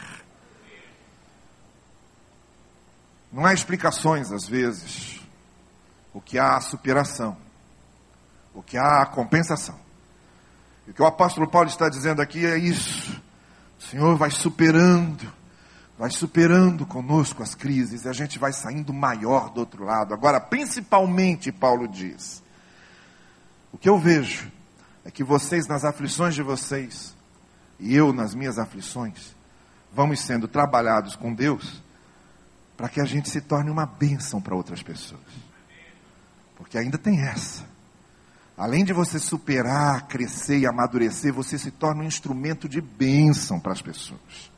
Não 3.32 3.44
há 3.44 3.52
explicações 3.52 4.30
às 4.30 4.46
vezes, 4.46 5.20
o 6.12 6.20
que 6.20 6.38
há 6.38 6.56
a 6.56 6.60
superação 6.60 7.43
o 8.54 8.62
que 8.62 8.78
há 8.78 9.02
a 9.02 9.06
compensação. 9.06 9.78
E 10.86 10.90
o 10.90 10.94
que 10.94 11.02
o 11.02 11.06
apóstolo 11.06 11.48
Paulo 11.48 11.68
está 11.68 11.88
dizendo 11.88 12.22
aqui 12.22 12.46
é 12.46 12.56
isso. 12.56 13.20
O 13.78 13.82
Senhor 13.82 14.16
vai 14.16 14.30
superando, 14.30 15.30
vai 15.98 16.10
superando 16.10 16.86
conosco 16.86 17.42
as 17.42 17.54
crises 17.54 18.04
e 18.04 18.08
a 18.08 18.12
gente 18.12 18.38
vai 18.38 18.52
saindo 18.52 18.92
maior 18.92 19.50
do 19.50 19.60
outro 19.60 19.84
lado. 19.84 20.14
Agora, 20.14 20.40
principalmente, 20.40 21.50
Paulo 21.50 21.88
diz: 21.88 22.42
o 23.72 23.76
que 23.76 23.88
eu 23.88 23.98
vejo 23.98 24.50
é 25.04 25.10
que 25.10 25.24
vocês, 25.24 25.66
nas 25.66 25.84
aflições 25.84 26.34
de 26.34 26.42
vocês, 26.42 27.14
e 27.78 27.94
eu 27.94 28.12
nas 28.12 28.34
minhas 28.34 28.58
aflições, 28.58 29.34
vamos 29.92 30.20
sendo 30.20 30.46
trabalhados 30.46 31.16
com 31.16 31.34
Deus 31.34 31.82
para 32.76 32.88
que 32.88 33.00
a 33.00 33.04
gente 33.04 33.28
se 33.28 33.40
torne 33.40 33.70
uma 33.70 33.86
bênção 33.86 34.40
para 34.40 34.54
outras 34.54 34.82
pessoas. 34.82 35.20
Porque 36.56 36.78
ainda 36.78 36.98
tem 36.98 37.20
essa. 37.20 37.73
Além 38.56 38.84
de 38.84 38.92
você 38.92 39.18
superar, 39.18 40.06
crescer 40.06 40.58
e 40.58 40.66
amadurecer, 40.66 41.32
você 41.32 41.58
se 41.58 41.72
torna 41.72 42.02
um 42.02 42.06
instrumento 42.06 42.68
de 42.68 42.80
bênção 42.80 43.58
para 43.58 43.72
as 43.72 43.82
pessoas. 43.82 44.50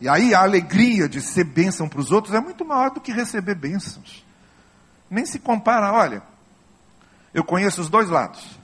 E 0.00 0.08
aí 0.08 0.34
a 0.34 0.42
alegria 0.42 1.08
de 1.08 1.20
ser 1.20 1.44
bênção 1.44 1.88
para 1.88 2.00
os 2.00 2.10
outros 2.10 2.34
é 2.34 2.40
muito 2.40 2.64
maior 2.64 2.90
do 2.90 3.00
que 3.00 3.12
receber 3.12 3.54
bênçãos. 3.54 4.24
Nem 5.08 5.24
se 5.24 5.38
compara, 5.38 5.92
olha, 5.92 6.22
eu 7.32 7.44
conheço 7.44 7.80
os 7.80 7.88
dois 7.88 8.10
lados. 8.10 8.58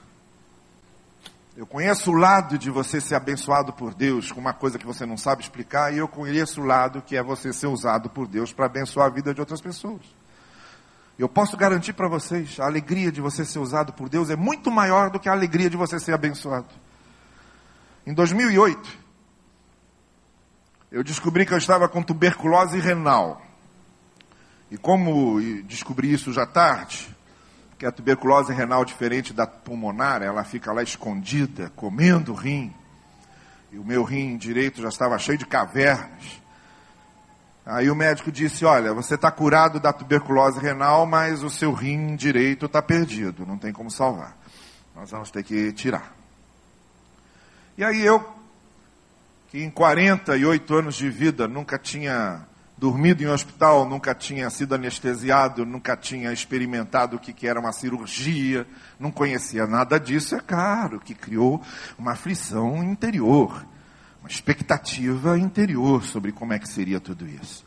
Eu 1.55 1.65
conheço 1.65 2.11
o 2.11 2.15
lado 2.15 2.57
de 2.57 2.69
você 2.69 2.99
ser 2.99 3.15
abençoado 3.15 3.71
por 3.71 3.93
Deus 3.93 4.31
com 4.31 4.39
uma 4.41 4.53
coisa 4.53 4.77
que 4.77 4.85
você 4.85 5.05
não 5.05 5.17
sabe 5.17 5.41
explicar, 5.41 5.93
e 5.93 5.97
eu 5.97 6.07
conheço 6.09 6.61
o 6.61 6.65
lado 6.65 7.01
que 7.01 7.15
é 7.15 7.23
você 7.23 7.53
ser 7.53 7.67
usado 7.67 8.09
por 8.09 8.27
Deus 8.27 8.51
para 8.51 8.65
abençoar 8.65 9.07
a 9.07 9.09
vida 9.09 9.33
de 9.33 9.39
outras 9.39 9.61
pessoas. 9.61 10.01
Eu 11.19 11.27
posso 11.27 11.57
garantir 11.57 11.91
para 11.91 12.07
vocês, 12.07 12.57
a 12.61 12.65
alegria 12.65 13.11
de 13.11 13.19
você 13.19 13.43
ser 13.43 13.59
usado 13.59 13.91
por 13.91 14.07
Deus 14.07 14.29
é 14.29 14.37
muito 14.37 14.71
maior 14.71 15.09
do 15.09 15.19
que 15.19 15.27
a 15.27 15.33
alegria 15.33 15.69
de 15.69 15.75
você 15.75 15.99
ser 15.99 16.13
abençoado. 16.13 16.73
Em 18.07 18.13
2008, 18.13 18.97
eu 20.89 21.03
descobri 21.03 21.45
que 21.45 21.53
eu 21.53 21.57
estava 21.57 21.89
com 21.89 22.01
tuberculose 22.01 22.79
renal. 22.79 23.41
E 24.71 24.77
como 24.77 25.41
descobri 25.63 26.13
isso 26.13 26.31
já 26.31 26.45
tarde, 26.45 27.13
que 27.77 27.85
a 27.85 27.91
tuberculose 27.91 28.53
renal 28.53 28.85
diferente 28.85 29.33
da 29.33 29.45
pulmonar, 29.45 30.21
ela 30.21 30.45
fica 30.45 30.71
lá 30.71 30.81
escondida, 30.81 31.69
comendo 31.75 32.33
rim. 32.33 32.73
E 33.73 33.77
o 33.77 33.83
meu 33.83 34.05
rim 34.05 34.37
direito 34.37 34.81
já 34.81 34.87
estava 34.87 35.19
cheio 35.19 35.37
de 35.37 35.45
cavernas. 35.45 36.39
Aí 37.69 37.87
o 37.91 37.95
médico 37.95 38.31
disse: 38.31 38.65
Olha, 38.65 38.93
você 38.93 39.13
está 39.13 39.29
curado 39.29 39.79
da 39.79 39.93
tuberculose 39.93 40.59
renal, 40.59 41.05
mas 41.05 41.43
o 41.43 41.51
seu 41.51 41.71
rim 41.71 42.15
direito 42.15 42.65
está 42.65 42.81
perdido, 42.81 43.45
não 43.45 43.59
tem 43.59 43.71
como 43.71 43.91
salvar. 43.91 44.35
Nós 44.95 45.11
vamos 45.11 45.29
ter 45.29 45.43
que 45.43 45.71
tirar. 45.71 46.11
E 47.77 47.83
aí 47.83 48.03
eu, 48.03 48.27
que 49.49 49.63
em 49.63 49.69
48 49.69 50.73
anos 50.73 50.95
de 50.95 51.11
vida 51.11 51.47
nunca 51.47 51.77
tinha 51.77 52.41
dormido 52.75 53.21
em 53.21 53.27
hospital, 53.27 53.87
nunca 53.87 54.15
tinha 54.15 54.49
sido 54.49 54.73
anestesiado, 54.73 55.63
nunca 55.63 55.95
tinha 55.95 56.33
experimentado 56.33 57.17
o 57.17 57.19
que 57.19 57.47
era 57.47 57.59
uma 57.59 57.71
cirurgia, 57.71 58.65
não 58.99 59.11
conhecia 59.11 59.67
nada 59.67 59.99
disso, 59.99 60.33
é 60.33 60.39
claro 60.39 60.99
que 60.99 61.13
criou 61.13 61.61
uma 61.99 62.13
aflição 62.13 62.83
interior 62.83 63.63
expectativa 64.29 65.37
interior 65.37 66.03
sobre 66.03 66.31
como 66.31 66.53
é 66.53 66.59
que 66.59 66.69
seria 66.69 66.99
tudo 66.99 67.27
isso. 67.27 67.65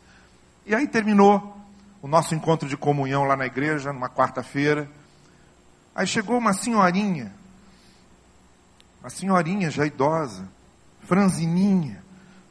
E 0.65 0.73
aí 0.73 0.87
terminou 0.87 1.57
o 2.01 2.07
nosso 2.07 2.33
encontro 2.33 2.67
de 2.67 2.77
comunhão 2.77 3.23
lá 3.25 3.35
na 3.35 3.45
igreja, 3.45 3.91
numa 3.91 4.09
quarta-feira. 4.09 4.89
Aí 5.93 6.07
chegou 6.07 6.37
uma 6.37 6.53
senhorinha, 6.53 7.33
uma 9.01 9.09
senhorinha 9.09 9.69
já 9.69 9.85
idosa, 9.85 10.47
franzininha, 11.01 12.01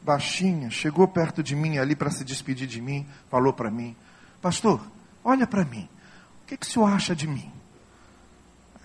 baixinha, 0.02 0.70
chegou 0.70 1.08
perto 1.08 1.42
de 1.42 1.56
mim 1.56 1.78
ali 1.78 1.96
para 1.96 2.10
se 2.10 2.24
despedir 2.24 2.68
de 2.68 2.80
mim, 2.80 3.06
falou 3.30 3.52
para 3.52 3.70
mim: 3.70 3.96
Pastor, 4.42 4.80
olha 5.24 5.46
para 5.46 5.64
mim, 5.64 5.88
o 6.42 6.46
que, 6.46 6.56
que 6.56 6.66
o 6.66 6.68
senhor 6.68 6.86
acha 6.92 7.16
de 7.16 7.26
mim? 7.26 7.50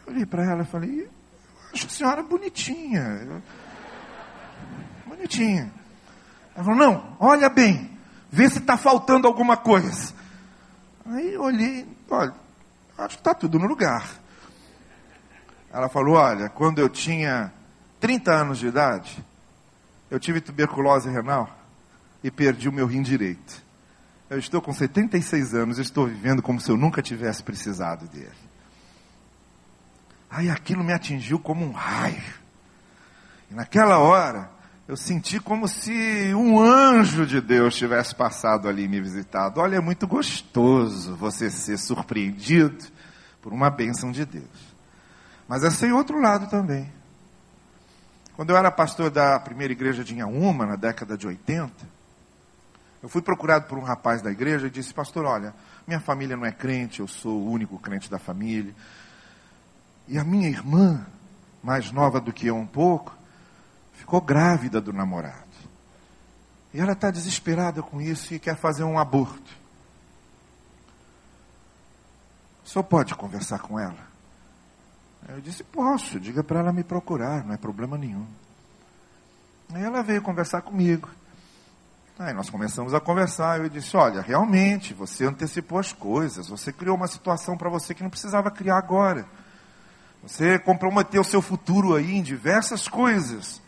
Eu 0.06 0.14
olhei 0.14 0.26
para 0.26 0.44
ela 0.50 0.64
e 0.64 0.66
falei: 0.66 1.02
Eu 1.02 1.10
acho 1.74 1.86
a 1.86 1.90
senhora 1.90 2.24
bonitinha. 2.24 3.44
Bonitinha. 5.18 5.72
Ela 6.56 6.64
falou: 6.64 6.80
Não, 6.80 7.18
olha 7.20 7.50
bem, 7.50 7.92
vê 8.32 8.50
se 8.50 8.60
está 8.60 8.78
faltando 8.78 9.28
alguma 9.28 9.58
coisa. 9.58 10.14
Aí 11.06 11.38
olhei, 11.38 11.88
olha, 12.10 12.34
acho 12.98 13.16
que 13.16 13.22
está 13.22 13.34
tudo 13.34 13.58
no 13.58 13.66
lugar. 13.66 14.08
Ela 15.72 15.90
falou: 15.90 16.16
Olha, 16.16 16.50
quando 16.50 16.80
eu 16.80 16.88
tinha 16.88 17.52
30 18.00 18.32
anos 18.32 18.60
de 18.60 18.68
idade, 18.68 19.26
eu 20.10 20.20
tive 20.20 20.40
tuberculose 20.40 21.10
renal 21.10 21.50
e 22.24 22.32
perdi 22.32 22.70
o 22.70 22.74
meu 22.74 22.86
rim 22.86 23.02
direito. 23.02 23.66
Eu 24.30 24.38
estou 24.38 24.62
com 24.62 24.74
76 24.74 25.54
anos 25.54 25.78
e 25.80 25.82
estou 25.82 26.06
vivendo 26.06 26.42
como 26.42 26.60
se 26.60 26.70
eu 26.70 26.78
nunca 26.78 27.02
tivesse 27.02 27.42
precisado 27.42 28.08
dele. 28.08 28.48
Aí 30.30 30.50
aquilo 30.50 30.84
me 30.84 30.92
atingiu 30.94 31.40
como 31.40 31.66
um 31.66 31.72
raio. 31.72 32.36
E 33.50 33.54
naquela 33.54 34.00
hora, 34.00 34.50
eu 34.88 34.96
senti 34.96 35.38
como 35.38 35.68
se 35.68 36.34
um 36.34 36.60
anjo 36.60 37.26
de 37.26 37.42
Deus 37.42 37.76
tivesse 37.76 38.16
passado 38.16 38.70
ali 38.70 38.84
e 38.86 38.88
me 38.88 39.02
visitado. 39.02 39.60
Olha, 39.60 39.76
é 39.76 39.82
muito 39.82 40.08
gostoso 40.08 41.14
você 41.18 41.50
ser 41.50 41.78
surpreendido 41.78 42.86
por 43.42 43.52
uma 43.52 43.70
bênção 43.70 44.14
de 44.14 44.26
Deus. 44.26 44.76
Mas 45.46 45.66
é 45.66 45.70
sem 45.70 45.92
outro 45.92 46.22
lado 46.22 46.50
também. 46.50 46.90
Quando 48.38 48.52
eu 48.52 48.58
era 48.58 48.72
pastor 48.72 49.10
da 49.10 49.38
primeira 49.40 49.74
igreja 49.74 50.06
de 50.06 50.14
Inhaúma, 50.14 50.66
na 50.66 50.78
década 50.78 51.18
de 51.18 51.28
80, 51.28 51.74
eu 53.04 53.10
fui 53.10 53.22
procurado 53.22 53.68
por 53.68 53.78
um 53.78 53.84
rapaz 53.84 54.22
da 54.22 54.32
igreja 54.32 54.68
e 54.68 54.70
disse: 54.70 54.94
Pastor, 54.94 55.26
olha, 55.26 55.54
minha 55.86 56.00
família 56.00 56.38
não 56.38 56.46
é 56.46 56.52
crente, 56.52 57.02
eu 57.02 57.08
sou 57.08 57.42
o 57.42 57.52
único 57.52 57.78
crente 57.78 58.10
da 58.10 58.20
família. 58.20 58.74
E 60.08 60.18
a 60.18 60.24
minha 60.24 60.48
irmã, 60.48 61.06
mais 61.62 61.92
nova 61.92 62.22
do 62.22 62.32
que 62.32 62.48
eu 62.48 62.56
um 62.56 62.68
pouco, 62.68 63.17
ficou 63.98 64.22
grávida 64.22 64.80
do 64.80 64.94
namorado. 64.94 65.46
E 66.74 66.80
ela 66.80 66.94
está 66.94 67.10
desesperada 67.12 67.82
com 67.82 68.00
isso 68.00 68.34
e 68.34 68.40
quer 68.40 68.56
fazer 68.56 68.84
um 68.84 68.98
aborto. 68.98 69.58
O 72.64 72.70
senhor 72.70 72.84
pode 72.84 73.16
conversar 73.16 73.60
com 73.60 73.80
ela? 73.80 74.08
Eu 75.30 75.42
disse: 75.42 75.64
Posso, 75.64 76.20
diga 76.20 76.44
para 76.44 76.60
ela 76.60 76.72
me 76.72 76.84
procurar, 76.84 77.44
não 77.44 77.54
é 77.54 77.58
problema 77.58 77.98
nenhum. 77.98 78.28
Aí 79.74 79.84
ela 79.84 80.04
veio 80.04 80.22
conversar 80.22 80.62
comigo. 80.62 81.10
Aí 82.20 82.34
nós 82.34 82.50
começamos 82.50 82.94
a 82.94 83.00
conversar. 83.00 83.60
Eu 83.60 83.70
disse: 83.70 83.96
Olha, 83.98 84.22
realmente, 84.22 84.94
você 84.94 85.26
antecipou 85.26 85.80
as 85.80 85.94
coisas. 85.94 86.50
Você 86.50 86.72
criou 86.72 86.96
uma 86.96 87.08
situação 87.08 87.58
para 87.58 87.70
você 87.70 87.94
que 87.94 88.04
não 88.04 88.10
precisava 88.10 88.52
criar 88.52 88.78
agora. 88.78 89.26
Você 90.22 90.60
comprometeu 90.60 91.22
o 91.22 91.26
seu 91.26 91.42
futuro 91.42 91.96
aí 91.96 92.12
em 92.12 92.22
diversas 92.22 92.88
coisas 92.88 93.62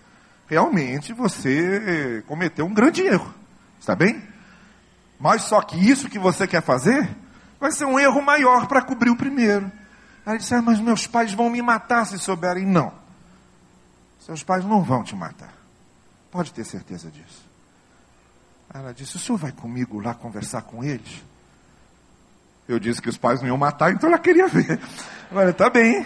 realmente 0.50 1.14
você 1.14 2.24
cometeu 2.28 2.66
um 2.66 2.74
grande 2.74 3.04
erro. 3.04 3.34
Está 3.80 3.96
bem? 3.96 4.22
Mas 5.20 5.44
só 5.44 5.62
que 5.62 5.78
isso 5.78 6.10
que 6.10 6.18
você 6.18 6.48
quer 6.48 6.64
fazer 6.64 7.08
vai 7.60 7.72
ser 7.72 7.86
um 7.86 8.00
erro 8.00 8.22
maior 8.22 8.68
para 8.68 8.82
cobrir 8.82 9.12
o 9.12 9.16
primeiro. 9.16 9.72
Aí 10.26 10.34
ele 10.34 10.40
disse: 10.40 10.56
ah, 10.56 10.62
Mas 10.62 10.80
meus 10.80 11.06
pais 11.06 11.34
vão 11.34 11.50
me 11.50 11.62
matar 11.62 12.06
se 12.06 12.18
souberem. 12.18 12.66
Não. 12.66 12.92
Seus 14.20 14.44
pais 14.44 14.66
não 14.66 14.82
vão 14.82 15.04
te 15.04 15.16
matar. 15.16 15.54
Pode 16.32 16.52
ter 16.52 16.64
certeza 16.64 17.12
disso. 17.12 17.46
Ela 18.74 18.94
disse: 18.94 19.18
O 19.18 19.20
senhor 19.20 19.38
vai 19.38 19.52
comigo 19.52 20.00
lá 20.00 20.14
conversar 20.14 20.64
com 20.64 20.84
eles? 20.84 21.24
Eu 22.68 22.80
disse 22.80 23.02
que 23.02 23.10
os 23.10 23.18
pais 23.18 23.42
não 23.42 23.48
iam 23.48 23.58
matar, 23.58 23.92
então 23.92 24.10
ela 24.10 24.20
queria 24.20 24.48
ver. 24.48 24.80
Olha, 25.32 25.52
tá 25.54 25.70
bem, 25.70 26.06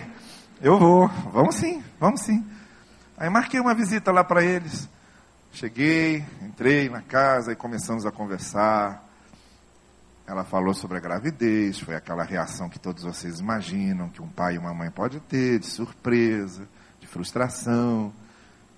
eu 0.62 0.80
vou. 0.80 1.08
Vamos 1.32 1.56
sim, 1.56 1.84
vamos 2.00 2.22
sim. 2.22 2.44
Aí 3.18 3.30
marquei 3.30 3.60
uma 3.60 3.76
visita 3.76 4.12
lá 4.12 4.24
para 4.24 4.44
eles. 4.44 4.90
Cheguei, 5.52 6.26
entrei 6.42 6.90
na 6.90 7.02
casa 7.02 7.52
e 7.52 7.56
começamos 7.56 8.06
a 8.06 8.12
conversar. 8.12 9.04
Ela 10.26 10.44
falou 10.44 10.74
sobre 10.74 10.98
a 10.98 11.00
gravidez, 11.00 11.80
foi 11.80 11.96
aquela 11.96 12.24
reação 12.24 12.70
que 12.70 12.80
todos 12.80 13.04
vocês 13.04 13.40
imaginam 13.40 14.10
que 14.10 14.22
um 14.22 14.28
pai 14.28 14.56
e 14.56 14.58
uma 14.58 14.74
mãe 14.74 14.90
pode 14.90 15.20
ter, 15.20 15.60
de 15.60 15.68
surpresa, 15.68 16.68
de 17.00 17.06
frustração, 17.06 18.12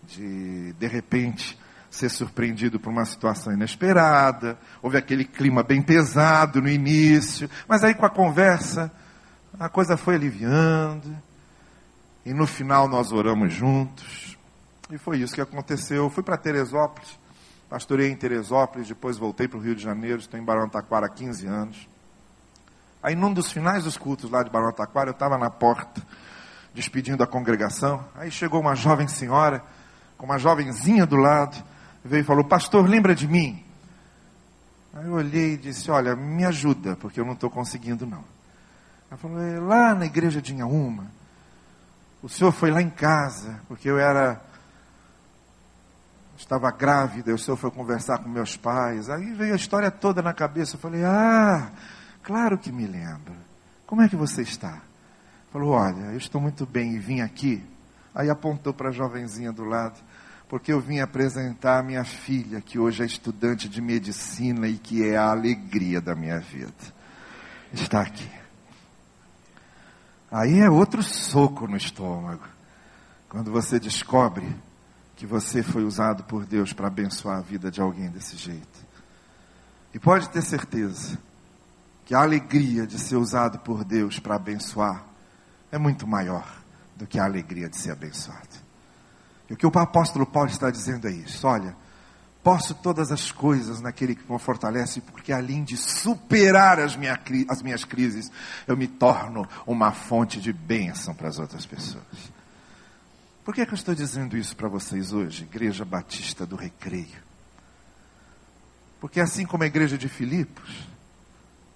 de 0.03 0.73
de 0.73 0.87
repente 0.87 1.57
ser 1.89 2.09
surpreendido 2.09 2.77
por 2.77 2.89
uma 2.89 3.05
situação 3.05 3.53
inesperada. 3.53 4.57
Houve 4.81 4.97
aquele 4.97 5.23
clima 5.23 5.63
bem 5.63 5.81
pesado 5.81 6.61
no 6.61 6.67
início, 6.67 7.49
mas 7.67 7.83
aí 7.83 7.93
com 7.93 8.05
a 8.05 8.09
conversa 8.09 8.91
a 9.57 9.69
coisa 9.69 9.95
foi 9.95 10.15
aliviando. 10.15 11.15
E 12.25 12.33
no 12.33 12.47
final 12.47 12.87
nós 12.87 13.11
oramos 13.11 13.53
juntos. 13.53 14.37
E 14.89 14.97
foi 14.97 15.19
isso 15.19 15.35
que 15.35 15.41
aconteceu. 15.41 16.03
Eu 16.03 16.09
fui 16.09 16.23
para 16.23 16.37
Teresópolis, 16.37 17.19
pastorei 17.69 18.09
em 18.09 18.15
Teresópolis, 18.15 18.87
depois 18.87 19.17
voltei 19.17 19.47
para 19.47 19.57
o 19.57 19.61
Rio 19.61 19.75
de 19.75 19.83
Janeiro, 19.83 20.19
estou 20.19 20.39
em 20.39 20.43
Barão 20.43 20.67
Taquara 20.67 21.05
há 21.05 21.09
15 21.09 21.47
anos. 21.47 21.87
Aí 23.01 23.15
num 23.15 23.31
dos 23.31 23.51
finais 23.51 23.83
dos 23.83 23.97
cultos 23.97 24.31
lá 24.31 24.41
de 24.41 24.49
Barão 24.49 24.71
Taquara, 24.71 25.09
eu 25.09 25.13
estava 25.13 25.37
na 25.37 25.49
porta, 25.49 26.01
despedindo 26.73 27.23
a 27.23 27.27
congregação. 27.27 28.03
Aí 28.15 28.31
chegou 28.31 28.59
uma 28.59 28.75
jovem 28.75 29.07
senhora, 29.07 29.63
com 30.17 30.25
uma 30.25 30.39
jovenzinha 30.39 31.05
do 31.05 31.15
lado, 31.15 31.55
veio 32.03 32.21
e 32.21 32.25
falou, 32.25 32.43
pastor, 32.43 32.87
lembra 32.89 33.13
de 33.13 33.27
mim? 33.27 33.63
Aí 34.93 35.05
eu 35.05 35.13
olhei 35.13 35.53
e 35.53 35.57
disse, 35.57 35.91
olha, 35.91 36.15
me 36.15 36.45
ajuda, 36.45 36.95
porque 36.95 37.19
eu 37.19 37.25
não 37.25 37.33
estou 37.33 37.49
conseguindo 37.49 38.05
não. 38.05 38.23
Ela 39.11 39.17
falou, 39.17 39.39
é 39.41 39.59
lá 39.59 39.93
na 39.93 40.05
igreja 40.05 40.41
de 40.41 40.53
Inhaúma, 40.53 41.05
o 42.25 42.27
senhor 42.27 42.51
foi 42.51 42.71
lá 42.71 42.81
em 42.81 42.89
casa, 42.89 43.61
porque 43.67 43.87
eu 43.87 43.99
era. 43.99 44.41
Estava 46.35 46.71
grávida, 46.71 47.31
o 47.31 47.37
senhor 47.37 47.55
foi 47.55 47.69
conversar 47.69 48.17
com 48.17 48.27
meus 48.27 48.57
pais. 48.57 49.11
Aí 49.11 49.31
veio 49.33 49.53
a 49.53 49.55
história 49.55 49.91
toda 49.91 50.23
na 50.23 50.33
cabeça. 50.33 50.75
Eu 50.75 50.79
falei, 50.79 51.03
ah, 51.05 51.71
claro 52.23 52.57
que 52.57 52.71
me 52.71 52.87
lembro. 52.87 53.35
Como 53.85 54.01
é 54.01 54.09
que 54.09 54.15
você 54.15 54.41
está? 54.41 54.81
Falou, 55.53 55.73
olha, 55.73 56.13
eu 56.13 56.17
estou 56.17 56.41
muito 56.41 56.65
bem 56.65 56.95
e 56.95 56.99
vim 56.99 57.21
aqui. 57.21 57.63
Aí 58.13 58.27
apontou 58.27 58.73
para 58.73 58.89
a 58.89 58.91
jovenzinha 58.91 59.51
do 59.51 59.63
lado, 59.63 60.01
porque 60.49 60.73
eu 60.73 60.79
vim 60.79 60.99
apresentar 61.01 61.77
a 61.77 61.83
minha 61.83 62.03
filha, 62.03 62.59
que 62.59 62.79
hoje 62.79 63.03
é 63.03 63.05
estudante 63.05 63.69
de 63.69 63.79
medicina 63.81 64.67
e 64.67 64.79
que 64.79 65.07
é 65.07 65.15
a 65.15 65.29
alegria 65.29 66.01
da 66.01 66.15
minha 66.15 66.39
vida. 66.39 66.73
Está 67.71 68.01
aqui. 68.01 68.44
Aí 70.35 70.59
é 70.59 70.69
outro 70.69 71.01
soco 71.01 71.65
no 71.65 71.77
estômago. 71.77 72.43
Quando 73.29 73.53
você 73.53 73.79
descobre 73.79 74.53
que 75.15 75.25
você 75.25 75.63
foi 75.63 75.85
usado 75.85 76.25
por 76.25 76.45
Deus 76.45 76.73
para 76.73 76.87
abençoar 76.87 77.37
a 77.37 77.41
vida 77.41 77.71
de 77.71 77.79
alguém 77.79 78.09
desse 78.09 78.35
jeito. 78.35 78.85
E 79.93 79.97
pode 79.97 80.29
ter 80.29 80.41
certeza 80.41 81.17
que 82.03 82.13
a 82.13 82.21
alegria 82.21 82.85
de 82.85 82.99
ser 82.99 83.15
usado 83.15 83.59
por 83.59 83.85
Deus 83.85 84.19
para 84.19 84.35
abençoar 84.35 85.05
é 85.71 85.77
muito 85.77 86.05
maior 86.05 86.45
do 86.97 87.07
que 87.07 87.17
a 87.17 87.23
alegria 87.23 87.69
de 87.69 87.77
ser 87.77 87.91
abençoado. 87.91 88.57
E 89.49 89.53
o 89.53 89.55
que 89.55 89.65
o 89.65 89.71
apóstolo 89.79 90.25
Paulo 90.25 90.49
está 90.49 90.69
dizendo 90.69 91.07
é 91.07 91.11
isso: 91.11 91.47
olha, 91.47 91.73
Posso 92.45 92.75
todas 92.75 93.11
as 93.11 93.31
coisas 93.31 93.81
naquele 93.81 94.13
que 94.13 94.31
me 94.31 94.37
fortalece, 94.37 95.01
porque 95.01 95.33
além 95.33 95.63
de 95.63 95.75
superar 95.75 96.79
as, 96.79 96.95
minha, 96.95 97.19
as 97.49 97.63
minhas 97.63 97.83
crises, 97.83 98.31
eu 98.67 98.77
me 98.77 98.87
torno 98.87 99.49
uma 99.65 99.91
fonte 99.91 100.39
de 100.39 100.53
bênção 100.53 101.15
para 101.15 101.27
as 101.27 101.39
outras 101.39 101.65
pessoas. 101.65 102.05
Por 103.43 103.51
que, 103.51 103.61
é 103.61 103.65
que 103.65 103.71
eu 103.71 103.75
estou 103.75 103.95
dizendo 103.95 104.37
isso 104.37 104.55
para 104.55 104.69
vocês 104.69 105.11
hoje, 105.11 105.41
Igreja 105.41 105.83
Batista 105.83 106.45
do 106.45 106.55
Recreio? 106.55 107.23
Porque 109.01 109.19
assim 109.19 109.43
como 109.43 109.63
a 109.63 109.67
igreja 109.67 109.97
de 109.97 110.07
Filipos, 110.07 110.87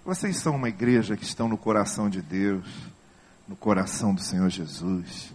vocês 0.04 0.36
são 0.36 0.54
uma 0.54 0.68
igreja 0.68 1.16
que 1.16 1.24
estão 1.24 1.48
no 1.48 1.58
coração 1.58 2.08
de 2.08 2.22
Deus, 2.22 2.68
no 3.48 3.56
coração 3.56 4.14
do 4.14 4.22
Senhor 4.22 4.48
Jesus. 4.48 5.32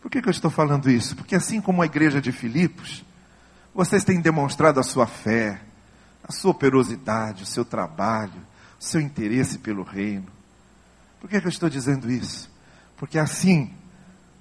Por 0.00 0.08
que, 0.08 0.22
que 0.22 0.28
eu 0.28 0.32
estou 0.32 0.52
falando 0.52 0.88
isso? 0.88 1.16
Porque 1.16 1.34
assim 1.34 1.60
como 1.60 1.82
a 1.82 1.86
igreja 1.86 2.20
de 2.20 2.30
Filipos, 2.30 3.04
vocês 3.74 4.04
têm 4.04 4.20
demonstrado 4.20 4.78
a 4.78 4.82
sua 4.82 5.06
fé, 5.06 5.60
a 6.22 6.32
sua 6.32 6.50
operosidade, 6.50 7.42
o 7.42 7.46
seu 7.46 7.64
trabalho, 7.64 8.40
o 8.80 8.84
seu 8.84 9.00
interesse 9.00 9.58
pelo 9.58 9.82
reino. 9.82 10.26
Por 11.20 11.28
que, 11.28 11.36
é 11.36 11.40
que 11.40 11.46
eu 11.46 11.50
estou 11.50 11.70
dizendo 11.70 12.10
isso? 12.10 12.50
Porque 12.96 13.18
assim 13.18 13.72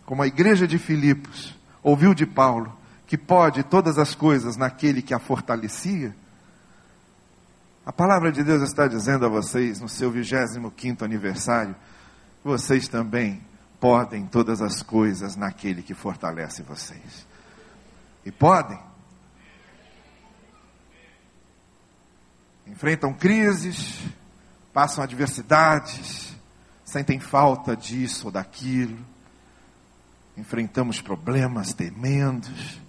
como 0.06 0.22
a 0.22 0.28
igreja 0.28 0.68
de 0.68 0.78
Filipos 0.78 1.56
ouviu 1.82 2.14
de 2.14 2.26
Paulo 2.26 2.76
que 3.08 3.18
pode 3.18 3.64
todas 3.64 3.98
as 3.98 4.16
coisas 4.16 4.56
naquele 4.56 5.02
que 5.02 5.14
a 5.14 5.20
fortalecia, 5.20 6.16
A 7.86 7.92
palavra 7.92 8.32
de 8.32 8.44
Deus 8.44 8.62
está 8.62 8.88
dizendo 8.88 9.26
a 9.26 9.30
vocês, 9.30 9.82
no 9.82 9.90
seu 9.90 10.12
25 10.12 11.04
aniversário, 11.04 11.76
vocês 12.44 12.88
também 12.88 13.42
podem 13.80 14.28
todas 14.28 14.62
as 14.62 14.84
coisas 14.84 15.36
naquele 15.36 15.82
que 15.82 15.96
fortalece 15.96 16.62
vocês. 16.62 17.26
E 18.24 18.32
podem. 18.32 18.80
Enfrentam 22.72 23.14
crises, 23.14 24.00
passam 24.74 25.04
adversidades, 25.04 26.34
sentem 26.86 27.20
falta 27.20 27.76
disso 27.76 28.28
ou 28.28 28.32
daquilo. 28.32 28.98
Enfrentamos 30.38 31.02
problemas 31.02 31.74
tremendos, 31.74 32.80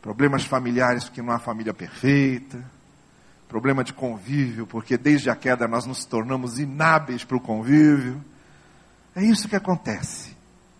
problemas 0.00 0.44
familiares 0.44 1.04
porque 1.04 1.20
não 1.20 1.32
há 1.32 1.40
família 1.40 1.74
perfeita, 1.74 2.64
problema 3.48 3.82
de 3.82 3.92
convívio, 3.92 4.64
porque 4.64 4.96
desde 4.96 5.28
a 5.28 5.34
queda 5.34 5.66
nós 5.66 5.84
nos 5.84 6.04
tornamos 6.04 6.60
inábeis 6.60 7.24
para 7.24 7.36
o 7.36 7.40
convívio. 7.40 8.22
É 9.16 9.24
isso 9.24 9.48
que 9.48 9.56
acontece. 9.56 10.36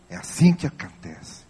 É 0.08 0.16
assim 0.16 0.54
que 0.54 0.68
acontece. 0.68 1.42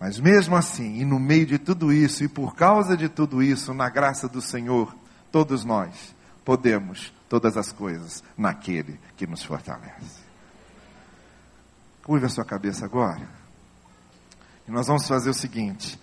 Mas 0.00 0.18
mesmo 0.18 0.56
assim, 0.56 1.00
e 1.00 1.04
no 1.04 1.20
meio 1.20 1.44
de 1.44 1.58
tudo 1.58 1.92
isso, 1.92 2.24
e 2.24 2.28
por 2.28 2.56
causa 2.56 2.96
de 2.96 3.10
tudo 3.10 3.42
isso, 3.42 3.74
na 3.74 3.90
graça 3.90 4.26
do 4.26 4.40
Senhor, 4.40 4.96
todos 5.30 5.64
nós 5.64 6.14
podemos 6.44 7.12
todas 7.28 7.56
as 7.56 7.72
coisas 7.72 8.22
naquele 8.36 8.98
que 9.16 9.26
nos 9.26 9.44
fortalece. 9.44 10.20
Curva 12.02 12.26
a 12.26 12.30
sua 12.30 12.44
cabeça 12.44 12.86
agora. 12.86 13.28
E 14.66 14.70
nós 14.70 14.86
vamos 14.86 15.06
fazer 15.06 15.30
o 15.30 15.34
seguinte. 15.34 15.98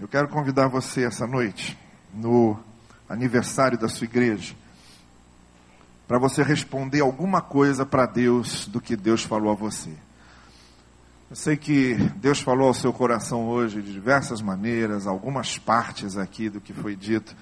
Eu 0.00 0.08
quero 0.08 0.28
convidar 0.28 0.68
você 0.68 1.04
essa 1.04 1.26
noite, 1.26 1.78
no 2.12 2.58
aniversário 3.08 3.78
da 3.78 3.88
sua 3.88 4.04
igreja, 4.04 4.54
para 6.06 6.18
você 6.18 6.42
responder 6.42 7.00
alguma 7.00 7.40
coisa 7.40 7.84
para 7.84 8.06
Deus 8.06 8.66
do 8.66 8.80
que 8.80 8.96
Deus 8.96 9.22
falou 9.22 9.52
a 9.52 9.54
você. 9.54 9.90
Eu 11.28 11.34
sei 11.34 11.56
que 11.56 11.94
Deus 12.16 12.40
falou 12.40 12.68
ao 12.68 12.74
seu 12.74 12.92
coração 12.92 13.48
hoje 13.48 13.82
de 13.82 13.92
diversas 13.92 14.40
maneiras, 14.40 15.06
algumas 15.06 15.58
partes 15.58 16.16
aqui 16.16 16.48
do 16.48 16.60
que 16.60 16.72
foi 16.72 16.94
dito, 16.94 17.34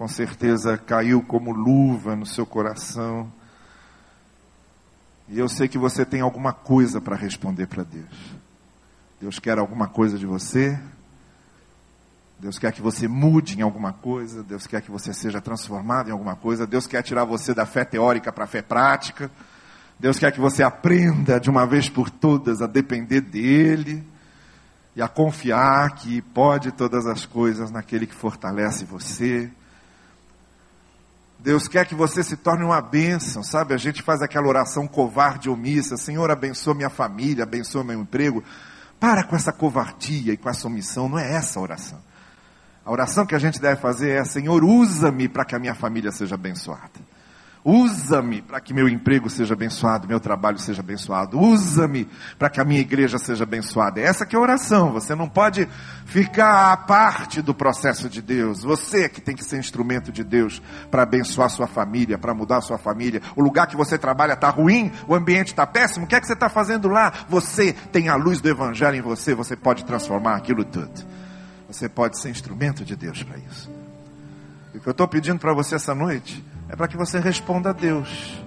com 0.00 0.08
certeza 0.08 0.78
caiu 0.78 1.22
como 1.22 1.52
luva 1.52 2.16
no 2.16 2.24
seu 2.24 2.46
coração. 2.46 3.30
E 5.28 5.38
eu 5.38 5.46
sei 5.46 5.68
que 5.68 5.76
você 5.76 6.06
tem 6.06 6.22
alguma 6.22 6.54
coisa 6.54 7.02
para 7.02 7.14
responder 7.14 7.66
para 7.66 7.82
Deus. 7.82 8.34
Deus 9.20 9.38
quer 9.38 9.58
alguma 9.58 9.88
coisa 9.88 10.18
de 10.18 10.24
você, 10.24 10.80
Deus 12.38 12.58
quer 12.58 12.72
que 12.72 12.80
você 12.80 13.06
mude 13.06 13.58
em 13.58 13.60
alguma 13.60 13.92
coisa, 13.92 14.42
Deus 14.42 14.66
quer 14.66 14.80
que 14.80 14.90
você 14.90 15.12
seja 15.12 15.38
transformado 15.38 16.08
em 16.08 16.12
alguma 16.12 16.34
coisa, 16.34 16.66
Deus 16.66 16.86
quer 16.86 17.02
tirar 17.02 17.26
você 17.26 17.52
da 17.52 17.66
fé 17.66 17.84
teórica 17.84 18.32
para 18.32 18.44
a 18.44 18.48
fé 18.48 18.62
prática, 18.62 19.30
Deus 19.98 20.18
quer 20.18 20.32
que 20.32 20.40
você 20.40 20.62
aprenda 20.62 21.38
de 21.38 21.50
uma 21.50 21.66
vez 21.66 21.90
por 21.90 22.08
todas 22.08 22.62
a 22.62 22.66
depender 22.66 23.20
dEle 23.20 24.02
e 24.96 25.02
a 25.02 25.08
confiar 25.08 25.94
que 25.96 26.22
pode 26.22 26.72
todas 26.72 27.04
as 27.04 27.26
coisas 27.26 27.70
naquele 27.70 28.06
que 28.06 28.14
fortalece 28.14 28.86
você. 28.86 29.50
Deus 31.42 31.66
quer 31.66 31.86
que 31.86 31.94
você 31.94 32.22
se 32.22 32.36
torne 32.36 32.64
uma 32.64 32.82
bênção, 32.82 33.42
sabe? 33.42 33.72
A 33.72 33.78
gente 33.78 34.02
faz 34.02 34.20
aquela 34.20 34.46
oração 34.46 34.86
covarde 34.86 35.48
omissa: 35.48 35.96
Senhor, 35.96 36.30
abençoa 36.30 36.74
minha 36.74 36.90
família, 36.90 37.44
abençoa 37.44 37.82
meu 37.82 38.00
emprego. 38.00 38.44
Para 38.98 39.24
com 39.24 39.34
essa 39.34 39.50
covardia 39.50 40.34
e 40.34 40.36
com 40.36 40.50
essa 40.50 40.66
omissão, 40.66 41.08
não 41.08 41.18
é 41.18 41.32
essa 41.32 41.58
a 41.58 41.62
oração. 41.62 41.98
A 42.84 42.92
oração 42.92 43.24
que 43.24 43.34
a 43.34 43.38
gente 43.38 43.58
deve 43.58 43.80
fazer 43.80 44.10
é: 44.10 44.24
Senhor, 44.24 44.62
usa-me 44.62 45.28
para 45.28 45.44
que 45.44 45.54
a 45.54 45.58
minha 45.58 45.74
família 45.74 46.12
seja 46.12 46.34
abençoada. 46.34 47.09
Usa-me 47.62 48.40
para 48.40 48.58
que 48.58 48.72
meu 48.72 48.88
emprego 48.88 49.28
seja 49.28 49.52
abençoado, 49.52 50.08
meu 50.08 50.18
trabalho 50.18 50.58
seja 50.58 50.80
abençoado. 50.80 51.38
Usa-me 51.38 52.08
para 52.38 52.48
que 52.48 52.58
a 52.58 52.64
minha 52.64 52.80
igreja 52.80 53.18
seja 53.18 53.44
abençoada. 53.44 54.00
Essa 54.00 54.24
que 54.24 54.34
é 54.34 54.38
a 54.38 54.42
oração. 54.42 54.92
Você 54.92 55.14
não 55.14 55.28
pode 55.28 55.68
ficar 56.06 56.72
à 56.72 56.76
parte 56.76 57.42
do 57.42 57.52
processo 57.52 58.08
de 58.08 58.22
Deus. 58.22 58.62
Você 58.62 59.04
é 59.04 59.08
que 59.10 59.20
tem 59.20 59.36
que 59.36 59.44
ser 59.44 59.58
instrumento 59.58 60.10
de 60.10 60.24
Deus 60.24 60.62
para 60.90 61.02
abençoar 61.02 61.50
sua 61.50 61.66
família, 61.66 62.16
para 62.16 62.32
mudar 62.32 62.62
sua 62.62 62.78
família. 62.78 63.20
O 63.36 63.42
lugar 63.42 63.66
que 63.66 63.76
você 63.76 63.98
trabalha 63.98 64.32
está 64.32 64.48
ruim, 64.48 64.90
o 65.06 65.14
ambiente 65.14 65.48
está 65.48 65.66
péssimo. 65.66 66.06
O 66.06 66.08
que 66.08 66.14
é 66.14 66.20
que 66.20 66.26
você 66.26 66.32
está 66.32 66.48
fazendo 66.48 66.88
lá? 66.88 67.12
Você 67.28 67.74
tem 67.92 68.08
a 68.08 68.16
luz 68.16 68.40
do 68.40 68.48
Evangelho 68.48 68.96
em 68.96 69.02
você. 69.02 69.34
Você 69.34 69.54
pode 69.54 69.84
transformar 69.84 70.36
aquilo 70.36 70.64
tudo. 70.64 71.04
Você 71.68 71.90
pode 71.90 72.18
ser 72.18 72.30
instrumento 72.30 72.86
de 72.86 72.96
Deus 72.96 73.22
para 73.22 73.36
isso. 73.36 73.70
E 74.72 74.78
o 74.78 74.80
que 74.80 74.88
eu 74.88 74.92
estou 74.92 75.06
pedindo 75.06 75.38
para 75.38 75.52
você 75.52 75.74
essa 75.74 75.94
noite 75.94 76.42
é 76.70 76.76
para 76.76 76.86
que 76.86 76.96
você 76.96 77.18
responda 77.18 77.70
a 77.70 77.72
Deus. 77.72 78.40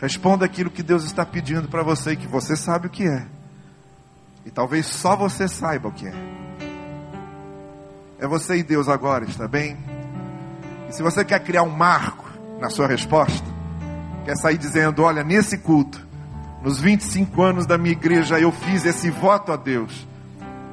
Responda 0.00 0.44
aquilo 0.44 0.68
que 0.68 0.82
Deus 0.82 1.04
está 1.04 1.24
pedindo 1.24 1.68
para 1.68 1.82
você 1.82 2.12
e 2.12 2.16
que 2.16 2.26
você 2.26 2.56
sabe 2.56 2.88
o 2.88 2.90
que 2.90 3.06
é. 3.06 3.24
E 4.44 4.50
talvez 4.50 4.86
só 4.86 5.14
você 5.14 5.46
saiba 5.46 5.88
o 5.88 5.92
que 5.92 6.08
é. 6.08 6.14
É 8.18 8.26
você 8.26 8.56
e 8.56 8.62
Deus 8.64 8.88
agora, 8.88 9.24
está 9.24 9.46
bem? 9.46 9.76
E 10.88 10.92
se 10.92 11.02
você 11.02 11.24
quer 11.24 11.38
criar 11.40 11.62
um 11.62 11.70
marco 11.70 12.28
na 12.60 12.68
sua 12.68 12.88
resposta, 12.88 13.46
quer 14.24 14.36
sair 14.36 14.58
dizendo: 14.58 15.02
Olha, 15.02 15.22
nesse 15.22 15.58
culto, 15.58 16.04
nos 16.62 16.80
25 16.80 17.42
anos 17.42 17.66
da 17.66 17.78
minha 17.78 17.92
igreja, 17.92 18.40
eu 18.40 18.50
fiz 18.50 18.84
esse 18.84 19.08
voto 19.08 19.52
a 19.52 19.56
Deus 19.56 20.06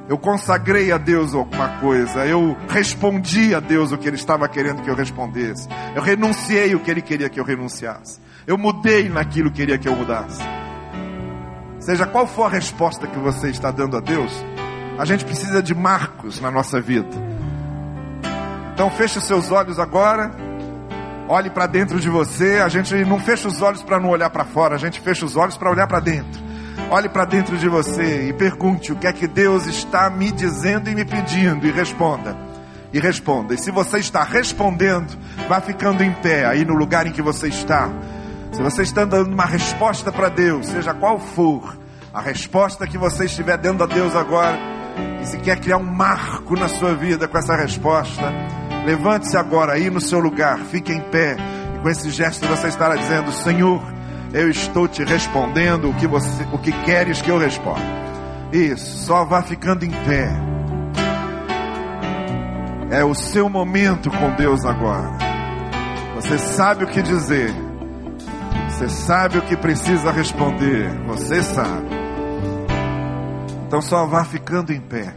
eu 0.08 0.18
consagrei 0.18 0.92
a 0.92 0.98
Deus 0.98 1.34
alguma 1.34 1.68
coisa. 1.80 2.26
Eu 2.26 2.56
respondi 2.68 3.54
a 3.54 3.60
Deus 3.60 3.90
o 3.90 3.98
que 3.98 4.06
Ele 4.06 4.16
estava 4.16 4.46
querendo 4.48 4.82
que 4.82 4.90
eu 4.90 4.94
respondesse. 4.94 5.68
Eu 5.94 6.02
renunciei 6.02 6.74
o 6.74 6.80
que 6.80 6.90
Ele 6.90 7.00
queria 7.00 7.28
que 7.30 7.40
eu 7.40 7.44
renunciasse. 7.44 8.20
Eu 8.46 8.58
mudei 8.58 9.08
naquilo 9.08 9.50
que 9.50 9.62
Ele 9.62 9.72
queria 9.72 9.78
que 9.78 9.88
eu 9.88 9.96
mudasse. 9.96 10.42
Seja 11.80 12.06
qual 12.06 12.26
for 12.26 12.44
a 12.44 12.48
resposta 12.48 13.06
que 13.06 13.18
você 13.18 13.48
está 13.48 13.70
dando 13.70 13.96
a 13.96 14.00
Deus, 14.00 14.32
a 14.98 15.04
gente 15.04 15.24
precisa 15.24 15.62
de 15.62 15.74
marcos 15.74 16.40
na 16.40 16.50
nossa 16.50 16.80
vida. 16.80 17.16
Então 18.74 18.90
feche 18.90 19.18
os 19.18 19.24
seus 19.24 19.50
olhos 19.50 19.78
agora. 19.78 20.30
Olhe 21.28 21.48
para 21.48 21.66
dentro 21.66 21.98
de 21.98 22.10
você. 22.10 22.58
A 22.58 22.68
gente 22.68 22.94
não 23.04 23.18
fecha 23.18 23.48
os 23.48 23.62
olhos 23.62 23.82
para 23.82 23.98
não 23.98 24.10
olhar 24.10 24.28
para 24.28 24.44
fora. 24.44 24.74
A 24.74 24.78
gente 24.78 25.00
fecha 25.00 25.24
os 25.24 25.36
olhos 25.36 25.56
para 25.56 25.70
olhar 25.70 25.86
para 25.86 26.00
dentro. 26.00 26.43
Olhe 26.90 27.08
para 27.08 27.24
dentro 27.24 27.56
de 27.56 27.68
você 27.68 28.28
e 28.28 28.32
pergunte 28.32 28.92
o 28.92 28.96
que 28.96 29.06
é 29.06 29.12
que 29.12 29.26
Deus 29.26 29.66
está 29.66 30.10
me 30.10 30.30
dizendo 30.30 30.90
e 30.90 30.94
me 30.94 31.04
pedindo 31.04 31.66
e 31.66 31.70
responda. 31.70 32.36
E 32.92 33.00
responda. 33.00 33.54
E 33.54 33.58
se 33.58 33.70
você 33.70 33.98
está 33.98 34.22
respondendo, 34.22 35.18
vá 35.48 35.60
ficando 35.60 36.02
em 36.02 36.12
pé 36.12 36.46
aí 36.46 36.64
no 36.64 36.74
lugar 36.74 37.06
em 37.06 37.12
que 37.12 37.22
você 37.22 37.48
está. 37.48 37.90
Se 38.52 38.62
você 38.62 38.82
está 38.82 39.04
dando 39.04 39.32
uma 39.32 39.44
resposta 39.44 40.12
para 40.12 40.28
Deus, 40.28 40.66
seja 40.66 40.94
qual 40.94 41.18
for 41.18 41.76
a 42.12 42.20
resposta 42.20 42.86
que 42.86 42.96
você 42.96 43.24
estiver 43.24 43.58
dando 43.58 43.82
a 43.82 43.86
Deus 43.86 44.14
agora, 44.14 44.56
e 45.20 45.26
se 45.26 45.38
quer 45.38 45.58
criar 45.58 45.78
um 45.78 45.82
marco 45.82 46.54
na 46.54 46.68
sua 46.68 46.94
vida 46.94 47.26
com 47.26 47.36
essa 47.36 47.56
resposta, 47.56 48.32
levante-se 48.86 49.36
agora 49.36 49.72
aí 49.72 49.90
no 49.90 50.00
seu 50.00 50.20
lugar, 50.20 50.58
fique 50.58 50.92
em 50.92 51.00
pé, 51.00 51.36
e 51.74 51.78
com 51.80 51.88
esse 51.88 52.10
gesto 52.10 52.46
você 52.46 52.68
estará 52.68 52.94
dizendo: 52.94 53.32
Senhor, 53.32 53.82
eu 54.34 54.50
estou 54.50 54.88
te 54.88 55.04
respondendo 55.04 55.88
o 55.88 55.94
que 55.94 56.08
você, 56.08 56.42
o 56.52 56.58
que 56.58 56.72
queres 56.82 57.22
que 57.22 57.30
eu 57.30 57.38
responda. 57.38 57.80
Isso, 58.52 59.06
só 59.06 59.24
vá 59.24 59.40
ficando 59.42 59.84
em 59.84 59.90
pé. 59.90 60.28
É 62.90 63.04
o 63.04 63.14
seu 63.14 63.48
momento 63.48 64.10
com 64.10 64.34
Deus 64.34 64.64
agora. 64.64 65.12
Você 66.16 66.36
sabe 66.36 66.82
o 66.84 66.88
que 66.88 67.00
dizer. 67.00 67.54
Você 68.68 68.88
sabe 68.88 69.38
o 69.38 69.42
que 69.42 69.56
precisa 69.56 70.10
responder. 70.10 70.90
Você 71.06 71.40
sabe. 71.40 71.88
Então 73.68 73.80
só 73.80 74.04
vá 74.04 74.24
ficando 74.24 74.72
em 74.72 74.80
pé. 74.80 75.14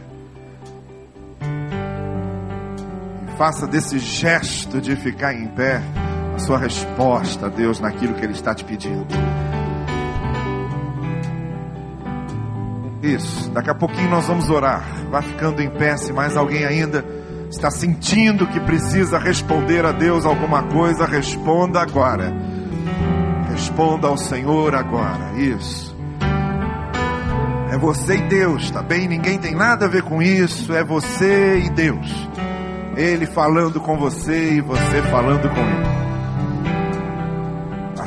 E 3.26 3.36
faça 3.36 3.66
desse 3.66 3.98
gesto 3.98 4.80
de 4.80 4.94
ficar 4.94 5.34
em 5.34 5.48
pé 5.48 5.82
sua 6.38 6.58
resposta 6.58 7.48
Deus 7.48 7.80
naquilo 7.80 8.14
que 8.14 8.24
Ele 8.24 8.32
está 8.32 8.54
te 8.54 8.64
pedindo. 8.64 9.06
Isso, 13.02 13.50
daqui 13.50 13.70
a 13.70 13.74
pouquinho 13.74 14.10
nós 14.10 14.26
vamos 14.26 14.50
orar. 14.50 14.82
Vá 15.10 15.22
ficando 15.22 15.62
em 15.62 15.70
pé, 15.70 15.96
se 15.96 16.12
mais 16.12 16.36
alguém 16.36 16.64
ainda 16.64 17.04
está 17.50 17.70
sentindo 17.70 18.46
que 18.46 18.60
precisa 18.60 19.18
responder 19.18 19.84
a 19.84 19.92
Deus 19.92 20.24
alguma 20.24 20.64
coisa, 20.64 21.06
responda 21.06 21.80
agora. 21.80 22.32
Responda 23.50 24.08
ao 24.08 24.16
Senhor 24.16 24.74
agora. 24.74 25.32
Isso. 25.36 25.96
É 27.70 27.76
você 27.76 28.16
e 28.16 28.22
Deus, 28.22 28.70
tá 28.70 28.82
bem? 28.82 29.06
Ninguém 29.06 29.38
tem 29.38 29.54
nada 29.54 29.86
a 29.86 29.88
ver 29.88 30.02
com 30.02 30.22
isso. 30.22 30.72
É 30.72 30.82
você 30.82 31.58
e 31.58 31.70
Deus. 31.70 32.28
Ele 32.96 33.26
falando 33.26 33.80
com 33.80 33.96
você 33.96 34.54
e 34.54 34.60
você 34.60 35.02
falando 35.02 35.48
com 35.50 35.60
Ele. 35.60 35.97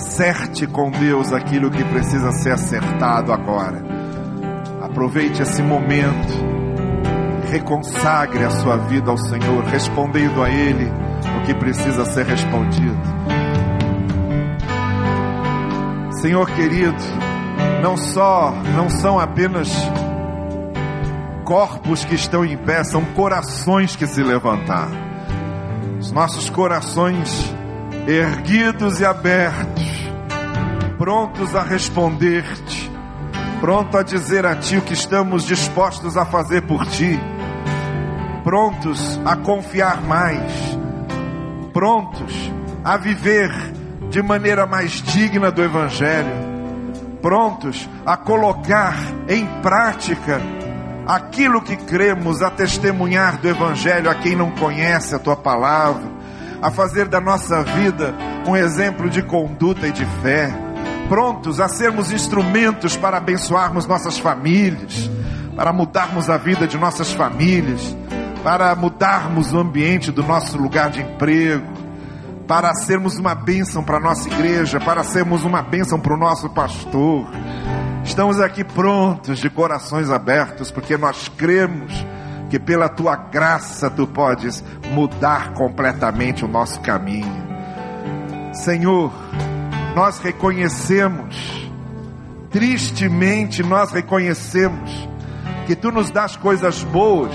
Acerte 0.02 0.66
com 0.66 0.90
Deus 0.90 1.32
aquilo 1.32 1.70
que 1.70 1.84
precisa 1.84 2.32
ser 2.32 2.54
acertado 2.54 3.32
agora. 3.32 3.84
Aproveite 4.82 5.44
esse 5.44 5.62
momento. 5.62 6.34
Reconsagre 7.52 8.44
a 8.44 8.50
sua 8.50 8.78
vida 8.78 9.12
ao 9.12 9.18
Senhor, 9.18 9.64
respondendo 9.66 10.42
a 10.42 10.50
Ele 10.50 10.92
o 11.38 11.46
que 11.46 11.54
precisa 11.54 12.04
ser 12.04 12.26
respondido. 12.26 13.00
Senhor 16.14 16.50
querido, 16.50 17.04
não 17.84 17.96
só, 17.96 18.56
não 18.76 18.90
são 18.90 19.20
apenas 19.20 19.72
corpos 21.46 22.04
que 22.04 22.16
estão 22.16 22.44
em 22.44 22.58
pé, 22.58 22.84
são 22.84 23.06
corações 23.06 23.96
que 23.96 24.08
se 24.08 24.24
levantaram. 24.24 24.98
Os 26.00 26.12
nossos 26.12 26.50
corações 26.50 27.54
erguidos 28.08 29.00
e 29.00 29.06
abertos, 29.06 29.91
prontos 31.02 31.56
a 31.56 31.64
responder-te, 31.64 32.92
pronto 33.60 33.98
a 33.98 34.04
dizer 34.04 34.46
a 34.46 34.56
ti 34.56 34.78
o 34.78 34.84
que 34.84 34.94
estamos 34.94 35.48
dispostos 35.48 36.16
a 36.16 36.28
fazer 36.28 36.62
por 36.62 36.86
ti, 36.86 37.20
prontos 38.44 39.20
a 39.26 39.36
confiar 39.36 40.00
mais, 40.04 40.52
prontos 41.74 42.52
a 42.84 42.98
viver 42.98 43.50
de 44.12 44.22
maneira 44.22 44.68
mais 44.68 45.02
digna 45.02 45.52
do 45.52 45.64
Evangelho, 45.64 46.36
prontos 47.20 47.90
a 48.06 48.16
colocar 48.16 48.96
em 49.28 49.48
prática 49.64 50.40
aquilo 51.08 51.64
que 51.64 51.78
cremos, 51.78 52.44
a 52.44 52.52
testemunhar 52.52 53.40
do 53.40 53.50
Evangelho 53.50 54.08
a 54.08 54.14
quem 54.14 54.36
não 54.36 54.52
conhece 54.52 55.16
a 55.16 55.20
tua 55.20 55.36
palavra, 55.36 56.08
a 56.62 56.70
fazer 56.70 57.08
da 57.08 57.20
nossa 57.20 57.64
vida 57.64 58.14
um 58.48 58.56
exemplo 58.56 59.10
de 59.10 59.24
conduta 59.24 59.88
e 59.88 59.92
de 59.92 60.06
fé, 60.22 60.70
prontos 61.12 61.60
a 61.60 61.68
sermos 61.68 62.10
instrumentos 62.14 62.96
para 62.96 63.18
abençoarmos 63.18 63.86
nossas 63.86 64.18
famílias, 64.18 65.12
para 65.58 65.74
mudarmos 65.74 66.30
a 66.30 66.38
vida 66.38 66.66
de 66.66 66.78
nossas 66.78 67.12
famílias, 67.12 67.94
para 68.42 68.74
mudarmos 68.76 69.52
o 69.52 69.60
ambiente 69.60 70.10
do 70.10 70.24
nosso 70.24 70.58
lugar 70.58 70.90
de 70.90 71.02
emprego, 71.02 71.68
para 72.48 72.74
sermos 72.76 73.18
uma 73.18 73.36
bênção 73.36 73.84
para 73.84 73.98
a 73.98 74.00
nossa 74.00 74.30
igreja, 74.30 74.80
para 74.80 75.04
sermos 75.04 75.44
uma 75.44 75.62
bênção 75.62 76.00
para 76.00 76.14
o 76.14 76.18
nosso 76.18 76.50
pastor. 76.52 77.28
Estamos 78.06 78.40
aqui 78.40 78.64
prontos, 78.64 79.40
de 79.40 79.50
corações 79.50 80.10
abertos, 80.10 80.72
porque 80.72 80.96
nós 80.96 81.28
cremos 81.28 81.92
que 82.50 82.58
pela 82.58 82.88
tua 82.88 83.18
graça 83.18 83.90
tu 83.90 84.08
podes 84.08 84.64
mudar 84.94 85.52
completamente 85.56 86.46
o 86.46 86.48
nosso 86.48 86.80
caminho. 86.80 87.52
Senhor, 88.54 89.12
nós 89.96 90.20
reconhecemos, 90.20 91.70
tristemente 92.50 93.64
nós 93.64 93.92
reconhecemos, 93.92 95.10
que 95.66 95.76
tu 95.76 95.92
nos 95.92 96.10
das 96.10 96.36
coisas 96.36 96.84
boas 96.84 97.32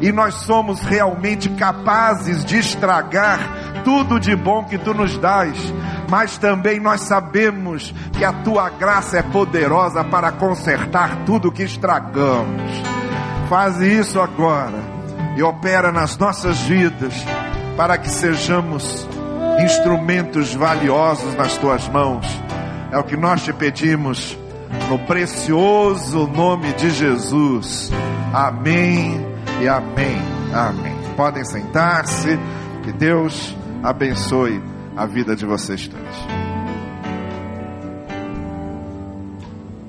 e 0.00 0.10
nós 0.10 0.34
somos 0.34 0.80
realmente 0.80 1.48
capazes 1.50 2.44
de 2.44 2.58
estragar 2.58 3.38
tudo 3.84 4.18
de 4.18 4.34
bom 4.34 4.64
que 4.64 4.78
tu 4.78 4.92
nos 4.92 5.16
dás, 5.18 5.56
mas 6.10 6.38
também 6.38 6.80
nós 6.80 7.02
sabemos 7.02 7.94
que 8.12 8.24
a 8.24 8.32
tua 8.32 8.68
graça 8.70 9.18
é 9.18 9.22
poderosa 9.22 10.04
para 10.04 10.32
consertar 10.32 11.24
tudo 11.24 11.52
que 11.52 11.62
estragamos. 11.62 12.70
Faz 13.48 13.80
isso 13.80 14.20
agora 14.20 14.78
e 15.36 15.42
opera 15.42 15.92
nas 15.92 16.16
nossas 16.16 16.60
vidas 16.62 17.14
para 17.76 17.96
que 17.96 18.10
sejamos 18.10 19.06
instrumentos 19.60 20.54
valiosos 20.54 21.34
nas 21.34 21.56
tuas 21.58 21.88
mãos. 21.88 22.26
É 22.90 22.98
o 22.98 23.04
que 23.04 23.16
nós 23.16 23.42
te 23.42 23.52
pedimos 23.52 24.36
no 24.88 24.98
precioso 25.00 26.26
nome 26.26 26.72
de 26.74 26.90
Jesus. 26.90 27.90
Amém 28.32 29.24
e 29.60 29.68
amém. 29.68 30.18
Amém. 30.52 30.96
Podem 31.16 31.44
sentar-se. 31.44 32.38
Que 32.82 32.92
Deus 32.92 33.56
abençoe 33.82 34.62
a 34.96 35.06
vida 35.06 35.36
de 35.36 35.46
vocês 35.46 35.86
todos. 35.86 36.51